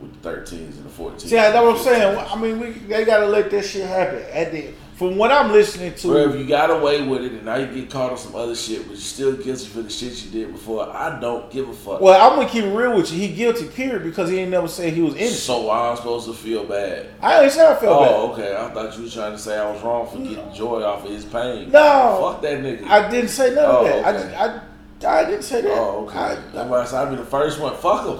with 0.00 0.22
the 0.22 0.28
13s 0.28 0.76
and 0.76 0.84
the 0.84 0.90
14s. 0.90 1.20
See, 1.22 1.36
that's 1.36 1.54
what 1.54 1.76
I'm 1.76 1.82
saying. 1.82 2.18
I 2.18 2.40
mean, 2.40 2.58
we 2.58 2.70
they 2.70 3.04
gotta 3.04 3.26
let 3.26 3.50
that 3.50 3.64
shit 3.64 3.86
happen. 3.86 4.22
At 4.32 4.52
the 4.52 4.72
from 4.96 5.16
what 5.16 5.30
I'm 5.30 5.52
listening 5.52 5.94
to, 5.94 6.08
Bro, 6.08 6.30
if 6.30 6.36
you 6.40 6.46
got 6.46 6.70
away 6.70 7.06
with 7.06 7.22
it 7.22 7.32
and 7.32 7.44
now 7.44 7.56
you 7.56 7.66
get 7.66 7.90
caught 7.90 8.12
on 8.12 8.16
some 8.18 8.34
other 8.34 8.54
shit, 8.54 8.82
but 8.86 8.92
you 8.92 8.96
still 8.96 9.32
guilty 9.36 9.66
for 9.66 9.82
the 9.82 9.90
shit 9.90 10.24
you 10.24 10.30
did 10.30 10.52
before, 10.52 10.88
I 10.90 11.20
don't 11.20 11.50
give 11.50 11.68
a 11.68 11.74
fuck. 11.74 12.00
well, 12.00 12.18
I'm 12.30 12.38
gonna 12.38 12.48
keep 12.48 12.64
it 12.64 12.74
real 12.74 12.96
with 12.96 13.12
you. 13.12 13.18
He 13.28 13.34
guilty, 13.34 13.66
period, 13.68 14.04
because 14.04 14.30
he 14.30 14.38
ain't 14.38 14.50
never 14.50 14.68
said 14.68 14.94
he 14.94 15.02
was 15.02 15.14
innocent. 15.14 15.40
So 15.40 15.62
why 15.66 15.90
I'm 15.90 15.96
supposed 15.96 16.26
to 16.28 16.32
feel 16.34 16.64
bad? 16.64 17.08
I 17.20 17.42
ain't 17.42 17.52
say 17.52 17.60
I 17.70 17.74
felt 17.74 18.08
Oh, 18.10 18.32
okay. 18.32 18.56
I 18.56 18.70
thought 18.70 18.96
you 18.96 19.04
were 19.04 19.10
trying 19.10 19.32
to 19.32 19.38
say 19.38 19.58
I 19.58 19.70
was 19.70 19.82
wrong 19.82 20.08
for 20.08 20.16
getting 20.18 20.54
joy 20.54 20.82
off 20.82 21.04
of 21.04 21.10
his 21.10 21.24
pain. 21.26 21.70
No. 21.70 22.32
Fuck 22.32 22.42
that 22.42 22.60
nigga. 22.60 22.84
I 22.88 23.10
didn't 23.10 23.28
say 23.30 23.54
none 23.54 23.64
Oh, 23.66 23.78
of 23.78 23.84
that. 23.84 24.04
I, 24.06 24.10
okay. 24.16 24.22
just, 24.30 24.36
I 24.40 24.60
I 25.04 25.24
didn't 25.26 25.42
say 25.42 25.60
that. 25.60 25.72
oh, 25.78 26.06
okay. 26.06 26.18
I, 26.18 26.34
That's 26.54 26.70
why 26.70 26.80
I 26.80 26.84
said 26.86 27.06
I'd 27.06 27.10
be 27.10 27.16
the 27.16 27.24
first 27.26 27.60
one. 27.60 27.76
Fuck 27.76 28.06
him. 28.06 28.18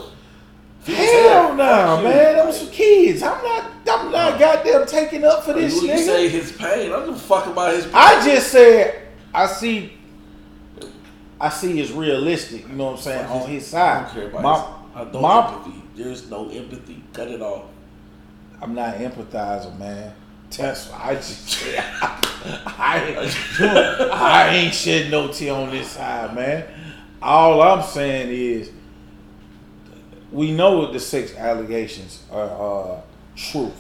Hell 0.95 1.55
no, 1.55 2.03
man. 2.03 2.37
Them 2.37 2.53
some 2.53 2.68
kids. 2.70 3.22
I'm 3.22 3.43
not. 3.43 3.72
I'm 3.89 4.11
not 4.11 4.39
goddamn 4.39 4.87
taking 4.87 5.24
up 5.24 5.45
for 5.45 5.53
this 5.53 5.80
You, 5.80 5.91
you 5.93 5.99
say 5.99 6.28
his 6.28 6.53
pain. 6.53 6.87
I 6.91 6.97
don't 6.97 7.11
give 7.11 7.20
fuck 7.22 7.47
about 7.47 7.72
his 7.74 7.84
pain. 7.84 7.95
I 7.95 8.24
just 8.24 8.49
said 8.51 9.03
I 9.32 9.47
see. 9.47 9.93
I 11.41 11.49
see 11.51 11.80
it's 11.80 11.91
realistic. 11.91 12.66
You 12.68 12.74
know 12.74 12.87
what 12.87 12.93
I'm 12.93 12.99
saying 12.99 13.26
on 13.26 13.49
his 13.49 13.66
side. 13.66 13.97
I 13.97 14.03
don't 14.05 14.12
care 14.14 14.28
about 14.28 14.43
My- 14.43 14.57
his, 14.59 15.09
I 15.09 15.12
don't 15.12 15.22
my- 15.22 15.49
empathy. 15.55 15.82
There's 15.95 16.30
no 16.30 16.49
empathy. 16.51 17.03
Cut 17.12 17.28
it 17.28 17.41
off. 17.41 17.66
I'm 18.61 18.74
not 18.74 18.95
empathizing, 18.97 19.78
man. 19.78 20.12
That's 20.57 20.91
I 20.93 21.14
just 21.16 21.62
I 21.78 23.16
ain't, 23.18 23.61
I 24.12 24.49
ain't 24.55 24.74
shedding 24.74 25.11
no 25.11 25.28
tear 25.28 25.53
on 25.53 25.70
this 25.70 25.89
side, 25.91 26.34
man. 26.34 26.64
All 27.20 27.61
I'm 27.61 27.82
saying 27.82 28.30
is 28.30 28.70
we 30.33 30.53
know 30.53 30.93
the 30.93 31.01
six 31.01 31.35
allegations 31.37 32.22
are 32.31 32.97
uh, 32.99 33.01
truth, 33.37 33.74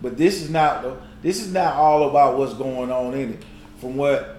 but 0.00 0.16
this 0.16 0.42
is 0.42 0.50
not 0.50 0.84
this 1.22 1.40
is 1.42 1.52
not 1.52 1.74
all 1.74 2.08
about 2.08 2.38
what's 2.38 2.54
going 2.54 2.90
on 2.90 3.14
in 3.14 3.34
it. 3.34 3.44
From 3.80 3.96
what 3.96 4.36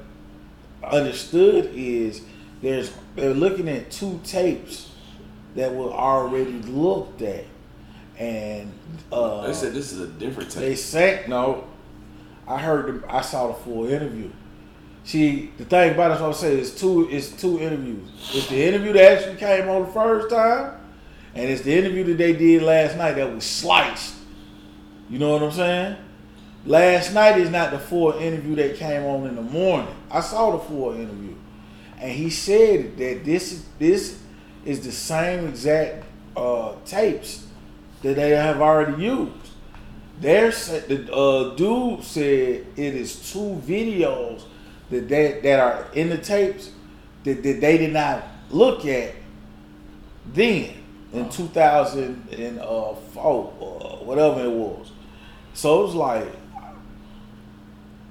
understood 0.84 1.72
is 1.74 2.22
there's 2.62 2.94
they're 3.16 3.34
looking 3.34 3.68
at 3.70 3.92
two 3.92 4.20
tapes 4.24 4.92
that 5.56 5.74
were 5.74 5.92
already 5.92 6.62
looked 6.64 7.22
at, 7.22 7.46
and 8.18 8.72
uh, 9.12 9.48
They 9.48 9.54
said 9.54 9.74
this 9.74 9.92
is 9.92 10.00
a 10.00 10.08
different 10.08 10.52
tape. 10.52 10.62
they 10.62 10.76
said 10.76 11.30
no. 11.30 11.68
I 12.48 12.58
heard 12.58 12.88
them. 12.88 13.06
I 13.08 13.22
saw 13.22 13.48
the 13.48 13.54
full 13.54 13.88
interview. 13.88 14.30
See, 15.04 15.52
the 15.58 15.66
thing 15.66 15.94
about 15.94 16.12
it, 16.12 16.16
is 16.16 16.22
what 16.22 16.30
I 16.30 16.34
say 16.34 16.60
is 16.60 16.76
two. 16.76 17.08
It's 17.10 17.30
two 17.30 17.60
interviews. 17.60 18.10
It's 18.34 18.48
the 18.50 18.64
interview 18.64 18.94
that 18.94 19.18
actually 19.20 19.38
came 19.38 19.70
on 19.70 19.86
the 19.86 19.92
first 19.92 20.30
time, 20.30 20.78
and 21.34 21.50
it's 21.50 21.62
the 21.62 21.74
interview 21.74 22.04
that 22.06 22.18
they 22.18 22.34
did 22.34 22.62
last 22.62 22.98
night 22.98 23.14
that 23.14 23.34
was 23.34 23.46
sliced. 23.46 24.16
You 25.10 25.20
know 25.20 25.34
what 25.34 25.44
I'm 25.44 25.52
saying? 25.52 25.98
Last 26.66 27.14
night 27.14 27.38
is 27.40 27.50
not 27.50 27.72
the 27.72 27.80
full 27.80 28.14
interview 28.14 28.56
that 28.56 28.76
came 28.76 29.04
on 29.04 29.28
in 29.28 29.36
the 29.36 29.42
morning. 29.42 29.94
I 30.10 30.22
saw 30.22 30.52
the 30.52 30.60
full 30.60 30.94
interview, 30.94 31.36
and 31.98 32.12
he 32.12 32.30
said 32.30 32.98
that 32.98 33.26
this 33.26 33.52
is 33.52 33.66
this 33.80 34.22
is 34.66 34.82
the 34.82 34.92
same 34.92 35.48
exact 35.48 36.06
uh, 36.36 36.74
tapes 36.86 37.48
that 38.04 38.16
they 38.16 38.32
have 38.32 38.62
already 38.62 39.02
used. 39.04 39.32
Their 40.20 40.52
the 40.52 41.12
uh, 41.12 41.56
dude 41.56 42.04
said 42.04 42.68
it 42.76 42.96
is 42.96 43.32
two 43.32 43.62
videos 43.66 44.44
that 44.92 45.10
they, 45.10 45.40
that 45.42 45.60
are 45.60 45.88
in 45.94 46.10
the 46.10 46.18
tapes 46.18 46.72
that, 47.24 47.42
that 47.42 47.62
they 47.62 47.78
did 47.78 47.94
not 47.94 48.24
look 48.52 48.86
at 48.86 49.16
then 50.34 50.81
in 51.14 51.30
2004 51.30 53.24
or 53.24 54.06
whatever 54.06 54.44
it 54.44 54.52
was. 54.52 54.92
So 55.54 55.82
it 55.82 55.84
was 55.88 55.96
like 55.96 56.28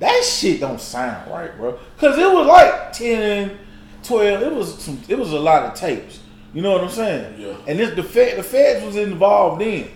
that 0.01 0.25
shit 0.25 0.61
don't 0.61 0.81
sound 0.81 1.31
right, 1.31 1.55
bro. 1.57 1.79
Cause 1.99 2.17
it 2.19 2.31
was 2.31 2.47
like 2.47 2.93
10, 2.93 3.59
12. 4.03 4.43
It 4.43 4.53
was 4.53 4.83
some. 4.83 5.01
It 5.09 5.19
was 5.19 5.33
a 5.33 5.39
lot 5.39 5.65
of 5.65 5.75
tapes. 5.75 6.21
You 6.55 6.63
know 6.63 6.73
what 6.73 6.83
I'm 6.85 6.91
saying? 6.91 7.41
Yeah. 7.41 7.57
And 7.69 7.79
this 7.79 7.95
the 7.95 8.03
Fed, 8.03 8.39
the 8.39 8.43
feds 8.43 8.85
was 8.85 8.97
involved 8.97 9.63
in. 9.63 9.91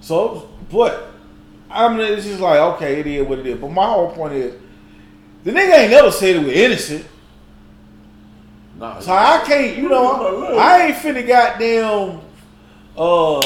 So, 0.00 0.48
but 0.70 1.12
I 1.70 1.88
mean, 1.88 2.00
it's 2.00 2.24
just 2.24 2.40
like 2.40 2.58
okay, 2.74 3.00
it 3.00 3.06
is 3.06 3.26
what 3.26 3.38
it 3.38 3.46
is. 3.46 3.58
But 3.58 3.70
my 3.70 3.84
whole 3.84 4.10
point 4.10 4.32
is, 4.32 4.60
the 5.44 5.52
nigga 5.52 5.80
ain't 5.80 5.90
never 5.90 6.10
said 6.10 6.36
it 6.36 6.44
was 6.44 6.52
innocent. 6.52 7.06
Nah, 8.78 8.98
So 8.98 9.12
I 9.12 9.42
can't, 9.44 9.76
you 9.76 9.88
know, 9.88 10.56
I 10.58 10.86
ain't 10.86 10.96
finna 10.96 11.26
goddamn, 11.26 12.20
uh, 12.96 13.40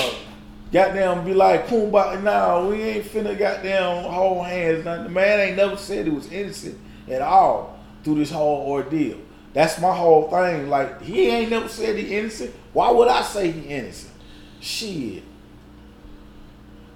goddamn 0.73 1.25
be 1.25 1.35
like 1.35 1.67
Kumbaya. 1.69 2.23
Nah, 2.23 2.67
we 2.67 2.83
ain't 2.83 3.05
finna 3.05 3.39
goddamn 3.39 4.05
hold 4.05 4.47
hands. 4.47 4.85
Nothing. 4.85 5.05
The 5.05 5.11
man 5.11 5.41
ain't 5.41 5.57
never 5.57 5.77
said 5.77 6.07
he 6.07 6.13
was 6.13 6.31
innocent 6.31 6.79
at 7.09 7.23
all 7.23 7.79
through 8.03 8.17
this 8.17 8.31
whole 8.31 8.69
ordeal. 8.69 9.19
That's 9.53 9.81
my 9.81 9.95
whole 9.95 10.29
thing. 10.31 10.69
Like 10.69 11.03
he 11.03 11.29
ain't 11.29 11.51
never 11.51 11.69
said 11.69 11.97
he 11.97 12.17
innocent. 12.17 12.55
Why 12.73 12.91
would 12.91 13.09
I 13.09 13.23
say 13.23 13.51
he 13.51 13.69
innocent? 13.69 14.13
Shit. 14.61 15.23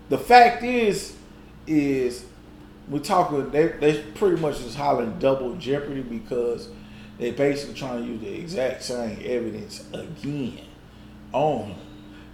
The 0.09 0.19
fact 0.19 0.63
is, 0.65 1.17
is 1.67 2.27
we're 2.89 2.99
talking. 2.99 3.51
They 3.51 3.69
they 3.69 4.03
pretty 4.15 4.37
much 4.41 4.59
just 4.59 4.77
hollering 4.77 5.19
double 5.19 5.55
jeopardy 5.55 6.03
because 6.03 6.69
they 7.19 7.31
basically 7.31 7.75
trying 7.75 8.03
to 8.03 8.09
use 8.11 8.21
the 8.21 8.35
exact 8.35 8.83
same 8.83 9.19
evidence 9.25 9.87
again 9.93 10.65
on 11.33 11.67
him. 11.67 11.79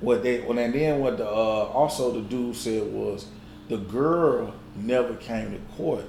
What 0.00 0.22
they 0.22 0.40
well, 0.40 0.58
and 0.58 0.74
then 0.74 1.00
what 1.00 1.18
the 1.18 1.26
uh, 1.26 1.28
also 1.28 2.12
the 2.12 2.20
dude 2.20 2.54
said 2.54 2.92
was 2.92 3.26
the 3.68 3.78
girl 3.78 4.54
never 4.74 5.14
came 5.14 5.52
to 5.52 5.58
court 5.76 6.04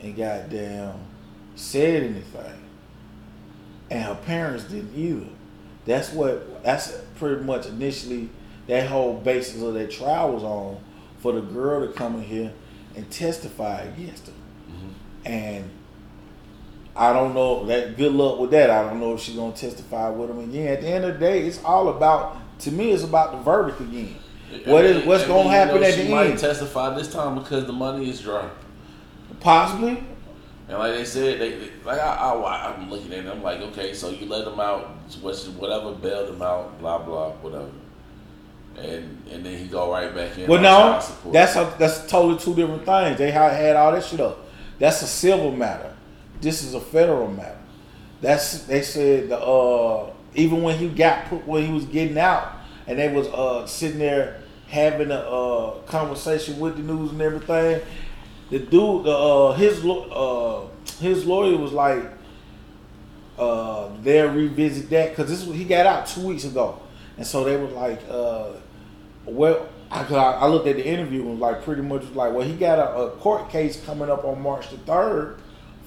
and 0.00 0.16
goddamn 0.16 0.94
said 1.56 2.04
anything, 2.04 2.62
and 3.90 4.04
her 4.04 4.14
parents 4.14 4.64
didn't 4.64 4.94
either. 4.94 5.26
That's 5.86 6.12
what 6.12 6.62
that's 6.62 6.92
pretty 7.16 7.42
much 7.42 7.66
initially 7.66 8.30
that 8.68 8.88
whole 8.88 9.14
basis 9.14 9.60
of 9.60 9.74
that 9.74 9.90
trial 9.90 10.32
was 10.32 10.44
on 10.44 10.78
for 11.18 11.32
the 11.32 11.40
girl 11.40 11.86
to 11.86 11.92
come 11.92 12.16
in 12.16 12.22
here 12.22 12.52
and 12.94 13.10
testify 13.10 13.82
against 13.82 14.28
her. 14.28 14.32
And 15.24 15.68
I 16.96 17.12
don't 17.12 17.34
know 17.34 17.66
that 17.66 17.96
good 17.96 18.12
luck 18.12 18.38
with 18.38 18.50
that. 18.52 18.70
I 18.70 18.82
don't 18.82 19.00
know 19.00 19.14
if 19.14 19.20
she's 19.20 19.36
gonna 19.36 19.54
testify 19.54 20.10
with 20.10 20.30
him 20.30 20.38
again. 20.38 20.68
At 20.68 20.80
the 20.80 20.88
end 20.88 21.04
of 21.04 21.14
the 21.14 21.20
day, 21.20 21.46
it's 21.46 21.62
all 21.64 21.88
about 21.88 22.36
to 22.60 22.72
me 22.72 22.92
it's 22.92 23.04
about 23.04 23.32
the 23.32 23.38
verdict 23.38 23.80
again. 23.80 24.16
What 24.64 24.84
is 24.84 25.06
what's 25.06 25.26
gonna 25.26 25.48
happen 25.48 25.76
you 25.76 25.80
know, 25.80 25.86
at 25.86 25.96
the 25.96 26.08
might 26.08 26.30
end? 26.30 26.38
testify 26.38 26.94
this 26.94 27.12
time 27.12 27.36
because 27.36 27.66
the 27.66 27.72
money 27.72 28.10
is 28.10 28.20
dry. 28.20 28.48
Possibly. 29.38 30.02
And 30.68 30.78
like 30.78 30.94
they 30.94 31.04
said, 31.04 31.40
they, 31.40 31.50
they 31.50 31.70
like 31.84 31.98
I, 31.98 32.14
I, 32.14 32.72
I'm 32.72 32.90
looking 32.90 33.12
at 33.12 33.24
it. 33.24 33.30
I'm 33.30 33.42
like, 33.42 33.60
okay, 33.60 33.92
so 33.94 34.10
you 34.10 34.26
let 34.26 34.44
them 34.44 34.60
out, 34.60 34.88
whatever, 35.20 35.92
bailed 35.92 36.28
them 36.28 36.42
out, 36.42 36.78
blah 36.78 36.98
blah, 36.98 37.30
whatever, 37.32 37.70
and 38.76 39.22
and 39.30 39.44
then 39.44 39.58
he 39.58 39.66
go 39.66 39.90
right 39.90 40.14
back 40.14 40.38
in. 40.38 40.48
Well, 40.48 40.60
no, 40.60 41.02
that's 41.32 41.56
a, 41.56 41.74
that's 41.78 42.08
totally 42.08 42.38
two 42.38 42.54
different 42.54 42.84
things. 42.84 43.18
They 43.18 43.30
had, 43.30 43.52
had 43.52 43.76
all 43.76 43.92
that 43.92 44.04
shit 44.04 44.20
up. 44.20 44.46
That's 44.78 45.02
a 45.02 45.06
civil 45.06 45.50
matter. 45.50 45.94
This 46.40 46.62
is 46.62 46.74
a 46.74 46.80
federal 46.80 47.28
matter. 47.28 47.58
That's 48.20 48.64
they 48.64 48.82
said 48.82 49.28
the 49.30 49.38
uh 49.38 50.09
even 50.34 50.62
when 50.62 50.78
he 50.78 50.88
got 50.88 51.26
put 51.26 51.46
when 51.46 51.66
he 51.66 51.72
was 51.72 51.84
getting 51.86 52.18
out 52.18 52.52
and 52.86 52.98
they 52.98 53.12
was 53.12 53.26
uh 53.28 53.66
sitting 53.66 53.98
there 53.98 54.42
having 54.68 55.10
a 55.10 55.14
uh 55.14 55.78
conversation 55.82 56.58
with 56.60 56.76
the 56.76 56.82
news 56.82 57.10
and 57.10 57.20
everything. 57.20 57.80
The 58.50 58.58
dude, 58.58 59.06
uh 59.06 59.52
his 59.52 59.84
uh 59.84 60.66
his 61.00 61.24
lawyer 61.26 61.56
was 61.56 61.72
like 61.72 62.04
uh 63.38 63.88
they'll 64.02 64.32
revisit 64.32 64.90
that 64.90 65.10
because 65.10 65.28
this 65.30 65.54
he 65.56 65.64
got 65.64 65.86
out 65.86 66.06
two 66.06 66.26
weeks 66.26 66.44
ago, 66.44 66.80
and 67.16 67.26
so 67.26 67.44
they 67.44 67.56
was 67.56 67.72
like 67.72 68.00
uh 68.10 68.50
well, 69.26 69.68
I 69.90 70.02
I 70.02 70.46
looked 70.46 70.66
at 70.66 70.76
the 70.76 70.86
interview 70.86 71.20
and 71.22 71.30
was 71.32 71.38
like 71.40 71.64
pretty 71.64 71.82
much 71.82 72.04
like, 72.14 72.32
well, 72.32 72.46
he 72.46 72.54
got 72.54 72.78
a, 72.78 72.96
a 72.96 73.10
court 73.12 73.50
case 73.50 73.82
coming 73.84 74.10
up 74.10 74.24
on 74.24 74.40
March 74.40 74.70
the 74.70 74.78
third 74.78 75.36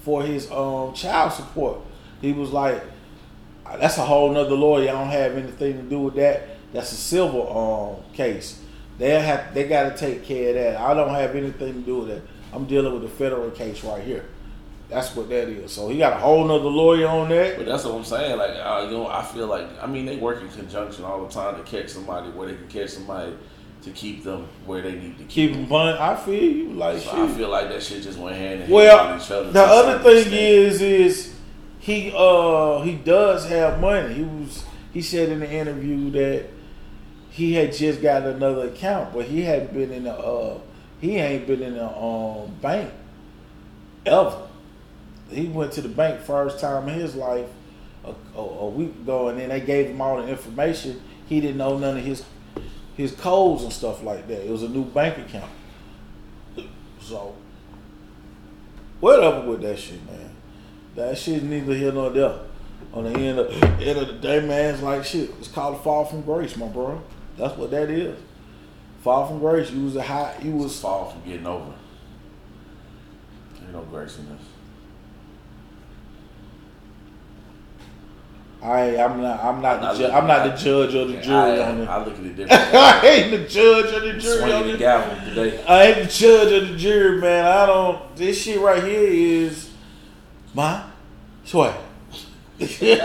for 0.00 0.22
his 0.22 0.50
um 0.50 0.94
child 0.94 1.32
support. 1.32 1.80
He 2.20 2.32
was 2.32 2.50
like, 2.50 2.82
that's 3.78 3.98
a 3.98 4.04
whole 4.04 4.30
nother 4.32 4.54
lawyer. 4.54 4.88
I 4.90 4.92
don't 4.92 5.08
have 5.08 5.36
anything 5.36 5.76
to 5.76 5.82
do 5.82 6.00
with 6.00 6.14
that. 6.14 6.48
That's 6.72 6.92
a 6.92 6.96
civil 6.96 7.98
um 8.06 8.12
case. 8.14 8.60
They 8.98 9.20
have 9.20 9.52
they 9.54 9.66
got 9.66 9.90
to 9.90 9.96
take 9.96 10.24
care 10.24 10.50
of 10.50 10.54
that. 10.56 10.80
I 10.80 10.94
don't 10.94 11.14
have 11.14 11.34
anything 11.34 11.74
to 11.74 11.80
do 11.80 11.98
with 12.00 12.08
that. 12.08 12.22
I'm 12.52 12.66
dealing 12.66 12.92
with 12.94 13.04
a 13.04 13.08
federal 13.08 13.50
case 13.50 13.82
right 13.82 14.02
here. 14.02 14.24
That's 14.88 15.16
what 15.16 15.28
that 15.30 15.48
is. 15.48 15.72
So 15.72 15.88
he 15.88 15.98
got 15.98 16.12
a 16.12 16.16
whole 16.20 16.44
nother 16.46 16.68
lawyer 16.68 17.08
on 17.08 17.28
that. 17.30 17.56
But 17.56 17.66
that's 17.66 17.84
what 17.84 17.94
I'm 17.94 18.04
saying. 18.04 18.36
Like, 18.38 18.50
uh, 18.50 18.86
you 18.88 18.96
know, 18.96 19.08
I 19.08 19.24
feel 19.24 19.46
like 19.46 19.66
I 19.82 19.86
mean 19.86 20.04
they 20.06 20.16
work 20.16 20.42
in 20.42 20.48
conjunction 20.50 21.04
all 21.04 21.24
the 21.24 21.32
time 21.32 21.56
to 21.56 21.62
catch 21.62 21.88
somebody 21.90 22.30
where 22.30 22.48
they 22.48 22.54
can 22.54 22.68
catch 22.68 22.90
somebody 22.90 23.32
to 23.82 23.90
keep 23.90 24.22
them 24.24 24.46
where 24.66 24.82
they 24.82 24.92
need 24.92 25.18
to 25.18 25.24
keep. 25.24 25.28
Keep 25.50 25.52
him 25.56 25.66
fun. 25.66 25.96
I 25.98 26.14
feel 26.16 26.42
you 26.42 26.72
like 26.72 26.98
So. 27.00 27.24
I 27.24 27.28
feel 27.28 27.48
like 27.48 27.68
that 27.70 27.82
shit 27.82 28.02
just 28.02 28.18
went 28.18 28.36
hand 28.36 28.54
in 28.54 28.60
hand 28.60 28.72
Well, 28.72 29.14
with 29.14 29.22
each 29.24 29.30
other. 29.30 29.50
the 29.50 29.62
other 29.62 29.98
thing 30.02 30.16
extent. 30.18 30.34
is, 30.34 30.80
is 30.82 31.33
he 31.84 32.10
uh 32.16 32.80
he 32.80 32.94
does 32.94 33.46
have 33.46 33.78
money. 33.78 34.14
He 34.14 34.22
was 34.22 34.64
he 34.94 35.02
said 35.02 35.28
in 35.28 35.40
the 35.40 35.52
interview 35.52 36.10
that 36.12 36.46
he 37.28 37.52
had 37.52 37.74
just 37.74 38.00
got 38.00 38.22
another 38.22 38.68
account, 38.68 39.12
but 39.12 39.26
he 39.26 39.42
hadn't 39.42 39.74
been 39.74 39.92
in 39.92 40.04
the 40.04 40.14
uh 40.14 40.58
he 40.98 41.16
ain't 41.16 41.46
been 41.46 41.60
in 41.60 41.74
the 41.74 41.86
um 41.86 42.54
bank 42.62 42.90
ever. 44.06 44.48
He 45.28 45.46
went 45.48 45.72
to 45.72 45.82
the 45.82 45.90
bank 45.90 46.22
first 46.22 46.58
time 46.58 46.88
in 46.88 46.94
his 46.94 47.14
life 47.16 47.48
a, 48.02 48.14
a, 48.34 48.40
a 48.40 48.68
week 48.70 48.94
ago, 49.02 49.28
and 49.28 49.38
then 49.38 49.50
they 49.50 49.60
gave 49.60 49.88
him 49.88 50.00
all 50.00 50.22
the 50.22 50.26
information. 50.26 51.02
He 51.26 51.38
didn't 51.42 51.58
know 51.58 51.76
none 51.76 51.98
of 51.98 52.04
his 52.04 52.24
his 52.96 53.12
codes 53.12 53.62
and 53.62 53.70
stuff 53.70 54.02
like 54.02 54.26
that. 54.28 54.46
It 54.46 54.50
was 54.50 54.62
a 54.62 54.70
new 54.70 54.86
bank 54.86 55.18
account. 55.18 55.50
So 56.98 57.34
whatever 59.00 59.50
with 59.50 59.60
that 59.60 59.78
shit, 59.78 60.02
man. 60.06 60.30
That 60.96 61.18
shit 61.18 61.42
neither 61.42 61.74
here 61.74 61.92
nor 61.92 62.10
there. 62.10 62.38
On 62.92 63.04
the 63.04 63.18
end 63.18 63.38
of, 63.40 63.50
end 63.82 63.98
of 63.98 64.06
the 64.08 64.14
day, 64.14 64.46
man, 64.46 64.74
it's 64.74 64.82
like 64.82 65.04
shit. 65.04 65.30
It's 65.38 65.48
called 65.48 65.82
fall 65.82 66.04
from 66.04 66.22
grace, 66.22 66.56
my 66.56 66.66
bro. 66.68 67.02
That's 67.36 67.56
what 67.56 67.70
that 67.72 67.90
is. 67.90 68.16
Fall 69.02 69.26
from 69.26 69.40
grace. 69.40 69.70
You 69.70 69.84
was 69.84 69.96
a 69.96 70.02
high. 70.02 70.36
You 70.42 70.52
was 70.52 70.78
fall 70.80 71.10
from 71.10 71.22
getting 71.28 71.46
over. 71.46 71.72
Ain't 73.60 73.72
no 73.72 73.82
grace 73.82 74.18
in 74.18 74.28
this. 74.28 74.40
I. 78.62 78.96
I'm 78.96 79.20
not. 79.20 79.44
I'm 79.44 79.60
not. 79.60 79.82
I'm 79.82 79.96
the 79.98 80.06
ju- 80.06 80.12
not 80.12 80.22
I'm 80.22 80.26
not 80.28 80.44
the 80.56 80.64
judge 80.64 80.94
or 80.94 81.06
the 81.06 81.18
I, 81.18 81.22
jury 81.22 81.62
on 81.62 81.80
it. 81.80 81.88
I 81.88 82.04
look 82.04 82.14
at 82.18 82.24
it 82.24 82.36
different. 82.36 82.74
I 82.74 83.06
ain't 83.08 83.30
the 83.32 83.48
judge 83.48 83.92
or 83.92 84.00
the 84.00 84.18
jury 84.20 84.42
on 84.42 84.48
Swinging 84.62 84.66
the 84.68 84.74
it. 84.74 84.78
gavel 84.78 85.28
today. 85.34 85.64
I 85.64 85.82
ain't 85.86 86.08
the 86.08 86.12
judge 86.14 86.52
or 86.52 86.66
the 86.66 86.76
jury, 86.76 87.20
man. 87.20 87.44
I 87.44 87.66
don't. 87.66 88.16
This 88.16 88.40
shit 88.40 88.60
right 88.60 88.82
here 88.82 89.08
is 89.08 89.70
my 90.54 90.84
swear. 91.44 91.76
shit, 92.60 93.00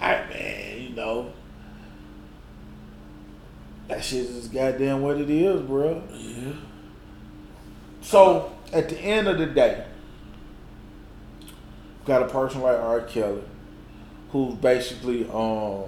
I 0.00 0.24
man, 0.28 0.82
you 0.82 0.90
know 0.90 1.32
that 3.88 4.04
shit 4.04 4.24
is 4.24 4.48
goddamn 4.48 5.02
what 5.02 5.18
it 5.18 5.30
is, 5.30 5.62
bro. 5.62 6.02
Yeah. 6.12 6.52
So 8.00 8.52
at 8.72 8.88
the 8.88 8.98
end 8.98 9.28
of 9.28 9.38
the 9.38 9.46
day, 9.46 9.84
got 12.04 12.22
a 12.22 12.28
person 12.28 12.60
like 12.62 12.78
R. 12.78 13.00
Kelly, 13.02 13.42
who 14.30 14.54
basically 14.56 15.24
um 15.30 15.84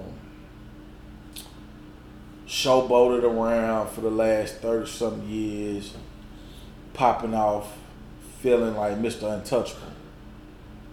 showboated 2.47 3.25
around 3.25 3.91
for 3.91 4.01
the 4.01 4.11
last 4.11 4.57
thirty 4.57 4.89
something 4.89 5.29
years, 5.29 5.95
popping 6.95 7.35
off, 7.35 7.77
feeling 8.49 8.75
like 8.77 8.95
Mr. 8.99 9.31
Untouchable, 9.31 9.93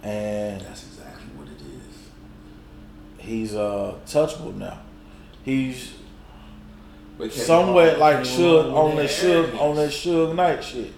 and 0.02 0.60
That's 0.60 0.86
exactly 0.86 1.28
what 1.36 1.48
it 1.48 1.60
is. 1.62 3.24
he's 3.26 3.54
uh 3.54 3.94
touchable 4.06 4.54
now. 4.54 4.80
He's 5.42 5.94
somewhat 7.30 7.98
like 7.98 8.18
Suge 8.18 8.72
on 8.74 8.96
that 8.96 9.08
Suge 9.08 9.58
on 9.58 9.76
that 9.76 9.90
Suge 9.90 10.34
Knight 10.34 10.62
shit. 10.62 10.92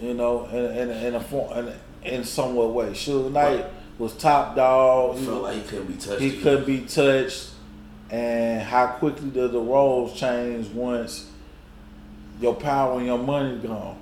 You 0.00 0.14
know, 0.14 0.46
in 0.46 0.90
in, 0.90 0.90
in 0.90 1.14
a 1.16 1.20
form 1.20 1.58
in, 1.58 1.72
in 2.04 2.24
somewhat 2.24 2.72
way. 2.72 2.90
Suge 2.90 3.32
Knight 3.32 3.66
was 3.98 4.16
top 4.16 4.54
dog. 4.54 5.18
He, 5.18 5.24
felt 5.24 5.42
like 5.42 5.56
he 5.56 5.62
couldn't 5.62 5.86
be 5.86 5.94
touched. 5.94 6.20
he 6.20 6.28
again. 6.28 6.42
couldn't 6.42 6.66
be 6.66 6.80
touched. 6.82 7.50
And 8.08 8.62
how 8.62 8.86
quickly 8.86 9.30
does 9.30 9.50
the 9.50 9.58
roles 9.58 10.14
change 10.16 10.68
once 10.68 11.28
your 12.40 12.54
power 12.54 12.98
and 12.98 13.06
your 13.06 13.18
money 13.18 13.58
gone? 13.58 13.98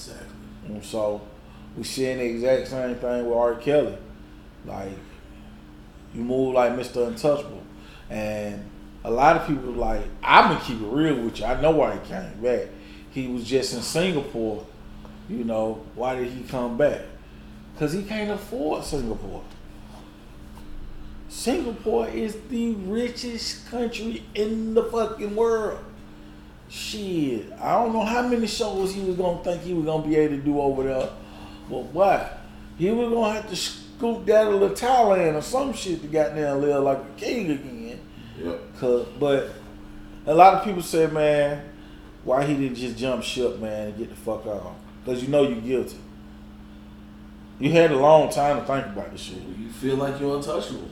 Exactly. 0.00 0.26
And 0.74 0.84
so 0.84 1.20
we 1.76 1.84
seeing 1.84 2.18
the 2.18 2.24
exact 2.24 2.68
same 2.68 2.96
thing 2.96 3.26
with 3.26 3.36
R. 3.36 3.54
Kelly. 3.56 3.96
Like 4.64 4.92
you 6.14 6.22
move 6.22 6.54
like 6.54 6.72
Mr. 6.72 7.06
Untouchable. 7.06 7.62
And 8.08 8.64
a 9.04 9.10
lot 9.10 9.36
of 9.36 9.46
people 9.46 9.72
like, 9.72 10.02
I'm 10.22 10.52
gonna 10.52 10.64
keep 10.64 10.80
it 10.80 10.86
real 10.86 11.22
with 11.22 11.38
you. 11.38 11.46
I 11.46 11.60
know 11.60 11.70
why 11.70 11.94
he 11.94 12.08
came 12.08 12.42
back. 12.42 12.68
He 13.10 13.28
was 13.28 13.44
just 13.44 13.74
in 13.74 13.82
Singapore. 13.82 14.66
You 15.28 15.44
know, 15.44 15.84
why 15.94 16.16
did 16.16 16.32
he 16.32 16.42
come 16.42 16.76
back? 16.76 17.02
Cause 17.78 17.92
he 17.92 18.02
can't 18.02 18.30
afford 18.30 18.84
Singapore. 18.84 19.42
Singapore 21.28 22.08
is 22.08 22.36
the 22.48 22.74
richest 22.74 23.70
country 23.70 24.24
in 24.34 24.74
the 24.74 24.82
fucking 24.84 25.34
world. 25.36 25.78
Shit, 26.70 27.52
I 27.60 27.72
don't 27.72 27.92
know 27.92 28.04
how 28.04 28.22
many 28.22 28.46
shows 28.46 28.94
he 28.94 29.00
was 29.00 29.16
gonna 29.16 29.42
think 29.42 29.62
he 29.62 29.74
was 29.74 29.84
gonna 29.84 30.06
be 30.06 30.14
able 30.14 30.36
to 30.36 30.42
do 30.42 30.60
over 30.60 30.84
there, 30.84 31.10
but 31.68 31.82
what? 31.86 32.38
He 32.78 32.90
was 32.90 33.12
gonna 33.12 33.32
have 33.34 33.50
to 33.50 33.56
scoop 33.56 34.24
down 34.24 34.60
to 34.60 34.68
Thailand 34.68 35.34
or 35.34 35.42
some 35.42 35.72
shit 35.72 36.00
to 36.00 36.06
goddamn 36.06 36.60
live 36.62 36.84
like 36.84 36.98
a 36.98 37.20
king 37.20 37.50
again. 37.50 38.00
Yep. 38.38 38.60
Cause, 38.78 39.06
but 39.18 39.50
a 40.26 40.34
lot 40.34 40.54
of 40.54 40.64
people 40.64 40.80
say, 40.80 41.08
man, 41.08 41.68
why 42.22 42.44
he 42.44 42.54
didn't 42.54 42.76
just 42.76 42.96
jump 42.96 43.24
ship, 43.24 43.58
man, 43.58 43.88
and 43.88 43.98
get 43.98 44.10
the 44.10 44.16
fuck 44.16 44.46
out? 44.46 44.76
Cause 45.04 45.22
you 45.22 45.28
know 45.28 45.42
you're 45.42 45.60
guilty. 45.60 45.98
You 47.58 47.72
had 47.72 47.90
a 47.90 47.98
long 47.98 48.30
time 48.30 48.60
to 48.60 48.64
think 48.64 48.86
about 48.86 49.10
this 49.10 49.22
shit. 49.22 49.38
You 49.58 49.70
feel 49.70 49.96
like 49.96 50.20
you're 50.20 50.36
untouchable. 50.36 50.88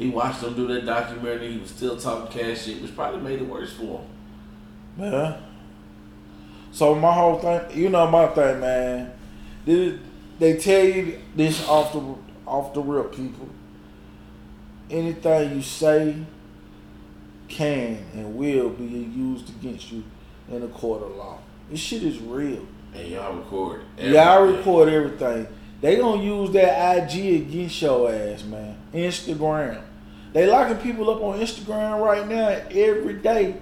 He 0.00 0.08
watched 0.08 0.40
them 0.40 0.54
do 0.54 0.66
that 0.68 0.86
documentary. 0.86 1.52
He 1.52 1.58
was 1.58 1.68
still 1.68 1.94
talking 1.94 2.32
cash 2.32 2.64
shit, 2.64 2.80
which 2.80 2.96
probably 2.96 3.20
made 3.20 3.42
it 3.42 3.46
worse 3.46 3.70
for 3.74 3.98
him. 3.98 4.06
Yeah. 4.96 5.36
So 6.72 6.94
my 6.94 7.12
whole 7.12 7.38
thing, 7.38 7.78
you 7.78 7.90
know 7.90 8.06
my 8.06 8.28
thing, 8.28 8.60
man. 8.60 9.12
They, 9.66 9.98
they 10.38 10.56
tell 10.56 10.82
you 10.82 11.18
this 11.36 11.68
off 11.68 11.92
the 11.92 12.14
off 12.46 12.72
the 12.72 12.80
real 12.80 13.04
people. 13.04 13.46
Anything 14.88 15.56
you 15.56 15.60
say 15.60 16.16
can 17.48 18.02
and 18.14 18.34
will 18.36 18.70
be 18.70 18.84
used 18.84 19.50
against 19.50 19.92
you 19.92 20.02
in 20.50 20.62
a 20.62 20.68
court 20.68 21.02
of 21.02 21.14
law. 21.14 21.40
This 21.68 21.78
shit 21.78 22.04
is 22.04 22.18
real. 22.20 22.66
And 22.94 23.06
y'all 23.06 23.34
record. 23.34 23.82
Y'all 23.98 24.46
record 24.46 24.88
everything. 24.88 25.46
They 25.82 25.96
gonna 25.96 26.22
use 26.22 26.52
that 26.52 27.12
IG 27.12 27.42
against 27.42 27.82
your 27.82 28.10
ass, 28.10 28.44
man. 28.44 28.78
Instagram. 28.94 29.82
They 30.32 30.46
locking 30.46 30.78
people 30.78 31.10
up 31.10 31.20
on 31.22 31.40
Instagram 31.40 32.04
right 32.04 32.26
now 32.26 32.48
every 32.70 33.14
day 33.14 33.56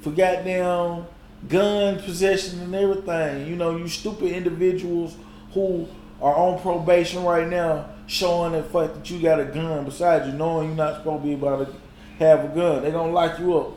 for 0.00 0.10
goddamn 0.10 1.06
gun 1.48 2.00
possession 2.00 2.60
and 2.60 2.74
everything. 2.74 3.46
You 3.46 3.56
know, 3.56 3.76
you 3.76 3.86
stupid 3.86 4.32
individuals 4.32 5.16
who 5.52 5.86
are 6.20 6.34
on 6.34 6.60
probation 6.60 7.22
right 7.24 7.46
now 7.46 7.88
showing 8.06 8.52
the 8.52 8.62
fact 8.62 8.94
that 8.94 9.10
you 9.10 9.20
got 9.20 9.38
a 9.38 9.44
gun 9.44 9.84
besides 9.84 10.26
you 10.26 10.32
knowing 10.32 10.68
you're 10.68 10.76
not 10.76 10.96
supposed 10.96 11.22
to 11.22 11.26
be 11.26 11.32
able 11.32 11.64
to 11.64 11.72
have 12.18 12.44
a 12.44 12.48
gun. 12.48 12.82
They 12.82 12.90
gonna 12.90 13.12
lock 13.12 13.38
you 13.38 13.56
up. 13.56 13.76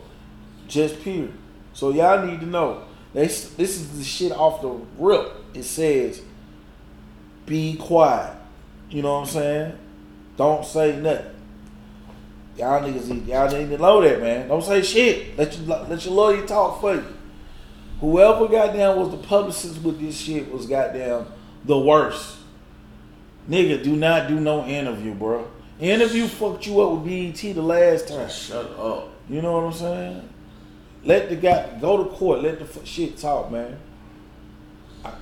Just 0.68 1.02
period. 1.02 1.34
So 1.74 1.92
y'all 1.92 2.26
need 2.26 2.40
to 2.40 2.46
know. 2.46 2.84
They, 3.14 3.28
this 3.28 3.60
is 3.60 3.98
the 3.98 4.04
shit 4.04 4.32
off 4.32 4.62
the 4.62 4.80
rip. 4.98 5.36
It 5.54 5.64
says, 5.64 6.22
be 7.46 7.76
quiet. 7.76 8.38
You 8.90 9.02
know 9.02 9.14
what 9.14 9.28
I'm 9.28 9.28
saying? 9.28 9.78
Don't 10.38 10.66
say 10.66 10.96
nothing. 10.98 11.36
Y'all 12.58 12.82
niggas, 12.82 13.08
need- 13.08 13.28
y'all 13.28 13.50
need 13.50 13.70
to 13.70 13.78
know 13.78 14.02
that, 14.02 14.22
man. 14.22 14.48
Don't 14.48 14.64
say 14.64 14.82
shit. 14.82 15.38
Let 15.38 15.58
your 15.58 15.68
let 15.86 16.06
your 16.06 16.14
lawyer 16.14 16.46
talk 16.46 16.82
for 16.82 16.96
you. 16.96 17.06
Whoever 18.02 18.48
goddamn 18.48 18.98
was 18.98 19.12
the 19.12 19.18
publicist 19.18 19.82
with 19.84 20.00
this 20.02 20.18
shit 20.18 20.52
was 20.52 20.66
goddamn 20.66 21.28
the 21.66 21.78
worst. 21.78 22.38
Nigga, 23.50 23.84
do 23.84 23.96
not 23.96 24.28
do 24.28 24.40
no 24.40 24.66
interview, 24.66 25.14
bro. 25.14 25.48
Interview 25.80 26.28
fucked 26.28 26.68
you 26.68 26.82
up 26.82 26.92
with 26.92 27.06
BET 27.06 27.56
the 27.56 27.62
last 27.62 28.08
time. 28.08 28.30
Shut 28.30 28.78
up. 28.78 29.10
You 29.30 29.42
know 29.42 29.54
what 29.54 29.64
I'm 29.66 29.74
saying? 29.74 30.30
Let 31.04 31.30
the 31.30 31.36
guy 31.36 31.78
go 31.80 32.04
to 32.04 32.10
court. 32.12 32.44
Let 32.44 32.60
the 32.60 32.66
f- 32.66 32.86
shit 32.86 33.18
talk, 33.18 33.52
man. 33.52 33.78
I, 35.04 35.14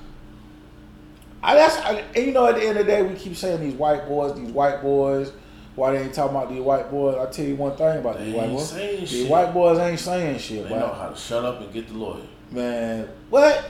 I 1.42 1.54
that's 1.54 1.76
I, 1.78 2.04
and 2.14 2.26
you 2.26 2.32
know 2.32 2.46
at 2.46 2.56
the 2.56 2.62
end 2.62 2.78
of 2.78 2.86
the 2.86 2.92
day 2.92 3.02
we 3.02 3.14
keep 3.14 3.36
saying 3.36 3.60
these 3.60 3.74
white 3.74 4.06
boys, 4.06 4.36
these 4.38 4.50
white 4.50 4.82
boys. 4.82 5.32
Why 5.80 5.92
they 5.92 6.02
ain't 6.02 6.12
talking 6.12 6.36
about 6.36 6.50
these 6.50 6.60
white 6.60 6.90
boys? 6.90 7.16
I 7.16 7.30
tell 7.30 7.46
you 7.46 7.56
one 7.56 7.74
thing 7.74 8.00
about 8.00 8.18
They 8.18 8.26
these 8.26 8.34
white 8.34 8.50
boys. 8.50 8.74
These 8.74 9.08
shit. 9.10 9.30
white 9.30 9.54
boys 9.54 9.78
ain't 9.78 9.98
saying 9.98 10.38
shit, 10.38 10.68
They 10.68 10.74
know 10.74 10.92
how 10.92 11.08
to 11.08 11.16
shut 11.16 11.42
up 11.42 11.58
and 11.62 11.72
get 11.72 11.88
the 11.88 11.94
lawyer. 11.94 12.20
Man, 12.50 13.08
what? 13.30 13.64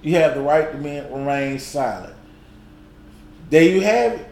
You 0.00 0.14
have 0.14 0.34
the 0.34 0.40
right 0.40 0.72
to 0.72 0.78
remain 0.78 1.58
silent. 1.58 2.14
There 3.50 3.62
you 3.62 3.82
have 3.82 4.12
it. 4.12 4.26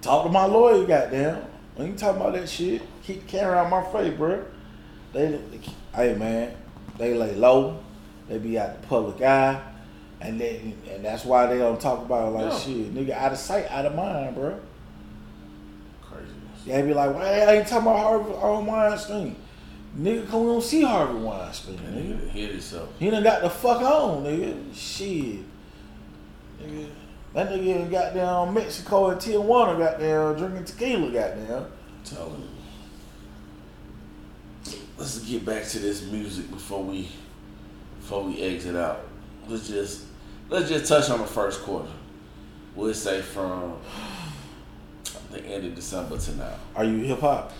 Talk 0.00 0.24
to 0.24 0.32
my 0.32 0.46
lawyer, 0.46 0.86
goddamn. 0.86 1.42
When 1.74 1.88
you 1.88 1.94
talking 1.94 2.18
about 2.22 2.32
that 2.32 2.48
shit, 2.48 2.80
keep 3.02 3.26
carrying 3.26 3.58
out 3.58 3.68
my 3.68 3.84
face, 3.92 4.16
bro. 4.16 4.42
They, 5.12 5.38
hey 5.94 6.14
man, 6.14 6.56
they 6.96 7.12
lay 7.12 7.34
low. 7.34 7.80
They 8.30 8.38
be 8.38 8.58
out 8.58 8.80
the 8.80 8.86
public 8.88 9.20
eye, 9.20 9.60
and 10.22 10.40
then 10.40 10.72
and 10.88 11.04
that's 11.04 11.26
why 11.26 11.48
they 11.48 11.58
don't 11.58 11.78
talk 11.78 12.00
about 12.00 12.28
it 12.28 12.30
like 12.30 12.52
Yeah. 12.52 12.58
shit, 12.58 12.94
nigga. 12.94 13.10
Out 13.10 13.32
of 13.32 13.38
sight, 13.38 13.70
out 13.70 13.84
of 13.84 13.94
mind, 13.94 14.34
bro. 14.34 14.58
They 16.66 16.82
be 16.82 16.94
like, 16.94 17.14
why 17.14 17.40
I 17.40 17.54
ain't 17.56 17.66
talking 17.66 17.88
about 17.88 17.98
Harvey 17.98 18.32
on 18.32 18.66
Weinstein? 18.66 19.36
Nigga, 19.98 20.28
come 20.28 20.48
on, 20.48 20.62
see 20.62 20.82
Harvey 20.82 21.18
Weinstein, 21.18 21.78
nigga. 21.78 22.18
nigga 22.18 22.28
hit 22.28 22.50
himself. 22.52 22.88
He 22.98 23.10
done 23.10 23.22
got 23.22 23.42
the 23.42 23.50
fuck 23.50 23.82
on, 23.82 24.24
nigga. 24.24 24.74
Shit. 24.74 25.40
Nigga. 26.62 26.88
That 27.32 27.48
nigga 27.50 27.76
in 27.76 27.90
goddamn 27.90 28.54
Mexico 28.54 29.10
and 29.10 29.20
Tijuana 29.20 29.78
goddamn 29.78 30.36
drinking 30.36 30.64
tequila 30.64 31.12
goddamn. 31.12 31.66
Telling 32.04 32.42
you. 32.42 32.48
Let's 34.98 35.18
get 35.20 35.44
back 35.44 35.64
to 35.68 35.78
this 35.78 36.02
music 36.10 36.50
before 36.50 36.82
we 36.82 37.08
before 38.00 38.24
we 38.24 38.40
exit 38.42 38.76
out. 38.76 39.02
Let's 39.48 39.68
just 39.68 40.04
let's 40.48 40.68
just 40.68 40.86
touch 40.86 41.08
on 41.08 41.20
the 41.20 41.26
first 41.26 41.62
quarter. 41.62 41.88
We'll 42.74 42.92
say 42.94 43.22
from 43.22 43.78
the 45.30 45.40
end 45.44 45.66
of 45.66 45.74
December 45.74 46.18
to 46.18 46.36
now. 46.36 46.54
Are 46.74 46.84
you 46.84 46.98
hip 46.98 47.20
hop? 47.20 47.52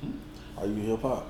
Hmm? 0.00 0.10
Are 0.58 0.66
you 0.66 0.74
hip 0.74 1.02
hop? 1.02 1.26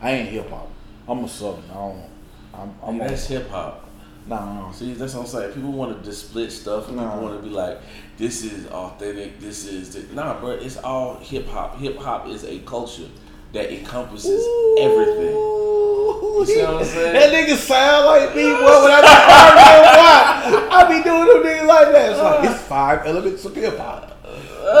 I 0.00 0.10
ain't 0.12 0.28
hip 0.28 0.50
hop. 0.50 0.68
I'm 1.08 1.24
a 1.24 1.28
southern. 1.28 1.64
I 1.70 1.74
don't. 1.74 2.10
I'm. 2.54 2.74
I'm 2.82 2.98
that's 2.98 3.26
hip 3.26 3.48
hop. 3.48 3.88
nah. 4.26 4.70
See, 4.72 4.92
that's 4.94 5.14
what 5.14 5.22
I'm 5.22 5.26
saying. 5.26 5.52
People 5.54 5.72
want 5.72 5.96
to 5.96 6.04
just 6.04 6.28
split 6.28 6.50
stuff. 6.52 6.88
and 6.88 6.96
Nah. 6.96 7.10
People 7.14 7.28
want 7.28 7.42
to 7.42 7.48
be 7.48 7.54
like, 7.54 7.78
"This 8.18 8.42
is 8.44 8.66
authentic. 8.68 9.40
This 9.40 9.66
is 9.66 9.94
the-" 9.94 10.14
nah, 10.14 10.38
bro. 10.40 10.50
It's 10.50 10.76
all 10.78 11.16
hip 11.16 11.46
hop. 11.48 11.78
Hip 11.78 11.96
hop 11.98 12.26
is 12.28 12.44
a 12.44 12.58
culture 12.60 13.08
that 13.52 13.72
encompasses 13.72 14.44
everything. 14.80 15.34
You 15.34 16.44
see 16.46 16.60
what 16.62 16.74
I'm 16.74 16.84
saying? 16.84 17.12
That 17.14 17.32
nigga 17.32 17.56
sound 17.56 18.06
like 18.06 18.34
me, 18.36 18.42
boy. 18.42 18.82
When 18.82 18.92
I 18.92 19.00
why? 19.96 20.25
I 20.54 20.88
be 20.88 21.02
doing 21.02 21.26
them 21.26 21.42
niggas 21.42 21.66
like 21.66 21.92
that. 21.92 22.10
It's 22.10 22.20
like 22.20 22.50
it's 22.50 22.62
five 22.62 23.06
elements 23.06 23.44
of 23.44 23.54
hip 23.54 23.78
hop. 23.78 24.16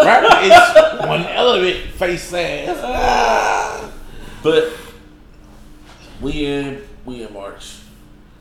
Rap 0.04 0.42
is 0.42 1.06
one 1.06 1.24
element. 1.24 1.76
Face 1.92 2.32
ass. 2.32 3.92
But 4.42 4.72
we 6.20 6.46
in 6.46 6.82
we 7.04 7.22
in 7.22 7.32
March. 7.32 7.78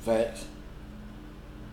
Facts. 0.01 0.45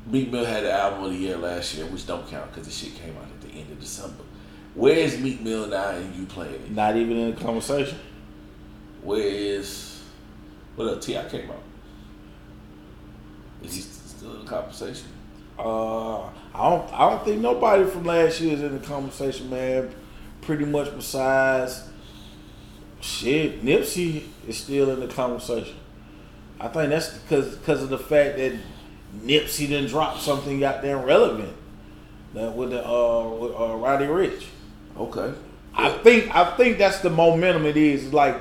Meek 0.07 0.33
Mill 0.33 0.45
had 0.45 0.65
the 0.65 0.73
album 0.73 1.05
of 1.05 1.11
the 1.13 1.17
year 1.17 1.37
last 1.37 1.75
year, 1.75 1.87
which 1.87 2.07
don't 2.07 2.27
count 2.29 2.51
because 2.51 2.67
the 2.67 2.73
shit 2.73 2.95
came 3.01 3.17
out 3.17 3.25
at 3.25 3.41
the 3.41 3.49
end 3.57 3.71
of 3.71 3.79
December. 3.79 4.25
Where 4.75 4.97
is 4.97 5.19
Meek 5.21 5.43
Mill 5.43 5.69
now 5.69 5.91
and 5.91 6.15
you 6.17 6.27
playing 6.27 6.55
it? 6.55 6.71
Not 6.71 6.97
even 6.97 7.17
in 7.17 7.35
the 7.35 7.41
conversation. 7.41 7.99
Where 9.03 9.21
is 9.21 10.03
what 10.77 10.89
up? 10.89 11.01
T.I 11.03 11.25
came 11.29 11.51
out. 11.51 11.63
Is 13.63 13.75
he 13.75 13.81
still 13.83 14.35
in 14.35 14.45
the 14.45 14.51
conversation? 14.51 15.09
Uh, 15.59 16.23
I 16.55 16.71
don't. 16.71 16.93
I 16.93 17.11
don't 17.11 17.25
think 17.25 17.41
nobody 17.41 17.85
from 17.85 18.05
last 18.05 18.41
year 18.41 18.55
is 18.55 18.63
in 18.63 18.73
the 18.73 18.87
conversation, 18.87 19.51
man. 19.51 19.95
Pretty 20.41 20.65
much 20.65 20.95
besides 20.95 21.89
shit, 23.01 23.65
Nipsey 23.65 24.25
is 24.49 24.59
still 24.59 24.91
in 24.91 25.01
the 25.01 25.09
conversation. 25.09 25.77
I 26.59 26.69
think 26.69 26.91
that's 26.91 27.17
because 27.19 27.57
because 27.57 27.83
of 27.83 27.91
the 27.91 27.99
fact 27.99 28.39
that 28.39 28.53
Nipsey 29.21 29.69
didn't 29.69 29.89
drop 29.89 30.19
something 30.19 30.61
goddamn 30.61 31.03
relevant 31.03 31.55
that 32.35 32.55
with 32.55 32.71
the 32.71 32.87
uh 32.87 33.29
with 33.29 33.53
uh, 33.53 33.77
Roddy 33.77 34.07
Ricch. 34.07 34.47
Okay. 34.97 35.35
I 35.75 35.91
think 35.99 36.35
I 36.35 36.57
think 36.57 36.79
that's 36.79 37.01
the 37.01 37.11
momentum 37.11 37.67
it 37.67 37.77
is. 37.77 38.05
It's 38.05 38.15
like 38.15 38.41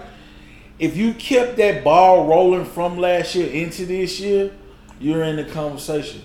if 0.80 0.97
you 0.97 1.14
kept 1.14 1.57
that 1.57 1.84
ball 1.84 2.28
rolling 2.28 2.66
from 2.66 2.97
last 2.97 3.36
year 3.36 3.49
into 3.49 3.86
this 3.86 4.20
year, 4.20 4.51
you're 4.99 5.24
in 5.24 5.36
the 5.36 5.45
conversation. 5.45 6.22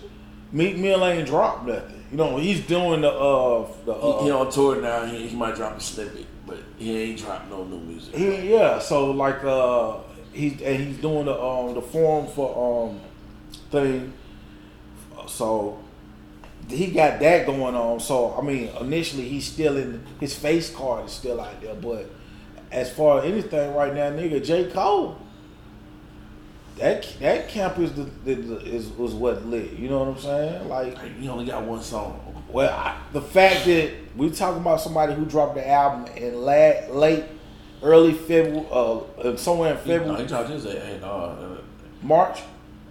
Meek 0.53 0.77
Mill 0.77 1.05
ain't 1.05 1.27
dropped 1.27 1.67
nothing. 1.67 2.05
You 2.11 2.17
know, 2.17 2.37
he's 2.37 2.61
doing 2.67 3.01
the 3.01 3.11
uh 3.11 3.67
the 3.85 3.93
uh, 3.93 4.19
He, 4.21 4.27
he 4.27 4.31
on 4.31 4.51
tour 4.51 4.81
now. 4.81 5.05
He, 5.05 5.29
he 5.29 5.37
might 5.37 5.57
drop 5.57 5.77
a 5.77 5.81
snippet, 5.81 6.27
but 6.47 6.59
he 6.79 6.97
ain't 6.97 7.19
dropped 7.19 7.51
no 7.51 7.65
new 7.65 7.79
music. 7.81 8.15
he, 8.15 8.53
yeah, 8.53 8.79
so 8.79 9.11
like 9.11 9.43
uh 9.45 9.97
he's 10.33 10.61
and 10.63 10.83
he's 10.85 10.99
doing 10.99 11.27
the 11.27 11.41
um 11.41 11.75
the 11.75 11.83
forum 11.83 12.27
for 12.29 12.89
um 12.89 13.01
thing. 13.71 14.13
So 15.27 15.81
he 16.69 16.89
got 16.89 17.19
that 17.21 17.47
going 17.47 17.75
on. 17.75 17.99
So 18.01 18.37
I 18.39 18.43
mean, 18.43 18.71
initially 18.81 19.29
he's 19.29 19.47
still 19.47 19.77
in 19.77 20.05
his 20.21 20.35
face 20.35 20.71
card 20.75 21.07
is 21.07 21.13
still 21.13 21.41
out 21.41 21.61
there, 21.61 21.75
but 21.75 22.09
as 22.71 22.93
far 22.93 23.19
as 23.21 23.25
anything 23.25 23.75
right 23.75 23.93
now, 23.95 24.11
nigga, 24.11 24.45
J 24.45 24.71
Cole. 24.71 25.19
That 26.77 27.07
that 27.21 27.49
camp 27.49 27.79
is 27.79 27.93
the, 27.93 28.05
the, 28.25 28.35
the 28.35 28.57
is 28.61 28.89
was 28.91 29.15
what 29.15 29.47
lit. 29.47 29.73
You 29.73 29.89
know 29.89 30.01
what 30.01 30.09
I'm 30.09 30.19
saying? 30.19 30.69
Like, 30.69 30.99
He 31.19 31.29
only 31.29 31.47
got 31.47 31.63
one 31.65 31.81
song. 31.83 32.45
well, 32.51 32.71
I, 32.71 32.99
the 33.13 33.23
fact 33.23 33.65
that 33.65 33.93
we 34.17 34.31
talking 34.31 34.61
about 34.61 34.81
somebody 34.81 35.15
who 35.15 35.25
dropped 35.25 35.55
the 35.55 35.67
album 35.69 36.07
in 36.17 36.43
late, 36.43 36.89
late 36.91 37.25
early 37.83 38.13
February, 38.13 38.67
uh, 38.71 38.99
uh, 38.99 39.37
somewhere 39.37 39.73
in 39.73 39.79
He, 39.79 39.89
no, 39.91 39.99
February, 39.99 40.23
he 40.23 40.29
dropped 40.29 40.51
his 40.51 40.65
in 40.67 41.03
uh, 41.03 41.57
March, 42.03 42.41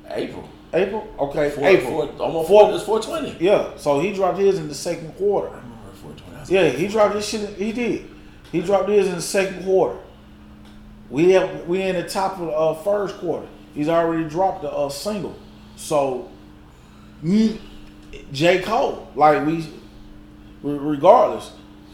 April. 0.09 0.49
April. 0.73 1.07
Okay, 1.19 1.51
Four, 1.51 1.67
April. 1.67 1.91
Four, 2.07 2.21
almost 2.25 2.47
Four- 2.49 2.65
four, 2.67 2.75
it's 2.75 2.83
420. 2.85 3.45
Yeah, 3.45 3.77
so 3.77 3.99
he 3.99 4.13
dropped 4.13 4.39
his 4.39 4.57
in 4.57 4.67
the 4.67 4.73
second 4.75 5.11
quarter. 5.15 5.49
I 5.49 5.57
remember 5.59 5.91
420. 6.01 6.53
Yeah, 6.53 6.69
he 6.69 6.87
dropped 6.87 7.15
his 7.15 7.27
shit. 7.27 7.49
He 7.51 7.71
did. 7.71 8.07
He 8.51 8.61
dropped 8.61 8.89
his 8.89 9.07
in 9.07 9.15
the 9.15 9.21
second 9.21 9.63
quarter. 9.63 9.99
We 11.09 11.31
have 11.31 11.67
we 11.67 11.83
in 11.83 11.95
the 11.95 12.09
top 12.09 12.39
of 12.39 12.47
the 12.47 12.51
uh, 12.51 12.73
first 12.73 13.17
quarter. 13.19 13.47
He's 13.75 13.89
already 13.89 14.27
dropped 14.27 14.63
a, 14.63 14.71
uh, 14.71 14.89
single. 14.89 15.37
So, 15.75 16.31
J 18.31 18.61
Cole, 18.61 19.11
like 19.15 19.45
we, 19.45 19.67
regardless, 20.63 21.51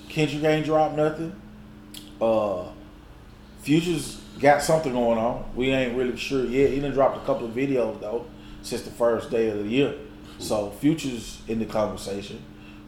Kendrick 0.08 0.44
ain't 0.44 0.66
dropped 0.66 0.96
nothing. 0.96 1.36
Uh, 2.22 2.66
Future's 3.62 4.22
got 4.40 4.62
something 4.62 4.94
going 4.94 5.18
on. 5.18 5.46
We 5.56 5.72
ain't 5.72 5.98
really 5.98 6.18
sure 6.18 6.46
yet. 6.46 6.72
He 6.72 6.80
done 6.80 6.92
dropped 6.92 7.18
a 7.18 7.26
couple 7.26 7.48
of 7.48 7.54
videos 7.54 8.00
though 8.00 8.26
since 8.62 8.82
the 8.84 8.92
first 8.92 9.30
day 9.32 9.50
of 9.50 9.58
the 9.60 9.68
year. 9.68 9.96
So 10.40 10.72
Future's 10.72 11.42
in 11.48 11.60
the 11.60 11.66
conversation, 11.66 12.44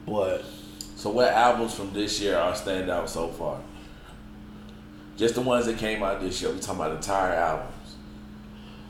but 0.05 0.43
So 0.95 1.09
what 1.09 1.33
albums 1.33 1.73
from 1.75 1.91
this 1.93 2.21
year 2.21 2.37
are 2.37 2.55
stand 2.55 2.89
out 2.89 3.09
so 3.09 3.27
far? 3.27 3.59
Just 5.17 5.35
the 5.35 5.41
ones 5.41 5.65
that 5.65 5.77
came 5.77 6.01
out 6.01 6.21
this 6.21 6.41
year. 6.41 6.51
We 6.51 6.59
talking 6.59 6.81
about 6.81 6.95
entire 6.95 7.33
albums. 7.33 7.72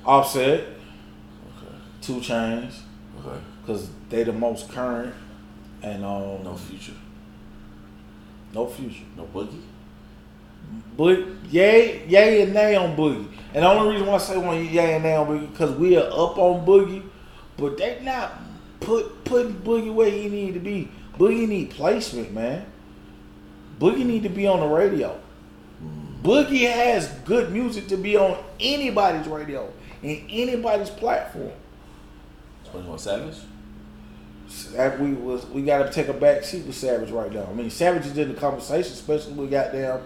Offset, 0.05 0.61
Okay. 0.61 1.75
Two 2.01 2.15
Chainz, 2.15 2.79
Okay. 3.19 3.39
because 3.61 3.89
they 4.09 4.23
the 4.23 4.33
most 4.33 4.69
current, 4.69 5.13
and 5.81 6.03
um, 6.03 6.43
No 6.43 6.55
future. 6.55 6.93
no 8.53 8.67
future. 8.67 9.03
No 9.17 9.23
boogie. 9.33 9.61
But 10.97 11.19
yay, 11.49 12.05
yay 12.07 12.41
and 12.43 12.53
nay 12.53 12.75
on 12.75 12.95
Boogie. 12.95 13.27
And 13.53 13.63
the 13.63 13.69
only 13.69 13.93
reason 13.93 14.07
why 14.07 14.15
I 14.15 14.17
say 14.17 14.37
one 14.37 14.65
yay 14.65 14.95
and 14.95 15.03
nay 15.03 15.15
on 15.15 15.27
Boogie 15.27 15.51
because 15.51 15.71
we 15.75 15.97
are 15.97 16.05
up 16.07 16.37
on 16.37 16.65
Boogie, 16.65 17.03
but 17.57 17.77
they 17.77 17.99
not 18.03 18.31
put 18.79 19.23
putting 19.25 19.53
Boogie 19.55 19.93
where 19.93 20.09
he 20.09 20.29
need 20.29 20.53
to 20.53 20.59
be. 20.59 20.89
Boogie 21.17 21.47
need 21.47 21.71
placement, 21.71 22.33
man. 22.33 22.65
Boogie 23.79 24.05
need 24.05 24.23
to 24.23 24.29
be 24.29 24.47
on 24.47 24.59
the 24.61 24.67
radio. 24.67 25.19
Boogie 26.23 26.71
has 26.71 27.07
good 27.25 27.51
music 27.51 27.87
to 27.87 27.97
be 27.97 28.15
on 28.15 28.37
anybody's 28.59 29.27
radio 29.27 29.69
and 30.03 30.21
anybody's 30.29 30.89
platform. 30.89 31.51
Twenty 32.69 32.87
One 32.87 32.99
Savage. 32.99 33.37
That 34.73 34.99
we 34.99 35.13
was 35.13 35.45
we 35.47 35.63
got 35.63 35.83
to 35.83 35.91
take 35.91 36.09
a 36.09 36.13
back 36.13 36.43
seat 36.43 36.65
with 36.65 36.75
Savage 36.75 37.09
right 37.09 37.31
now. 37.31 37.47
I 37.49 37.53
mean, 37.53 37.69
Savage 37.69 38.05
is 38.05 38.17
in 38.17 38.33
the 38.33 38.39
conversation, 38.39 38.93
especially 38.93 39.33
with 39.33 39.49
goddamn 39.49 40.01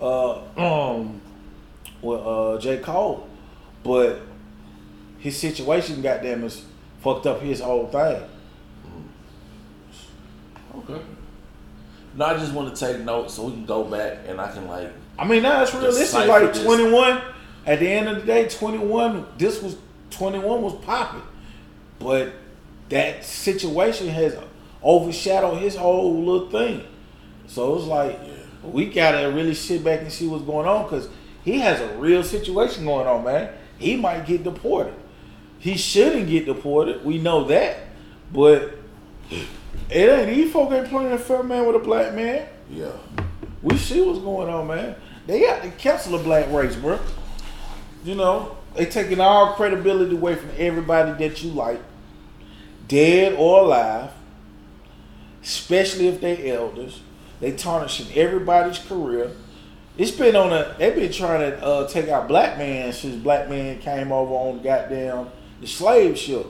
uh, 0.00 0.42
um 0.56 1.20
with 2.02 2.20
uh, 2.20 2.58
J 2.60 2.78
Cole, 2.78 3.26
but 3.82 4.20
his 5.18 5.36
situation, 5.36 6.00
goddamn, 6.00 6.44
is 6.44 6.64
fucked 7.00 7.26
up 7.26 7.40
his 7.40 7.60
whole 7.60 7.88
thing. 7.88 8.22
Okay. 10.76 11.00
No, 12.14 12.24
I 12.24 12.36
just 12.36 12.52
want 12.52 12.74
to 12.74 12.86
take 12.86 13.00
notes 13.04 13.34
so 13.34 13.46
we 13.46 13.52
can 13.52 13.66
go 13.66 13.84
back 13.84 14.18
and 14.26 14.40
I 14.40 14.52
can 14.52 14.68
like. 14.68 14.92
I 15.18 15.26
mean, 15.26 15.42
now 15.42 15.62
it's 15.62 15.74
realistic. 15.74 16.06
Decipher 16.06 16.46
Like 16.46 16.54
twenty 16.54 16.90
one. 16.90 17.20
At 17.68 17.80
the 17.80 17.86
end 17.86 18.08
of 18.08 18.16
the 18.16 18.22
day, 18.22 18.48
twenty 18.48 18.78
one. 18.78 19.26
This 19.36 19.62
was 19.62 19.76
twenty 20.08 20.38
one 20.38 20.62
was 20.62 20.74
popping, 20.86 21.22
but 21.98 22.32
that 22.88 23.26
situation 23.26 24.08
has 24.08 24.34
overshadowed 24.82 25.58
his 25.58 25.76
whole 25.76 26.18
little 26.24 26.48
thing. 26.48 26.82
So 27.46 27.76
it's 27.76 27.84
like 27.84 28.18
we 28.62 28.86
gotta 28.86 29.30
really 29.30 29.52
sit 29.52 29.84
back 29.84 30.00
and 30.00 30.10
see 30.10 30.26
what's 30.26 30.44
going 30.44 30.66
on 30.66 30.84
because 30.84 31.10
he 31.44 31.58
has 31.58 31.78
a 31.78 31.94
real 31.98 32.24
situation 32.24 32.86
going 32.86 33.06
on, 33.06 33.22
man. 33.22 33.52
He 33.78 33.96
might 33.96 34.24
get 34.24 34.44
deported. 34.44 34.94
He 35.58 35.76
shouldn't 35.76 36.28
get 36.28 36.46
deported. 36.46 37.04
We 37.04 37.18
know 37.18 37.44
that, 37.44 37.80
but 38.32 38.78
it 39.30 39.46
ain't. 39.90 40.34
These 40.34 40.52
folk 40.54 40.72
ain't 40.72 40.88
playing 40.88 41.12
a 41.12 41.18
fair 41.18 41.42
man 41.42 41.66
with 41.66 41.76
a 41.76 41.80
black 41.80 42.14
man. 42.14 42.48
Yeah. 42.70 42.92
We 43.62 43.76
see 43.76 44.00
what's 44.00 44.20
going 44.20 44.48
on, 44.48 44.68
man. 44.68 44.96
They 45.26 45.40
got 45.40 45.62
to 45.62 45.70
cancel 45.72 46.16
the 46.16 46.24
black 46.24 46.50
race, 46.50 46.74
bro. 46.74 46.98
You 48.08 48.14
know, 48.14 48.56
they 48.74 48.86
taking 48.86 49.20
all 49.20 49.52
credibility 49.52 50.16
away 50.16 50.34
from 50.34 50.48
everybody 50.56 51.12
that 51.28 51.42
you 51.42 51.50
like, 51.50 51.78
dead 52.86 53.34
or 53.34 53.64
alive, 53.64 54.12
especially 55.42 56.08
if 56.08 56.18
they 56.18 56.50
elders. 56.50 57.02
They 57.38 57.52
tarnishing 57.52 58.10
everybody's 58.16 58.78
career. 58.78 59.32
It's 59.98 60.10
been 60.10 60.36
on 60.36 60.54
a. 60.54 60.74
They've 60.78 60.94
been 60.94 61.12
trying 61.12 61.50
to 61.50 61.62
uh, 61.62 61.86
take 61.86 62.08
out 62.08 62.28
black 62.28 62.56
man 62.56 62.94
since 62.94 63.14
black 63.22 63.50
man 63.50 63.78
came 63.78 64.10
over 64.10 64.32
on 64.32 64.62
goddamn 64.62 65.28
the 65.60 65.66
slave 65.66 66.16
ship. 66.16 66.46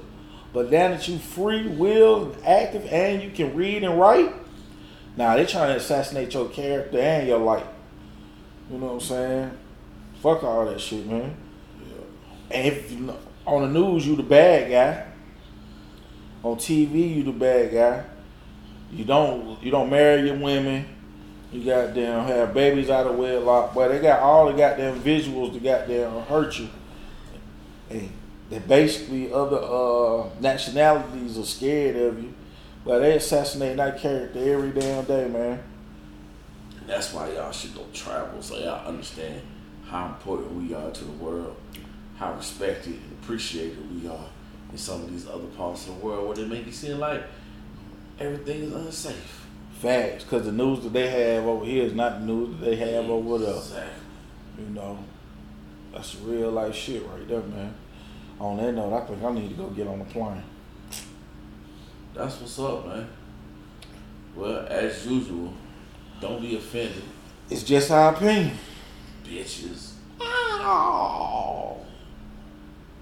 But 0.53 0.71
now 0.71 0.91
that 0.91 1.09
you 1.09 1.19
free 1.19 1.67
will 1.67 2.31
and 2.31 2.47
active 2.47 2.87
and 2.87 3.21
you 3.21 3.31
can 3.31 3.57
read 3.57 3.83
and 3.83 3.99
write, 3.99 4.33
now 5.17 5.35
they 5.35 5.45
trying 5.45 5.71
to 5.71 5.77
assassinate 5.79 6.35
your 6.35 6.49
character 6.51 7.01
and 7.01 7.27
your 7.27 7.41
life. 7.41 7.67
You 8.71 8.79
know 8.79 8.87
what 8.87 8.93
I'm 8.93 9.01
saying? 9.01 9.51
Fuck 10.23 10.45
all 10.45 10.65
that 10.67 10.81
shit, 10.81 11.05
man. 11.05 11.48
And 12.51 12.67
if 12.67 12.93
on 13.47 13.63
the 13.73 13.81
news, 13.81 14.07
you 14.07 14.17
the 14.17 14.23
bad 14.23 14.71
guy. 14.71 15.05
On 16.43 16.57
TV, 16.57 17.17
you 17.17 17.25
the 17.25 17.33
bad 17.33 17.73
guy. 17.73 18.05
You 18.93 19.05
don't 19.05 19.63
you 19.63 19.71
don't 19.71 19.91
marry 19.91 20.27
your 20.27 20.37
women. 20.37 20.87
You 21.53 21.65
goddamn 21.65 22.27
have 22.27 22.53
babies 22.53 22.91
out 22.91 23.07
of 23.07 23.17
wedlock. 23.17 23.75
But 23.75 23.89
they 23.89 24.01
got 24.01 24.21
all 24.21 24.47
the 24.47 24.53
goddamn 24.53 25.01
visuals 25.01 25.53
to 25.55 25.61
goddamn 25.61 26.23
hurt 26.23 26.59
you. 26.59 26.69
And 27.91 28.11
they 28.51 28.59
basically 28.59 29.33
other 29.33 29.59
uh, 29.59 30.29
nationalities 30.41 31.39
are 31.39 31.45
scared 31.45 31.97
of 31.97 32.23
you. 32.23 32.35
But 32.85 33.01
they 33.01 33.17
assassinate 33.17 33.77
that 33.77 33.99
character 33.99 34.39
every 34.39 34.71
damn 34.71 35.05
day, 35.05 35.29
man. 35.29 35.63
And 36.81 36.89
that's 36.89 37.13
why 37.13 37.33
y'all 37.33 37.53
should 37.53 37.75
go 37.75 37.85
travel 37.93 38.41
so 38.41 38.57
y'all 38.59 38.87
understand 38.87 39.43
how 39.87 40.07
important 40.07 40.53
we 40.53 40.75
are 40.75 40.91
to 40.91 41.05
the 41.05 41.13
world, 41.13 41.57
how 42.19 42.35
respected 42.35 42.95
and 42.95 43.13
appreciated 43.23 43.79
we 44.03 44.09
are 44.09 44.27
in 44.73 44.79
some 44.79 45.03
of 45.03 45.11
these 45.11 45.27
other 45.27 45.47
parts 45.57 45.87
of 45.89 45.99
the 46.01 46.05
world 46.07 46.27
where 46.27 46.37
they 46.37 46.45
make 46.45 46.67
it 46.67 46.75
seem 46.75 46.99
like 46.99 47.23
everything 48.19 48.63
is 48.65 48.73
unsafe. 48.73 49.47
Facts, 49.81 50.25
because 50.25 50.45
the 50.45 50.53
news 50.53 50.83
that 50.83 50.93
they 50.93 51.09
have 51.09 51.45
over 51.45 51.65
here 51.65 51.85
is 51.85 51.95
not 51.95 52.21
the 52.21 52.27
news 52.27 52.59
that 52.59 52.65
they 52.67 52.77
have 52.77 53.09
over 53.09 53.39
there. 53.39 53.55
Exactly. 53.55 53.93
You 54.59 54.71
know, 54.75 54.99
that's 55.93 56.17
real 56.17 56.51
life 56.51 56.75
shit 56.75 57.07
right 57.07 57.29
there, 57.29 57.41
man. 57.43 57.73
On 58.41 58.57
that 58.57 58.73
note, 58.73 58.93
I 58.93 59.07
think 59.07 59.23
I 59.23 59.33
need 59.33 59.49
to 59.51 59.55
go 59.55 59.69
get 59.71 59.87
on 59.87 60.01
the 60.01 60.05
plane. 60.07 60.43
That's 62.15 62.41
what's 62.41 62.59
up, 62.59 62.87
man. 62.87 63.09
Well, 64.35 64.67
as 64.69 65.07
usual, 65.07 65.53
don't 66.21 66.41
be 66.43 66.57
offended, 66.57 67.03
It's 67.49 67.63
just 67.63 67.91
our 67.93 68.13
opinion. 68.15 68.57
bitches. 69.25 69.93
Oh. 70.21 71.77